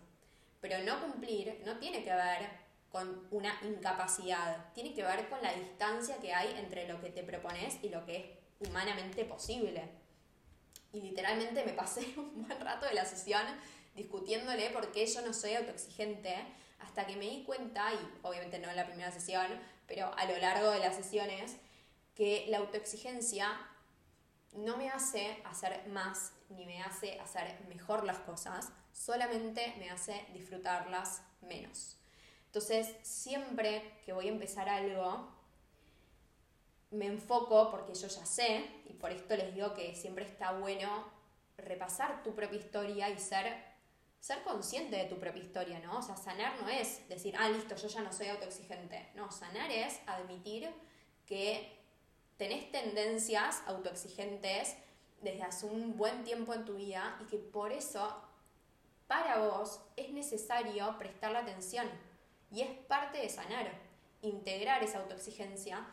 Pero 0.62 0.80
no 0.84 1.00
cumplir 1.02 1.62
no 1.66 1.78
tiene 1.78 2.04
que 2.04 2.14
ver 2.14 2.50
con 2.92 3.28
una 3.32 3.60
incapacidad, 3.64 4.72
tiene 4.74 4.94
que 4.94 5.04
ver 5.04 5.28
con 5.28 5.42
la 5.42 5.54
distancia 5.54 6.18
que 6.18 6.34
hay 6.34 6.58
entre 6.58 6.88
lo 6.88 7.02
que 7.02 7.10
te 7.10 7.24
propones 7.24 7.78
y 7.84 7.90
lo 7.90 8.06
que 8.06 8.18
es 8.60 8.68
humanamente 8.70 9.26
posible. 9.26 9.84
Y 10.94 11.02
literalmente 11.02 11.64
me 11.66 11.74
pasé 11.74 12.14
un 12.18 12.48
buen 12.48 12.60
rato 12.62 12.86
de 12.86 12.94
la 12.94 13.06
sesión 13.06 13.44
discutiéndole 13.96 14.70
por 14.70 14.92
qué 14.92 15.06
yo 15.06 15.22
no 15.22 15.34
soy 15.34 15.56
autoexigente, 15.56 16.36
hasta 16.80 17.06
que 17.06 17.16
me 17.16 17.26
di 17.26 17.44
cuenta, 17.44 17.94
y 17.94 18.20
obviamente 18.24 18.60
no 18.60 18.70
en 18.70 18.76
la 18.76 18.86
primera 18.86 19.12
sesión, 19.12 19.48
pero 19.88 20.14
a 20.16 20.26
lo 20.26 20.38
largo 20.38 20.72
de 20.72 20.80
las 20.80 20.96
sesiones, 20.96 21.56
que 22.16 22.46
la 22.48 22.58
autoexigencia 22.58 23.50
no 24.54 24.78
me 24.78 24.90
hace 24.90 25.42
hacer 25.46 25.88
más 25.90 26.32
ni 26.50 26.66
me 26.66 26.82
hace 26.82 27.20
hacer 27.20 27.60
mejor 27.68 28.06
las 28.06 28.20
cosas, 28.20 28.72
solamente 28.94 29.76
me 29.78 29.90
hace 29.90 30.26
disfrutarlas 30.34 31.22
menos. 31.42 31.98
Entonces, 32.46 32.96
siempre 33.02 34.00
que 34.06 34.14
voy 34.14 34.28
a 34.28 34.32
empezar 34.32 34.70
algo, 34.70 35.30
me 36.92 37.08
enfoco 37.08 37.70
porque 37.70 37.94
yo 37.94 38.08
ya 38.08 38.26
sé, 38.26 38.66
y 38.86 38.94
por 38.94 39.12
esto 39.12 39.36
les 39.36 39.54
digo 39.54 39.74
que 39.74 39.94
siempre 39.94 40.24
está 40.26 40.54
bueno 40.54 41.06
repasar 41.58 42.24
tu 42.24 42.34
propia 42.34 42.60
historia 42.60 43.10
y 43.10 43.20
ser, 43.20 43.54
ser 44.20 44.42
consciente 44.44 44.96
de 44.96 45.06
tu 45.06 45.20
propia 45.20 45.44
historia, 45.44 45.80
¿no? 45.80 46.00
O 46.00 46.02
sea, 46.02 46.16
sanar 46.16 46.62
no 46.62 46.70
es 46.70 47.08
decir, 47.10 47.36
ah, 47.38 47.50
listo, 47.50 47.76
yo 47.76 47.88
ya 47.88 48.02
no 48.02 48.14
soy 48.14 48.28
autoexigente. 48.28 49.10
No, 49.16 49.32
sanar 49.32 49.70
es 49.72 50.00
admitir 50.06 50.70
que 51.26 51.85
tenés 52.38 52.72
tendencias 52.72 53.62
autoexigentes 53.68 54.76
desde 55.22 55.44
hace 55.44 55.66
un 55.66 55.96
buen 55.96 56.24
tiempo 56.24 56.54
en 56.54 56.66
tu 56.66 56.76
vida 56.76 57.18
y 57.22 57.26
que 57.26 57.38
por 57.38 57.72
eso 57.72 58.22
para 59.08 59.40
vos 59.40 59.80
es 59.96 60.12
necesario 60.12 60.98
prestarle 60.98 61.40
atención 61.40 61.88
y 62.52 62.62
es 62.62 62.70
parte 62.88 63.20
de 63.20 63.30
sanar, 63.30 63.72
integrar 64.22 64.84
esa 64.84 65.00
autoexigencia, 65.00 65.86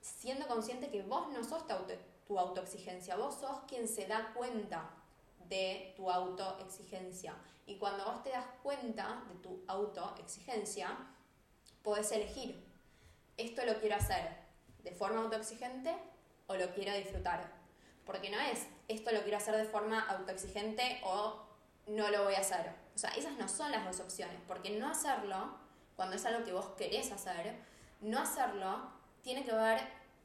siendo 0.00 0.46
consciente 0.46 0.90
que 0.90 1.02
vos 1.02 1.28
no 1.32 1.44
sos 1.44 1.64
tu, 2.26 2.38
autoexigencia, 2.38 3.16
vos 3.16 3.34
sos 3.34 3.60
quien 3.66 3.88
se 3.88 4.06
da 4.06 4.32
cuenta 4.34 4.90
de 5.48 5.94
tu 5.96 6.10
autoexigencia. 6.10 7.34
Y 7.66 7.76
cuando 7.76 8.04
vos 8.04 8.22
te 8.22 8.30
das 8.30 8.46
cuenta 8.62 9.24
de 9.28 9.34
tu 9.40 9.62
autoexigencia, 9.66 10.96
podés 11.82 12.12
elegir, 12.12 12.64
esto 13.36 13.64
lo 13.64 13.78
quiero 13.80 13.96
hacer 13.96 14.39
de 14.82 14.92
forma 14.92 15.22
autoexigente 15.22 15.94
o 16.46 16.54
lo 16.54 16.74
quiero 16.74 16.94
disfrutar. 16.94 17.52
Porque 18.04 18.30
no 18.30 18.40
es, 18.40 18.66
esto 18.88 19.12
lo 19.12 19.22
quiero 19.22 19.36
hacer 19.36 19.56
de 19.56 19.64
forma 19.64 20.00
autoexigente 20.00 21.00
o 21.04 21.42
no 21.86 22.10
lo 22.10 22.24
voy 22.24 22.34
a 22.34 22.40
hacer. 22.40 22.72
O 22.94 22.98
sea, 22.98 23.10
esas 23.10 23.36
no 23.36 23.48
son 23.48 23.70
las 23.70 23.84
dos 23.84 24.00
opciones, 24.00 24.36
porque 24.46 24.70
no 24.70 24.90
hacerlo 24.90 25.56
cuando 25.96 26.16
es 26.16 26.24
algo 26.24 26.44
que 26.44 26.52
vos 26.52 26.66
querés 26.76 27.12
hacer, 27.12 27.54
no 28.00 28.20
hacerlo 28.20 28.90
tiene 29.22 29.44
que 29.44 29.52
ver 29.52 29.80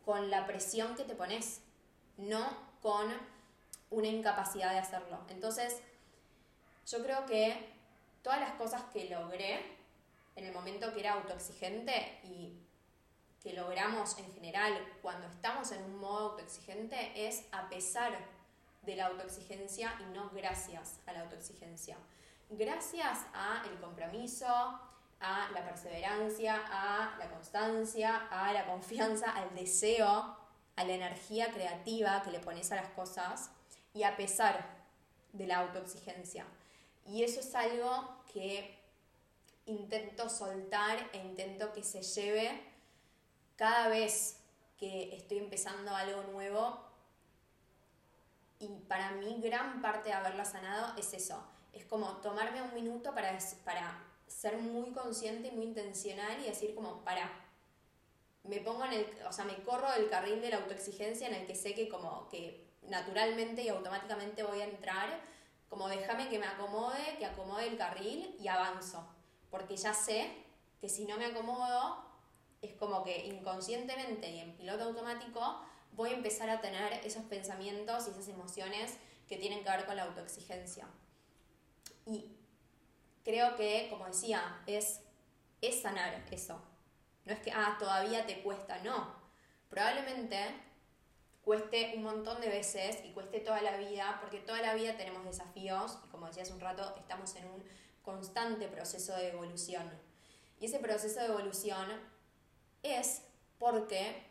con 0.05 0.29
la 0.29 0.45
presión 0.45 0.95
que 0.95 1.03
te 1.03 1.15
pones, 1.15 1.61
no 2.17 2.45
con 2.81 3.11
una 3.89 4.07
incapacidad 4.07 4.71
de 4.71 4.79
hacerlo. 4.79 5.19
Entonces, 5.29 5.81
yo 6.87 7.03
creo 7.03 7.25
que 7.25 7.73
todas 8.21 8.39
las 8.39 8.53
cosas 8.53 8.83
que 8.93 9.09
logré 9.09 9.59
en 10.35 10.45
el 10.45 10.53
momento 10.53 10.93
que 10.93 10.99
era 10.99 11.13
autoexigente 11.13 12.19
y 12.23 12.57
que 13.45 13.53
logramos 13.53 14.17
en 14.17 14.33
general 14.33 14.73
cuando 15.03 15.27
estamos 15.27 15.71
en 15.71 15.83
un 15.83 15.99
modo 15.99 16.31
autoexigente 16.31 17.27
es 17.27 17.43
a 17.51 17.69
pesar 17.69 18.17
de 18.81 18.95
la 18.95 19.05
autoexigencia 19.05 19.93
y 19.99 20.15
no 20.15 20.31
gracias 20.31 20.99
a 21.05 21.13
la 21.13 21.21
autoexigencia. 21.21 21.95
Gracias 22.49 23.19
a 23.35 23.61
el 23.69 23.79
compromiso, 23.79 24.47
a 24.47 25.51
la 25.53 25.63
perseverancia, 25.63 26.59
a 26.71 27.15
la 27.19 27.29
constancia, 27.29 28.27
a 28.31 28.51
la 28.51 28.65
confianza, 28.65 29.29
al 29.29 29.53
deseo, 29.53 30.35
a 30.75 30.83
la 30.83 30.93
energía 30.93 31.51
creativa 31.53 32.23
que 32.23 32.31
le 32.31 32.39
pones 32.39 32.71
a 32.71 32.77
las 32.77 32.89
cosas 32.89 33.51
y 33.93 34.01
a 34.01 34.17
pesar 34.17 34.65
de 35.33 35.45
la 35.45 35.59
autoexigencia. 35.59 36.47
Y 37.05 37.23
eso 37.23 37.41
es 37.41 37.53
algo 37.53 38.23
que 38.33 38.75
intento 39.67 40.29
soltar 40.29 40.97
e 41.13 41.19
intento 41.19 41.71
que 41.73 41.83
se 41.83 42.01
lleve 42.01 42.73
cada 43.55 43.87
vez 43.87 44.41
que 44.77 45.15
estoy 45.15 45.39
empezando 45.39 45.95
algo 45.95 46.23
nuevo. 46.31 46.79
Y 48.59 48.67
para 48.87 49.11
mí 49.11 49.39
gran 49.41 49.81
parte 49.81 50.09
de 50.09 50.15
haberla 50.15 50.45
sanado 50.45 50.93
es 50.97 51.13
eso. 51.13 51.43
Es 51.73 51.85
como 51.85 52.17
tomarme 52.17 52.61
un 52.61 52.73
minuto 52.73 53.13
para, 53.13 53.37
para 53.63 54.03
ser 54.27 54.57
muy 54.57 54.91
consciente 54.91 55.49
y 55.49 55.51
muy 55.51 55.65
intencional 55.65 56.39
y 56.41 56.45
decir 56.45 56.73
como, 56.73 57.03
para, 57.03 57.29
me 58.43 58.59
pongo 58.61 58.85
en 58.85 58.93
el, 58.93 59.07
o 59.27 59.33
sea, 59.33 59.45
me 59.45 59.61
corro 59.63 59.91
del 59.91 60.09
carril 60.09 60.41
de 60.41 60.49
la 60.49 60.57
autoexigencia 60.57 61.27
en 61.27 61.35
el 61.35 61.45
que 61.45 61.55
sé 61.55 61.73
que 61.73 61.89
como 61.89 62.29
que 62.29 62.65
naturalmente 62.83 63.63
y 63.63 63.69
automáticamente 63.69 64.43
voy 64.43 64.61
a 64.61 64.65
entrar, 64.65 65.21
como 65.69 65.87
déjame 65.87 66.29
que 66.29 66.39
me 66.39 66.45
acomode, 66.45 67.17
que 67.17 67.25
acomode 67.25 67.67
el 67.67 67.77
carril 67.77 68.35
y 68.39 68.47
avanzo, 68.47 69.05
porque 69.49 69.75
ya 69.75 69.93
sé 69.93 70.31
que 70.79 70.87
si 70.87 71.05
no 71.05 71.17
me 71.17 71.25
acomodo, 71.25 72.04
es 72.65 72.73
como 72.73 73.03
que 73.03 73.25
inconscientemente 73.25 74.29
y 74.29 74.39
en 74.39 74.55
piloto 74.55 74.83
automático 74.83 75.61
voy 75.93 76.11
a 76.11 76.13
empezar 76.13 76.49
a 76.49 76.61
tener 76.61 76.93
esos 77.05 77.23
pensamientos 77.23 78.07
y 78.07 78.11
esas 78.11 78.27
emociones 78.27 78.97
que 79.27 79.37
tienen 79.37 79.63
que 79.63 79.69
ver 79.69 79.85
con 79.85 79.95
la 79.95 80.03
autoexigencia. 80.03 80.87
Y 82.05 82.35
creo 83.23 83.55
que, 83.55 83.87
como 83.89 84.05
decía, 84.05 84.61
es, 84.67 85.01
es 85.61 85.81
sanar 85.81 86.25
eso. 86.31 86.61
No 87.25 87.33
es 87.33 87.39
que, 87.39 87.51
ah, 87.51 87.75
todavía 87.79 88.25
te 88.25 88.43
cuesta, 88.43 88.77
no. 88.83 89.15
Probablemente 89.69 90.37
cueste 91.41 91.93
un 91.95 92.03
montón 92.03 92.41
de 92.41 92.49
veces 92.49 92.99
y 93.03 93.11
cueste 93.11 93.39
toda 93.39 93.61
la 93.61 93.77
vida, 93.77 94.17
porque 94.21 94.39
toda 94.39 94.61
la 94.61 94.75
vida 94.75 94.97
tenemos 94.97 95.23
desafíos 95.25 95.99
y 96.05 96.07
como 96.09 96.27
decía 96.27 96.43
hace 96.43 96.53
un 96.53 96.59
rato, 96.59 96.95
estamos 96.97 97.35
en 97.35 97.45
un 97.45 97.63
constante 98.03 98.67
proceso 98.67 99.15
de 99.15 99.29
evolución. 99.29 99.89
Y 100.59 100.65
ese 100.65 100.79
proceso 100.79 101.19
de 101.19 101.25
evolución 101.25 101.89
es 102.85 103.21
porque 103.57 104.23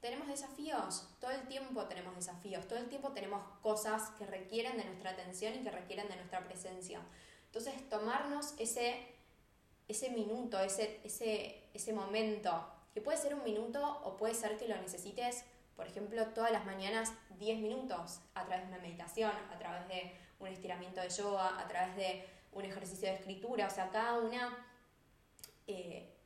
tenemos 0.00 0.28
desafíos, 0.28 1.08
todo 1.20 1.30
el 1.32 1.46
tiempo 1.48 1.84
tenemos 1.84 2.14
desafíos, 2.14 2.66
todo 2.66 2.78
el 2.78 2.88
tiempo 2.88 3.12
tenemos 3.12 3.42
cosas 3.62 4.10
que 4.18 4.26
requieren 4.26 4.76
de 4.76 4.84
nuestra 4.84 5.10
atención 5.10 5.54
y 5.54 5.62
que 5.62 5.70
requieren 5.70 6.08
de 6.08 6.16
nuestra 6.16 6.44
presencia. 6.44 7.00
Entonces, 7.46 7.88
tomarnos 7.88 8.54
ese, 8.58 9.06
ese 9.88 10.10
minuto, 10.10 10.60
ese, 10.60 11.00
ese, 11.04 11.64
ese 11.74 11.92
momento, 11.92 12.66
que 12.94 13.00
puede 13.00 13.18
ser 13.18 13.34
un 13.34 13.44
minuto 13.44 14.00
o 14.04 14.16
puede 14.16 14.34
ser 14.34 14.56
que 14.56 14.68
lo 14.68 14.76
necesites 14.76 15.44
por 15.78 15.86
ejemplo, 15.86 16.26
todas 16.34 16.50
las 16.50 16.66
mañanas 16.66 17.12
10 17.38 17.60
minutos 17.60 18.18
a 18.34 18.44
través 18.44 18.64
de 18.64 18.74
una 18.74 18.82
meditación, 18.82 19.30
a 19.30 19.58
través 19.60 19.86
de 19.86 20.12
un 20.40 20.48
estiramiento 20.48 21.00
de 21.00 21.08
yoga, 21.08 21.56
a 21.56 21.68
través 21.68 21.94
de 21.94 22.28
un 22.50 22.64
ejercicio 22.64 23.08
de 23.08 23.14
escritura, 23.14 23.68
o 23.68 23.70
sea, 23.70 23.88
cada 23.88 24.18
una 24.18 24.58
eh, 25.68 26.17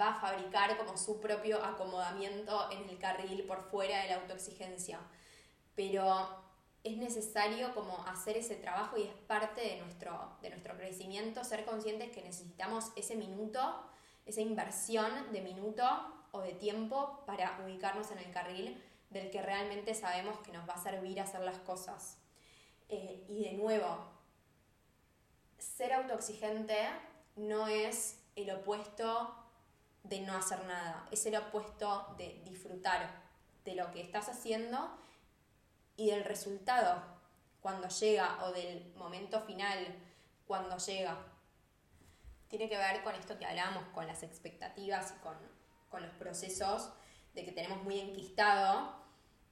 va 0.00 0.10
a 0.10 0.20
fabricar 0.20 0.76
como 0.76 0.96
su 0.96 1.20
propio 1.20 1.62
acomodamiento 1.64 2.70
en 2.70 2.88
el 2.88 2.98
carril 2.98 3.44
por 3.46 3.62
fuera 3.62 4.02
de 4.02 4.08
la 4.08 4.16
autoexigencia. 4.16 4.98
Pero 5.74 6.44
es 6.84 6.96
necesario 6.98 7.74
como 7.74 8.04
hacer 8.06 8.36
ese 8.36 8.56
trabajo 8.56 8.98
y 8.98 9.04
es 9.04 9.14
parte 9.26 9.62
de 9.62 9.80
nuestro, 9.80 10.36
de 10.42 10.50
nuestro 10.50 10.76
crecimiento, 10.76 11.42
ser 11.42 11.64
conscientes 11.64 12.10
que 12.12 12.22
necesitamos 12.22 12.92
ese 12.94 13.16
minuto, 13.16 13.60
esa 14.26 14.42
inversión 14.42 15.10
de 15.32 15.40
minuto 15.40 15.84
o 16.32 16.40
de 16.40 16.52
tiempo 16.52 17.22
para 17.26 17.58
ubicarnos 17.64 18.10
en 18.10 18.18
el 18.18 18.30
carril 18.30 18.82
del 19.10 19.30
que 19.30 19.40
realmente 19.40 19.94
sabemos 19.94 20.38
que 20.40 20.52
nos 20.52 20.68
va 20.68 20.74
a 20.74 20.82
servir 20.82 21.20
hacer 21.20 21.40
las 21.40 21.58
cosas. 21.58 22.18
Eh, 22.88 23.24
y 23.28 23.44
de 23.44 23.52
nuevo, 23.52 23.96
ser 25.58 25.94
autoexigente 25.94 26.76
no 27.36 27.66
es 27.68 28.20
el 28.36 28.50
opuesto 28.50 29.34
de 30.04 30.20
no 30.20 30.36
hacer 30.36 30.64
nada, 30.66 31.08
es 31.10 31.24
el 31.26 31.36
opuesto 31.36 32.14
de 32.16 32.40
disfrutar 32.44 33.22
de 33.64 33.74
lo 33.74 33.90
que 33.90 34.02
estás 34.02 34.28
haciendo 34.28 34.96
y 35.96 36.10
del 36.10 36.24
resultado 36.24 37.02
cuando 37.60 37.88
llega 37.88 38.44
o 38.44 38.52
del 38.52 38.92
momento 38.96 39.40
final 39.40 39.78
cuando 40.46 40.76
llega. 40.76 41.16
Tiene 42.48 42.68
que 42.68 42.76
ver 42.76 43.02
con 43.02 43.14
esto 43.14 43.38
que 43.38 43.46
hablamos, 43.46 43.84
con 43.94 44.06
las 44.06 44.22
expectativas 44.22 45.14
y 45.16 45.20
con, 45.22 45.36
con 45.90 46.02
los 46.02 46.12
procesos 46.12 46.90
de 47.32 47.44
que 47.44 47.52
tenemos 47.52 47.82
muy 47.82 47.98
enquistado, 47.98 49.02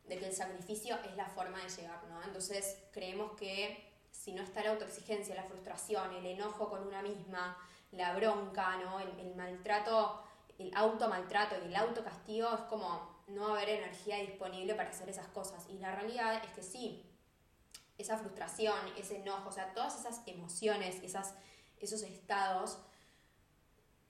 de 0.07 0.19
que 0.19 0.27
el 0.27 0.35
sacrificio 0.35 0.97
es 1.09 1.17
la 1.17 1.27
forma 1.27 1.63
de 1.63 1.71
llegar, 1.71 2.05
¿no? 2.05 2.23
Entonces 2.23 2.79
creemos 2.93 3.33
que 3.33 3.91
si 4.11 4.33
no 4.35 4.43
está 4.43 4.63
la 4.63 4.71
autoexigencia, 4.71 5.35
la 5.35 5.45
frustración, 5.45 6.13
el 6.15 6.27
enojo 6.27 6.69
con 6.69 6.87
una 6.87 7.01
misma, 7.01 7.57
la 7.93 8.15
bronca, 8.15 8.77
¿no? 8.77 9.01
el, 9.01 9.19
el 9.19 9.35
maltrato, 9.35 10.23
el 10.63 10.77
automaltrato 10.77 11.57
y 11.63 11.69
el 11.69 11.77
autocastigo 11.77 12.49
es 12.55 12.61
como 12.63 13.23
no 13.29 13.49
haber 13.49 13.69
energía 13.69 14.17
disponible 14.19 14.75
para 14.75 14.91
hacer 14.91 15.09
esas 15.09 15.27
cosas. 15.29 15.67
Y 15.69 15.79
la 15.79 15.95
realidad 15.95 16.43
es 16.45 16.51
que 16.53 16.63
sí, 16.63 17.05
esa 17.99 18.19
frustración, 18.19 18.77
ese 18.97 19.17
enojo, 19.17 19.49
o 19.49 19.53
sea, 19.53 19.73
todas 19.75 19.99
esas 19.99 20.23
emociones, 20.27 21.03
esas, 21.03 21.35
esos 21.81 22.03
estados, 22.03 22.79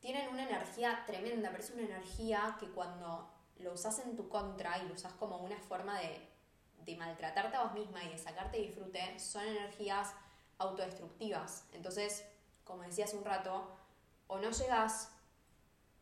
tienen 0.00 0.28
una 0.28 0.42
energía 0.42 1.04
tremenda, 1.06 1.50
pero 1.50 1.62
es 1.62 1.70
una 1.70 1.82
energía 1.82 2.56
que 2.58 2.68
cuando 2.68 3.30
lo 3.58 3.72
usas 3.72 3.98
en 4.00 4.16
tu 4.16 4.28
contra 4.28 4.78
y 4.78 4.88
lo 4.88 4.94
usas 4.94 5.12
como 5.14 5.38
una 5.38 5.58
forma 5.60 5.98
de, 6.00 6.28
de 6.84 6.96
maltratarte 6.96 7.56
a 7.56 7.64
vos 7.64 7.74
misma 7.74 8.02
y 8.02 8.08
de 8.08 8.18
sacarte 8.18 8.58
disfrute, 8.58 9.18
son 9.20 9.46
energías 9.46 10.12
autodestructivas. 10.58 11.66
Entonces, 11.72 12.24
como 12.64 12.82
decía 12.82 13.04
hace 13.04 13.16
un 13.16 13.24
rato, 13.24 13.68
o 14.26 14.38
no 14.38 14.50
llegás, 14.50 15.11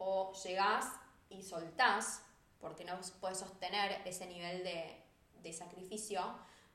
o 0.03 0.33
llegás 0.33 0.87
y 1.29 1.43
soltás, 1.43 2.23
porque 2.59 2.85
no 2.85 2.99
puedes 3.21 3.39
sostener 3.39 4.01
ese 4.07 4.27
nivel 4.27 4.65
de, 4.65 5.01
de 5.43 5.53
sacrificio, 5.53 6.23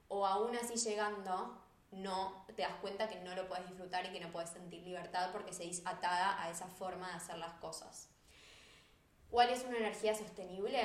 o 0.08 0.26
aún 0.26 0.56
así 0.56 0.76
llegando, 0.76 1.60
no 1.92 2.46
te 2.56 2.62
das 2.62 2.76
cuenta 2.82 3.10
que 3.10 3.20
no 3.22 3.36
lo 3.36 3.48
puedes 3.48 3.68
disfrutar 3.68 4.06
y 4.06 4.12
que 4.12 4.20
no 4.20 4.32
puedes 4.32 4.52
sentir 4.52 4.84
libertad 4.84 5.32
porque 5.32 5.54
seguís 5.54 5.82
atada 5.86 6.42
a 6.42 6.52
esa 6.52 6.68
forma 6.68 7.08
de 7.08 7.16
hacer 7.16 7.38
las 7.38 7.54
cosas. 7.54 8.10
¿Cuál 9.32 9.50
es 9.50 9.64
una 9.66 9.78
energía 9.78 10.14
sostenible? 10.14 10.80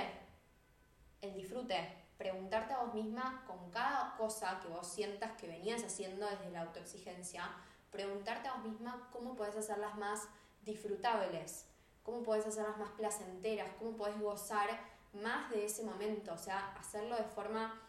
El 1.20 1.34
disfrute. 1.34 1.99
Preguntarte 2.16 2.72
a 2.72 2.78
vos 2.78 2.95
misma 2.95 3.45
con 3.47 3.70
cada 3.70 4.16
cosa 4.16 4.61
que 4.61 4.68
vos 4.68 4.86
sientas 4.86 5.32
que 5.32 5.47
venías 5.47 5.84
haciendo 5.84 6.26
desde 6.26 6.51
la 6.51 6.62
autoexigencia, 6.62 7.51
preguntarte 7.91 8.49
a 8.49 8.55
vos 8.55 8.64
misma 8.64 9.09
cómo 9.12 9.36
puedes 9.36 9.57
hacerlas 9.57 9.97
más 9.97 10.28
disfrutables, 10.62 11.70
cómo 12.03 12.23
puedes 12.23 12.47
hacerlas 12.47 12.79
más 12.79 12.91
placenteras, 12.91 13.69
cómo 13.79 13.97
puedes 13.97 14.19
gozar 14.21 14.69
más 15.13 15.51
de 15.51 15.65
ese 15.65 15.83
momento, 15.83 16.33
o 16.33 16.39
sea, 16.39 16.75
hacerlo 16.79 17.17
de 17.17 17.25
forma 17.25 17.81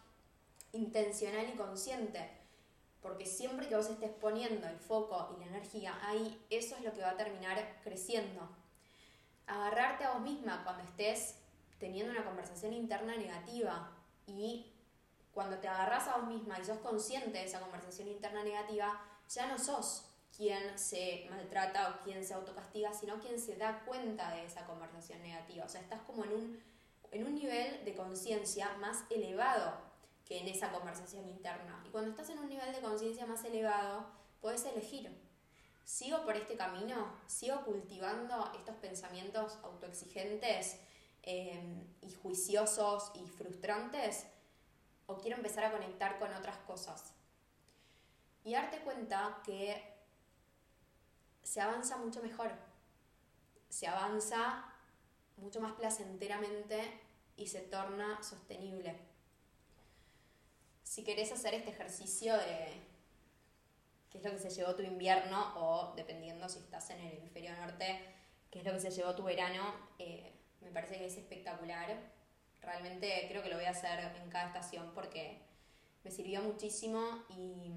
intencional 0.73 1.47
y 1.49 1.57
consciente. 1.57 2.29
Porque 3.01 3.25
siempre 3.25 3.67
que 3.67 3.75
vos 3.75 3.87
estés 3.87 4.11
poniendo 4.11 4.67
el 4.67 4.77
foco 4.77 5.35
y 5.35 5.39
la 5.39 5.47
energía 5.47 5.97
ahí, 6.03 6.45
eso 6.49 6.75
es 6.75 6.83
lo 6.83 6.93
que 6.93 7.01
va 7.01 7.11
a 7.11 7.17
terminar 7.17 7.79
creciendo. 7.83 8.47
Agarrarte 9.47 10.03
a 10.03 10.11
vos 10.11 10.21
misma 10.21 10.63
cuando 10.63 10.83
estés 10.83 11.35
teniendo 11.79 12.11
una 12.11 12.23
conversación 12.23 12.73
interna 12.73 13.17
negativa 13.17 13.91
y 14.27 14.71
cuando 15.33 15.57
te 15.57 15.67
agarras 15.67 16.07
a 16.07 16.17
vos 16.17 16.27
misma 16.27 16.59
y 16.59 16.65
sos 16.65 16.77
consciente 16.79 17.39
de 17.39 17.45
esa 17.45 17.59
conversación 17.59 18.07
interna 18.07 18.43
negativa, 18.43 19.01
ya 19.27 19.47
no 19.47 19.57
sos 19.57 20.10
quien 20.35 20.77
se 20.77 21.27
maltrata 21.29 21.89
o 21.89 22.03
quien 22.03 22.25
se 22.25 22.33
autocastiga, 22.33 22.93
sino 22.93 23.19
quien 23.19 23.39
se 23.39 23.55
da 23.55 23.83
cuenta 23.85 24.33
de 24.35 24.45
esa 24.45 24.65
conversación 24.65 25.21
negativa. 25.21 25.65
O 25.65 25.69
sea, 25.69 25.81
estás 25.81 26.01
como 26.01 26.23
en 26.23 26.31
un, 26.31 26.63
en 27.11 27.25
un 27.25 27.35
nivel 27.35 27.83
de 27.83 27.95
conciencia 27.95 28.75
más 28.77 29.03
elevado 29.09 29.73
que 30.25 30.39
en 30.39 30.47
esa 30.47 30.71
conversación 30.71 31.25
interna. 31.25 31.83
Y 31.85 31.89
cuando 31.89 32.11
estás 32.11 32.29
en 32.29 32.39
un 32.39 32.47
nivel 32.47 32.71
de 32.73 32.79
conciencia 32.79 33.25
más 33.25 33.43
elevado, 33.43 34.05
puedes 34.39 34.65
elegir. 34.65 35.11
¿Sigo 35.83 36.23
por 36.23 36.37
este 36.37 36.55
camino? 36.55 37.13
¿Sigo 37.27 37.65
cultivando 37.65 38.51
estos 38.55 38.75
pensamientos 38.77 39.57
autoexigentes 39.63 40.79
eh, 41.23 41.83
y 42.01 42.13
juiciosos 42.13 43.11
y 43.15 43.27
frustrantes? 43.27 44.25
¿O 45.07 45.17
quiero 45.17 45.35
empezar 45.35 45.65
a 45.65 45.71
conectar 45.71 46.17
con 46.17 46.33
otras 46.33 46.57
cosas? 46.59 47.13
Y 48.45 48.53
darte 48.53 48.79
cuenta 48.79 49.41
que 49.45 49.90
se 51.43 51.61
avanza 51.61 51.97
mucho 51.97 52.21
mejor. 52.21 52.51
Se 53.69 53.87
avanza 53.87 54.65
mucho 55.37 55.59
más 55.61 55.73
placenteramente 55.73 56.99
y 57.37 57.47
se 57.47 57.61
torna 57.61 58.21
sostenible. 58.21 58.95
Si 60.83 61.03
querés 61.03 61.31
hacer 61.31 61.53
este 61.53 61.71
ejercicio 61.71 62.35
de 62.35 62.81
qué 64.09 64.17
es 64.17 64.23
lo 64.23 64.31
que 64.31 64.39
se 64.39 64.49
llevó 64.49 64.75
tu 64.75 64.83
invierno 64.83 65.53
o 65.55 65.93
dependiendo 65.95 66.49
si 66.49 66.59
estás 66.59 66.89
en 66.89 66.99
el 66.99 67.17
hemisferio 67.17 67.55
norte, 67.55 68.13
qué 68.51 68.59
es 68.59 68.65
lo 68.65 68.73
que 68.73 68.81
se 68.81 68.91
llevó 68.91 69.15
tu 69.15 69.23
verano, 69.23 69.73
eh, 69.97 70.33
me 70.59 70.69
parece 70.69 70.97
que 70.97 71.05
es 71.05 71.17
espectacular. 71.17 71.97
Realmente 72.61 73.25
creo 73.29 73.41
que 73.41 73.49
lo 73.49 73.55
voy 73.55 73.65
a 73.65 73.71
hacer 73.71 73.99
en 74.21 74.29
cada 74.29 74.47
estación 74.47 74.91
porque 74.93 75.41
me 76.03 76.11
sirvió 76.11 76.41
muchísimo 76.41 77.23
y 77.29 77.71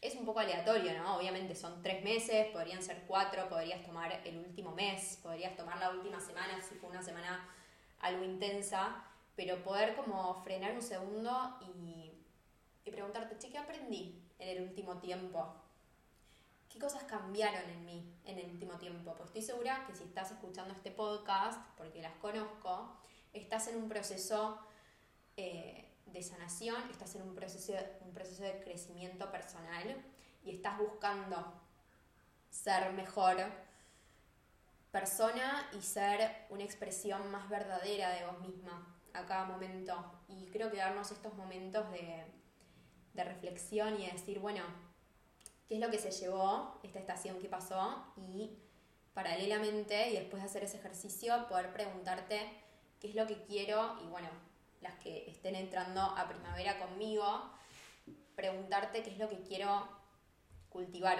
es 0.00 0.14
un 0.14 0.24
poco 0.24 0.40
aleatorio, 0.40 0.96
¿no? 0.98 1.16
Obviamente 1.16 1.54
son 1.54 1.82
tres 1.82 2.04
meses, 2.04 2.46
podrían 2.52 2.82
ser 2.82 3.02
cuatro, 3.06 3.48
podrías 3.48 3.84
tomar 3.84 4.12
el 4.24 4.38
último 4.38 4.72
mes, 4.72 5.18
podrías 5.22 5.56
tomar 5.56 5.78
la 5.78 5.90
última 5.90 6.20
semana 6.20 6.62
si 6.62 6.76
fue 6.76 6.88
una 6.90 7.02
semana 7.02 7.48
algo 8.00 8.24
intensa, 8.24 9.04
pero 9.34 9.62
poder 9.64 9.96
como 9.96 10.34
frenar 10.44 10.72
un 10.72 10.82
segundo 10.82 11.58
y, 11.60 12.12
preguntarte, 12.90 13.36
che, 13.38 13.50
¿qué 13.50 13.58
aprendí 13.58 14.18
en 14.38 14.48
el 14.56 14.62
último 14.62 14.98
tiempo? 14.98 15.54
¿Qué 16.70 16.78
cosas 16.78 17.04
cambiaron 17.04 17.68
en 17.68 17.84
mí 17.84 18.14
en 18.24 18.38
el 18.38 18.50
último 18.50 18.78
tiempo? 18.78 19.14
Pues 19.14 19.28
estoy 19.28 19.42
segura 19.42 19.84
que 19.86 19.94
si 19.94 20.04
estás 20.04 20.30
escuchando 20.30 20.72
este 20.72 20.90
podcast, 20.90 21.60
porque 21.76 22.00
las 22.00 22.14
conozco, 22.14 22.96
estás 23.32 23.68
en 23.68 23.76
un 23.76 23.88
proceso 23.88 24.58
eh, 25.36 25.88
de 26.06 26.22
sanación, 26.22 26.82
estás 26.90 27.14
en 27.16 27.22
un 27.22 27.34
proceso, 27.34 27.74
un 28.08 28.14
proceso 28.14 28.42
de 28.42 28.60
crecimiento 28.60 29.30
personal 29.30 30.02
y 30.44 30.50
estás 30.50 30.78
buscando 30.78 31.52
ser 32.50 32.92
mejor 32.92 33.36
persona 34.90 35.68
y 35.78 35.82
ser 35.82 36.46
una 36.48 36.64
expresión 36.64 37.30
más 37.30 37.48
verdadera 37.48 38.10
de 38.10 38.24
vos 38.26 38.40
misma 38.40 38.96
a 39.12 39.26
cada 39.26 39.44
momento. 39.44 39.94
Y 40.28 40.46
creo 40.46 40.70
que 40.70 40.78
darnos 40.78 41.10
estos 41.10 41.34
momentos 41.34 41.90
de, 41.90 42.24
de 43.12 43.24
reflexión 43.24 44.00
y 44.00 44.06
de 44.06 44.12
decir, 44.12 44.38
bueno, 44.38 44.62
¿qué 45.68 45.74
es 45.74 45.80
lo 45.80 45.90
que 45.90 45.98
se 45.98 46.10
llevó 46.10 46.80
esta 46.82 46.98
estación 46.98 47.38
que 47.40 47.48
pasó? 47.48 48.06
Y 48.16 48.58
paralelamente, 49.12 50.10
y 50.10 50.14
después 50.14 50.42
de 50.42 50.48
hacer 50.48 50.64
ese 50.64 50.78
ejercicio, 50.78 51.46
poder 51.48 51.72
preguntarte 51.72 52.40
qué 53.00 53.08
es 53.08 53.14
lo 53.14 53.26
que 53.26 53.42
quiero 53.42 53.98
y 54.02 54.06
bueno, 54.06 54.28
las 54.80 54.94
que 54.98 55.28
estén 55.28 55.56
entrando 55.56 56.00
a 56.00 56.28
primavera 56.28 56.78
conmigo, 56.78 57.50
preguntarte 58.38 59.02
qué 59.02 59.10
es 59.10 59.18
lo 59.18 59.28
que 59.28 59.40
quiero 59.40 59.88
cultivar 60.68 61.18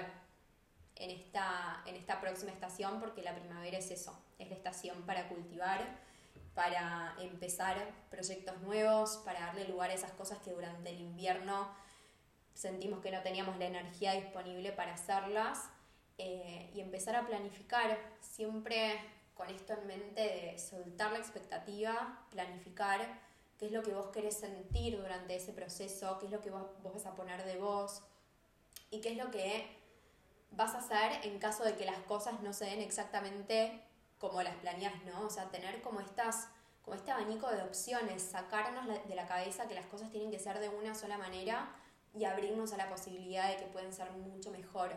en 0.95 1.11
esta, 1.11 1.83
en 1.85 1.97
esta 1.97 2.21
próxima 2.21 2.53
estación, 2.53 3.01
porque 3.01 3.23
la 3.23 3.35
primavera 3.35 3.77
es 3.77 3.91
eso, 3.91 4.17
es 4.39 4.49
la 4.49 4.55
estación 4.55 5.03
para 5.03 5.29
cultivar, 5.29 5.81
para 6.55 7.17
empezar 7.19 7.77
proyectos 8.09 8.61
nuevos, 8.61 9.17
para 9.25 9.41
darle 9.41 9.67
lugar 9.67 9.91
a 9.91 9.95
esas 9.95 10.13
cosas 10.13 10.39
que 10.39 10.53
durante 10.53 10.91
el 10.91 11.01
invierno 11.01 11.69
sentimos 12.55 13.01
que 13.01 13.11
no 13.11 13.21
teníamos 13.23 13.59
la 13.59 13.67
energía 13.67 14.13
disponible 14.13 14.71
para 14.71 14.95
hacerlas 14.95 15.71
eh, 16.19 16.71
y 16.73 16.81
empezar 16.81 17.17
a 17.17 17.27
planificar 17.27 17.99
siempre 18.21 18.97
con 19.35 19.51
esto 19.51 19.73
en 19.73 19.89
mente 19.89 20.21
de 20.21 20.59
soltar 20.59 21.11
la 21.11 21.19
expectativa, 21.19 22.27
planificar, 22.31 23.01
qué 23.59 23.67
es 23.67 23.73
lo 23.73 23.83
que 23.83 23.93
vos 23.93 24.07
querés 24.09 24.37
sentir 24.37 24.97
durante 24.97 25.37
ese 25.37 25.53
proceso, 25.53 26.19
qué 26.19 26.27
es 26.27 26.33
lo 26.33 26.41
que 26.41 26.51
vos, 26.51 26.63
vos 26.83 26.95
vas 26.95 27.07
a 27.07 27.15
poner 27.15 27.45
de 27.45 27.59
vos 27.59 28.03
y 28.91 29.01
qué 29.01 29.11
es 29.11 29.17
lo 29.17 29.31
que 29.31 29.67
vas 30.53 30.75
a 30.75 30.79
hacer 30.79 31.27
en 31.27 31.39
caso 31.39 31.65
de 31.65 31.77
que 31.77 31.85
las 31.85 31.99
cosas 32.01 32.41
no 32.41 32.53
se 32.53 32.67
den 32.67 32.81
exactamente 32.81 33.83
como 34.19 34.43
las 34.43 34.57
planeas, 34.57 35.05
¿no? 35.05 35.27
O 35.27 35.31
sea, 35.31 35.51
tener 35.51 35.83
como 35.83 36.01
estas 36.01 36.49
como 36.89 36.97
este 36.97 37.11
abanico 37.11 37.51
de 37.51 37.63
opciones, 37.63 38.23
sacarnos 38.23 38.87
de 38.87 39.15
la 39.15 39.27
cabeza 39.27 39.69
que 39.69 39.75
las 39.75 39.85
cosas 39.85 40.11
tienen 40.11 40.31
que 40.31 40.39
ser 40.39 40.59
de 40.59 40.71
una 40.71 40.95
sola 40.95 41.19
manera 41.19 41.71
y 42.15 42.25
abrirnos 42.25 42.73
a 42.73 42.79
la 42.79 42.89
posibilidad 42.89 43.51
de 43.51 43.59
que 43.59 43.67
pueden 43.67 43.93
ser 43.93 44.11
mucho 44.13 44.51
mejor 44.51 44.93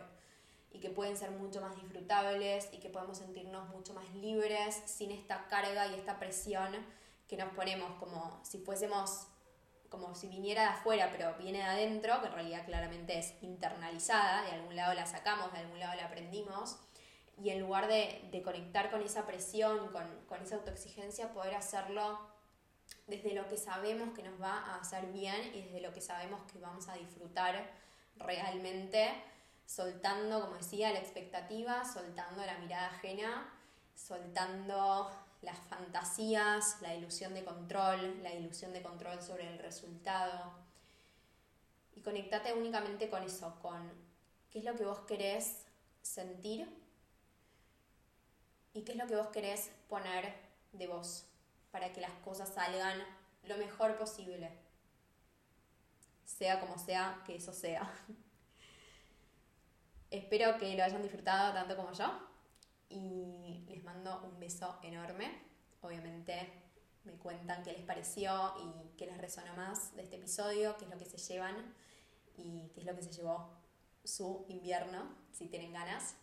y 0.71 0.79
que 0.79 0.89
pueden 0.89 1.17
ser 1.17 1.31
mucho 1.31 1.59
más 1.59 1.75
disfrutables 1.75 2.69
y 2.71 2.77
que 2.77 2.89
podemos 2.89 3.17
sentirnos 3.17 3.67
mucho 3.69 3.93
más 3.93 4.09
libres 4.15 4.81
sin 4.85 5.11
esta 5.11 5.47
carga 5.47 5.87
y 5.87 5.95
esta 5.95 6.17
presión 6.17 6.73
que 7.31 7.37
nos 7.37 7.53
ponemos 7.53 7.93
como 7.97 8.41
si 8.43 8.57
fuésemos 8.57 9.27
como 9.87 10.13
si 10.15 10.27
viniera 10.27 10.63
de 10.63 10.67
afuera 10.67 11.07
pero 11.13 11.33
viene 11.37 11.59
de 11.59 11.63
adentro, 11.63 12.19
que 12.19 12.27
en 12.27 12.33
realidad 12.33 12.65
claramente 12.65 13.17
es 13.17 13.33
internalizada, 13.41 14.43
de 14.43 14.51
algún 14.51 14.75
lado 14.75 14.93
la 14.93 15.05
sacamos, 15.05 15.53
de 15.53 15.59
algún 15.59 15.79
lado 15.79 15.95
la 15.95 16.07
aprendimos 16.07 16.77
y 17.37 17.51
en 17.51 17.61
lugar 17.61 17.87
de, 17.87 18.41
conectar 18.43 18.91
con 18.91 19.01
esa 19.01 19.25
presión, 19.25 19.93
con, 19.93 20.25
con, 20.27 20.41
esa 20.41 20.57
autoexigencia, 20.57 21.31
poder 21.31 21.55
hacerlo 21.55 22.19
desde 23.07 23.33
lo 23.33 23.47
que 23.47 23.55
sabemos 23.55 24.13
que 24.13 24.23
nos 24.23 24.39
va 24.41 24.57
a 24.57 24.81
hacer 24.81 25.05
bien 25.13 25.55
y 25.55 25.61
desde 25.61 25.79
lo 25.79 25.93
que 25.93 26.01
sabemos 26.01 26.41
que 26.51 26.59
vamos 26.59 26.89
a 26.89 26.95
disfrutar 26.95 27.71
realmente, 28.17 29.09
soltando, 29.65 30.41
como 30.41 30.57
decía, 30.57 30.91
la 30.91 30.99
expectativa, 30.99 31.85
soltando 31.85 32.45
la 32.45 32.57
mirada 32.57 32.87
ajena, 32.87 33.49
soltando 33.95 35.09
las 35.41 35.57
fantasías, 35.57 36.81
la 36.81 36.95
ilusión 36.95 37.33
de 37.33 37.43
control, 37.43 38.21
la 38.21 38.33
ilusión 38.33 38.73
de 38.73 38.81
control 38.81 39.21
sobre 39.21 39.47
el 39.47 39.59
resultado. 39.59 40.53
Y 41.95 42.01
conectate 42.01 42.53
únicamente 42.53 43.09
con 43.09 43.23
eso, 43.23 43.57
con 43.61 43.91
qué 44.49 44.59
es 44.59 44.65
lo 44.65 44.75
que 44.75 44.85
vos 44.85 44.99
querés 44.99 45.65
sentir 46.01 46.67
y 48.73 48.83
qué 48.83 48.93
es 48.93 48.97
lo 48.97 49.07
que 49.07 49.15
vos 49.15 49.27
querés 49.27 49.71
poner 49.89 50.33
de 50.71 50.87
vos 50.87 51.25
para 51.71 51.91
que 51.91 52.01
las 52.01 52.13
cosas 52.23 52.53
salgan 52.53 52.99
lo 53.43 53.57
mejor 53.57 53.97
posible. 53.97 54.51
Sea 56.25 56.59
como 56.59 56.77
sea 56.77 57.21
que 57.25 57.35
eso 57.35 57.51
sea. 57.51 57.91
Espero 60.11 60.57
que 60.57 60.75
lo 60.75 60.83
hayan 60.83 61.01
disfrutado 61.01 61.53
tanto 61.53 61.75
como 61.75 61.91
yo 61.93 62.30
y 62.91 63.65
les 63.67 63.83
mando 63.83 64.21
un 64.23 64.39
beso 64.39 64.77
enorme. 64.83 65.31
Obviamente 65.81 66.51
me 67.03 67.13
cuentan 67.13 67.63
qué 67.63 67.73
les 67.73 67.83
pareció 67.83 68.53
y 68.59 68.95
qué 68.97 69.07
les 69.07 69.17
resonó 69.17 69.55
más 69.55 69.95
de 69.95 70.03
este 70.03 70.17
episodio, 70.17 70.77
qué 70.77 70.85
es 70.85 70.91
lo 70.91 70.97
que 70.97 71.05
se 71.05 71.17
llevan 71.17 71.73
y 72.37 72.69
qué 72.73 72.81
es 72.81 72.85
lo 72.85 72.95
que 72.95 73.03
se 73.03 73.11
llevó 73.11 73.49
su 74.03 74.45
invierno, 74.49 75.15
si 75.31 75.47
tienen 75.47 75.73
ganas. 75.73 76.15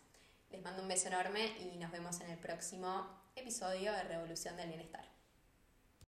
Les 0.51 0.61
mando 0.61 0.81
un 0.81 0.87
beso 0.87 1.07
enorme 1.07 1.57
y 1.59 1.77
nos 1.77 1.91
vemos 1.91 2.19
en 2.21 2.29
el 2.29 2.37
próximo 2.37 3.07
episodio 3.35 3.91
de 3.93 4.03
Revolución 4.03 4.57
del 4.57 4.69
Bienestar. 4.69 5.08